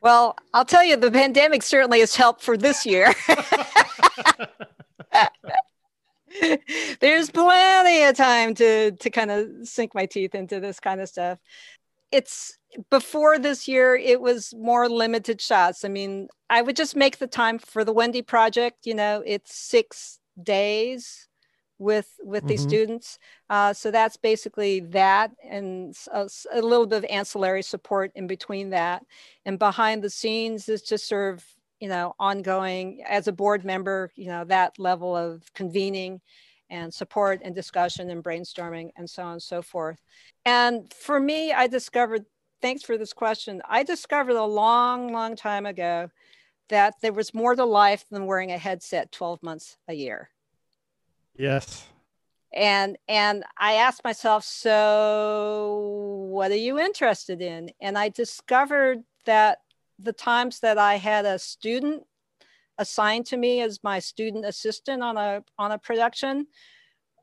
Well, 0.00 0.36
I'll 0.54 0.64
tell 0.64 0.84
you, 0.84 0.96
the 0.96 1.10
pandemic 1.10 1.62
certainly 1.62 2.00
has 2.00 2.14
helped 2.14 2.42
for 2.42 2.56
this 2.56 2.86
year. 2.86 3.12
there's 7.00 7.30
plenty 7.30 8.02
of 8.04 8.16
time 8.16 8.54
to 8.54 8.92
to 8.92 9.10
kind 9.10 9.30
of 9.30 9.48
sink 9.64 9.94
my 9.94 10.06
teeth 10.06 10.34
into 10.34 10.60
this 10.60 10.80
kind 10.80 11.00
of 11.00 11.08
stuff. 11.08 11.38
It's 12.12 12.56
before 12.90 13.38
this 13.38 13.66
year 13.66 13.96
it 13.96 14.20
was 14.20 14.54
more 14.56 14.88
limited 14.88 15.40
shots. 15.40 15.84
I 15.84 15.88
mean 15.88 16.28
i 16.50 16.62
would 16.62 16.76
just 16.76 16.96
make 16.96 17.18
the 17.18 17.26
time 17.26 17.58
for 17.58 17.84
the 17.84 17.92
wendy 17.92 18.22
project 18.22 18.86
you 18.86 18.94
know 18.94 19.22
it's 19.26 19.54
six 19.54 20.18
days 20.42 21.27
with 21.78 22.18
with 22.22 22.42
mm-hmm. 22.42 22.48
these 22.48 22.62
students. 22.62 23.18
Uh, 23.48 23.72
so 23.72 23.90
that's 23.90 24.16
basically 24.16 24.80
that, 24.80 25.30
and 25.48 25.96
a, 26.12 26.28
a, 26.52 26.60
little 26.60 26.86
bit 26.86 26.98
of 26.98 27.10
ancillary 27.10 27.62
support 27.62 28.12
in 28.14 28.26
between 28.26 28.70
that. 28.70 29.04
And 29.44 29.58
behind 29.58 30.02
the 30.02 30.10
scenes 30.10 30.68
is 30.68 30.82
just 30.82 31.08
sort 31.08 31.34
of 31.34 31.44
you 31.80 31.88
know 31.88 32.14
ongoing 32.18 33.02
as 33.08 33.28
a 33.28 33.32
board 33.32 33.64
member, 33.64 34.10
you 34.16 34.26
know 34.26 34.44
that 34.44 34.78
level 34.78 35.16
of 35.16 35.52
convening 35.54 36.20
and 36.70 36.92
support 36.92 37.40
and 37.42 37.54
discussion 37.54 38.10
and 38.10 38.22
brainstorming 38.22 38.90
and 38.96 39.08
so 39.08 39.22
on 39.22 39.32
and 39.32 39.42
so 39.42 39.62
forth. 39.62 40.02
And 40.44 40.92
for 40.92 41.18
me, 41.20 41.52
I 41.52 41.66
discovered. 41.66 42.24
Thanks 42.60 42.82
for 42.82 42.98
this 42.98 43.12
question. 43.12 43.62
I 43.68 43.84
discovered 43.84 44.34
a 44.34 44.44
long, 44.44 45.12
long 45.12 45.36
time 45.36 45.64
ago 45.64 46.10
that 46.70 46.94
there 47.00 47.12
was 47.12 47.32
more 47.32 47.54
to 47.54 47.64
life 47.64 48.04
than 48.10 48.26
wearing 48.26 48.50
a 48.50 48.58
headset 48.58 49.12
12 49.12 49.44
months 49.44 49.76
a 49.86 49.94
year 49.94 50.28
Yes. 51.38 51.86
And 52.52 52.98
and 53.08 53.44
I 53.56 53.74
asked 53.74 54.02
myself, 54.04 54.44
so 54.44 56.28
what 56.30 56.50
are 56.50 56.56
you 56.56 56.78
interested 56.78 57.40
in? 57.40 57.70
And 57.80 57.96
I 57.96 58.08
discovered 58.08 59.04
that 59.26 59.58
the 59.98 60.12
times 60.12 60.60
that 60.60 60.78
I 60.78 60.96
had 60.96 61.24
a 61.24 61.38
student 61.38 62.04
assigned 62.78 63.26
to 63.26 63.36
me 63.36 63.60
as 63.60 63.80
my 63.82 63.98
student 63.98 64.44
assistant 64.44 65.02
on 65.02 65.16
a 65.16 65.44
on 65.58 65.72
a 65.72 65.78
production 65.78 66.46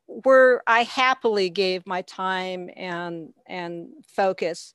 where 0.08 0.62
I 0.68 0.84
happily 0.84 1.50
gave 1.50 1.86
my 1.86 2.02
time 2.04 2.70
and 2.76 3.34
and 3.48 3.90
focus 4.08 4.74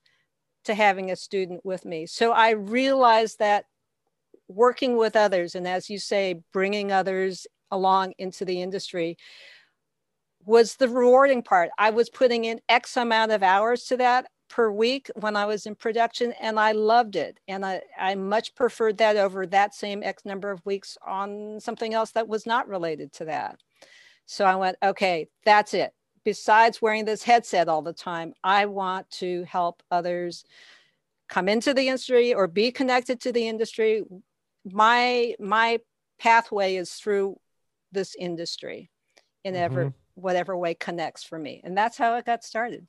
to 0.65 0.75
having 0.75 1.11
a 1.11 1.17
student 1.17 1.65
with 1.65 1.85
me. 1.85 2.07
So 2.07 2.33
I 2.33 2.51
realized 2.51 3.39
that 3.39 3.65
working 4.49 4.97
with 4.97 5.17
others 5.17 5.55
and 5.55 5.67
as 5.67 5.89
you 5.89 5.99
say 5.99 6.43
bringing 6.53 6.91
others 6.91 7.47
along 7.71 8.15
into 8.19 8.45
the 8.45 8.61
industry 8.63 9.17
was 10.45 10.77
the 10.77 10.89
rewarding 10.89 11.43
part. 11.43 11.71
I 11.79 11.91
was 11.91 12.09
putting 12.09 12.45
in 12.45 12.61
X 12.69 12.97
amount 12.97 13.33
of 13.33 13.43
hours 13.43 13.85
to 13.87 13.97
that 13.99 14.27
per 14.49 14.71
week 14.71 15.11
when 15.15 15.37
I 15.37 15.45
was 15.45 15.67
in 15.67 15.75
production, 15.77 16.33
and 16.41 16.59
I 16.59 16.73
loved 16.73 17.15
it. 17.15 17.39
And 17.47 17.65
I, 17.65 17.83
I 17.99 18.15
much 18.17 18.55
preferred 18.55 18.99
that 18.99 19.17
over 19.17 19.47
that 19.47 19.75
same 19.75 20.03
X 20.03 20.25
number 20.25 20.51
of 20.51 20.65
weeks 20.67 20.99
on 21.07 21.61
something 21.61 21.95
else 21.95 22.11
that 22.13 22.29
was 22.29 22.47
not 22.47 22.69
related 22.69 23.13
to 23.15 23.27
that. 23.27 23.61
So 24.27 24.45
I 24.45 24.57
went, 24.57 24.77
okay, 24.83 25.29
that's 25.45 25.75
it. 25.75 25.93
Besides 26.25 26.83
wearing 26.83 27.05
this 27.05 27.23
headset 27.23 27.69
all 27.69 27.83
the 27.83 27.93
time, 27.93 28.35
I 28.43 28.67
want 28.67 29.11
to 29.13 29.45
help 29.45 29.83
others 29.91 30.45
come 31.29 31.49
into 31.49 31.73
the 31.73 31.89
industry 31.89 32.35
or 32.35 32.47
be 32.47 32.73
connected 32.73 33.21
to 33.21 33.33
the 33.33 33.47
industry. 33.47 34.03
My 34.65 35.35
my 35.39 35.79
pathway 36.19 36.77
is 36.77 36.93
through 36.93 37.39
this 37.93 38.15
industry 38.19 38.91
in 39.45 39.55
mm-hmm. 39.55 39.63
ever 39.63 39.95
whatever 40.15 40.57
way 40.57 40.75
connects 40.75 41.25
for 41.25 41.39
me. 41.39 41.61
And 41.65 41.77
that's 41.77 41.97
how 41.97 42.17
it 42.17 42.27
got 42.27 42.45
started. 42.45 42.87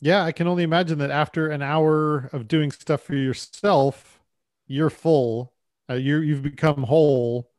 Yeah 0.00 0.24
i 0.24 0.32
can 0.32 0.46
only 0.46 0.62
imagine 0.62 0.98
that 0.98 1.10
after 1.10 1.48
an 1.48 1.62
hour 1.62 2.28
of 2.32 2.46
doing 2.48 2.70
stuff 2.70 3.00
for 3.00 3.14
yourself 3.14 4.20
you're 4.66 4.90
full 4.90 5.54
uh, 5.88 5.94
you 5.94 6.18
you've 6.18 6.42
become 6.42 6.82
whole. 6.84 7.50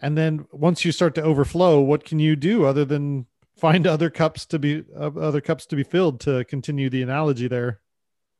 And 0.00 0.16
then 0.16 0.46
once 0.52 0.84
you 0.84 0.92
start 0.92 1.14
to 1.16 1.22
overflow 1.22 1.80
what 1.80 2.04
can 2.04 2.18
you 2.18 2.36
do 2.36 2.64
other 2.64 2.84
than 2.84 3.26
find 3.56 3.86
other 3.86 4.10
cups 4.10 4.46
to 4.46 4.58
be 4.58 4.84
uh, 4.96 5.10
other 5.18 5.40
cups 5.40 5.66
to 5.66 5.76
be 5.76 5.82
filled 5.82 6.20
to 6.20 6.44
continue 6.44 6.90
the 6.90 7.02
analogy 7.02 7.48
there? 7.48 7.80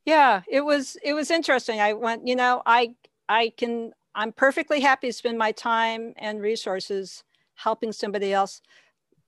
Yeah 0.05 0.41
it 0.49 0.61
was 0.61 0.97
it 1.03 1.13
was 1.13 1.31
interesting. 1.31 1.79
I 1.79 1.93
went 1.93 2.27
you 2.27 2.35
know 2.35 2.61
i 2.65 2.95
i 3.27 3.51
can 3.57 3.91
i'm 4.15 4.31
perfectly 4.31 4.79
happy 4.79 5.07
to 5.07 5.13
spend 5.13 5.37
my 5.37 5.51
time 5.51 6.13
and 6.17 6.41
resources 6.41 7.23
helping 7.63 7.91
somebody 7.91 8.33
else 8.33 8.61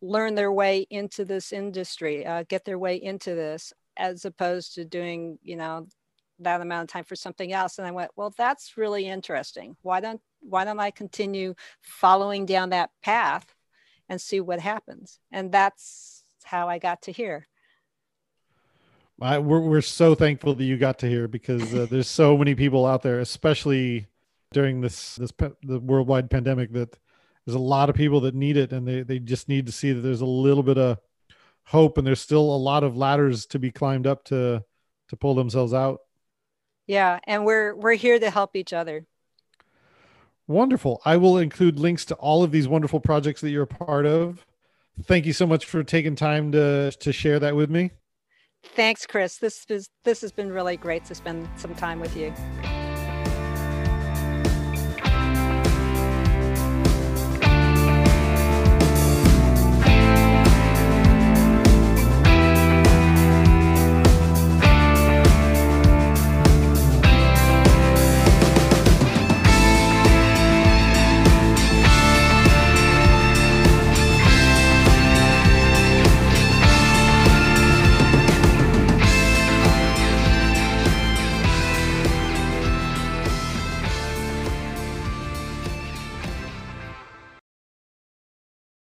learn 0.02 0.36
their 0.36 0.52
way 0.52 0.88
into 0.90 1.26
this 1.26 1.52
industry, 1.54 2.26
uh, 2.26 2.44
get 2.48 2.66
their 2.66 2.80
way 2.80 2.96
into 2.96 3.36
this, 3.36 3.74
as 3.98 4.26
opposed 4.26 4.74
to 4.76 4.86
doing, 4.86 5.38
you 5.44 5.56
know, 5.56 5.88
that 6.40 6.62
amount 6.62 6.84
of 6.84 6.94
time 6.94 7.04
for 7.04 7.16
something 7.16 7.54
else. 7.54 7.78
And 7.78 7.88
I 7.88 7.92
went, 7.92 8.12
well, 8.16 8.34
that's 8.36 8.78
really 8.78 9.08
interesting. 9.08 9.76
Why 9.82 10.00
don't 10.00 10.22
why 10.40 10.66
don't 10.66 10.80
I 10.80 10.90
continue 10.90 11.54
following 11.82 12.48
down 12.48 12.72
that 12.72 12.90
path 13.04 13.54
and 14.10 14.20
see 14.20 14.42
what 14.42 14.60
happens? 14.60 15.20
And 15.32 15.52
that's 15.52 16.24
how 16.44 16.68
I 16.68 16.80
got 16.80 17.04
to 17.04 17.12
here. 17.12 17.48
I, 19.22 19.38
we're 19.38 19.60
we're 19.60 19.82
so 19.82 20.16
thankful 20.16 20.56
that 20.56 20.64
you 20.64 20.78
got 20.78 20.98
to 21.00 21.08
here 21.08 21.28
because 21.28 21.76
uh, 21.76 21.86
there's 21.88 22.10
so 22.10 22.36
many 22.36 22.56
people 22.56 22.88
out 22.88 23.04
there, 23.04 23.20
especially 23.20 24.08
during 24.52 24.82
this 24.82 25.18
this 25.18 25.32
the 25.62 25.80
worldwide 25.80 26.32
pandemic, 26.32 26.74
that 26.74 26.98
there's 27.46 27.56
a 27.56 27.60
lot 27.60 27.90
of 27.90 27.96
people 27.96 28.22
that 28.22 28.36
need 28.36 28.58
it 28.58 28.72
and 28.72 28.88
they, 28.88 29.02
they 29.02 29.20
just 29.20 29.50
need 29.50 29.66
to 29.66 29.72
see 29.72 29.92
that 29.92 30.02
there's 30.02 30.22
a 30.22 30.26
little 30.26 30.64
bit 30.64 30.78
of 30.78 30.98
hope 31.64 31.98
and 31.98 32.06
there's 32.06 32.22
still 32.22 32.42
a 32.42 32.58
lot 32.58 32.84
of 32.84 32.98
ladders 32.98 33.46
to 33.48 33.60
be 33.60 33.72
climbed 33.72 34.08
up 34.08 34.24
to 34.26 34.64
to 35.10 35.16
pull 35.18 35.36
themselves 35.36 35.74
out. 35.74 36.02
Yeah 36.88 37.20
and 37.26 37.46
we're 37.46 37.76
we're 37.76 37.96
here 37.96 38.20
to 38.20 38.30
help 38.30 38.56
each 38.56 38.74
other. 38.74 39.06
Wonderful. 40.48 41.02
I 41.06 41.18
will 41.18 41.38
include 41.38 41.80
links 41.80 42.06
to 42.06 42.16
all 42.16 42.44
of 42.44 42.52
these 42.52 42.68
wonderful 42.68 43.00
projects 43.00 43.42
that 43.42 43.52
you're 43.52 43.64
a 43.64 43.68
part 43.68 44.06
of. 44.06 44.46
Thank 45.04 45.26
you 45.26 45.34
so 45.34 45.48
much 45.48 45.66
for 45.66 45.84
taking 45.84 46.16
time 46.16 46.52
to 46.52 46.92
to 46.92 47.12
share 47.12 47.40
that 47.40 47.56
with 47.56 47.70
me. 47.70 47.92
Thanks 48.64 49.08
chris. 49.08 49.38
This 49.38 49.66
is 49.70 49.90
this 50.04 50.22
has 50.22 50.32
been 50.32 50.52
really 50.52 50.78
great 50.78 51.06
to 51.06 51.16
spend 51.16 51.50
some 51.58 51.74
time 51.74 52.00
with 52.00 52.16
you 52.16 52.34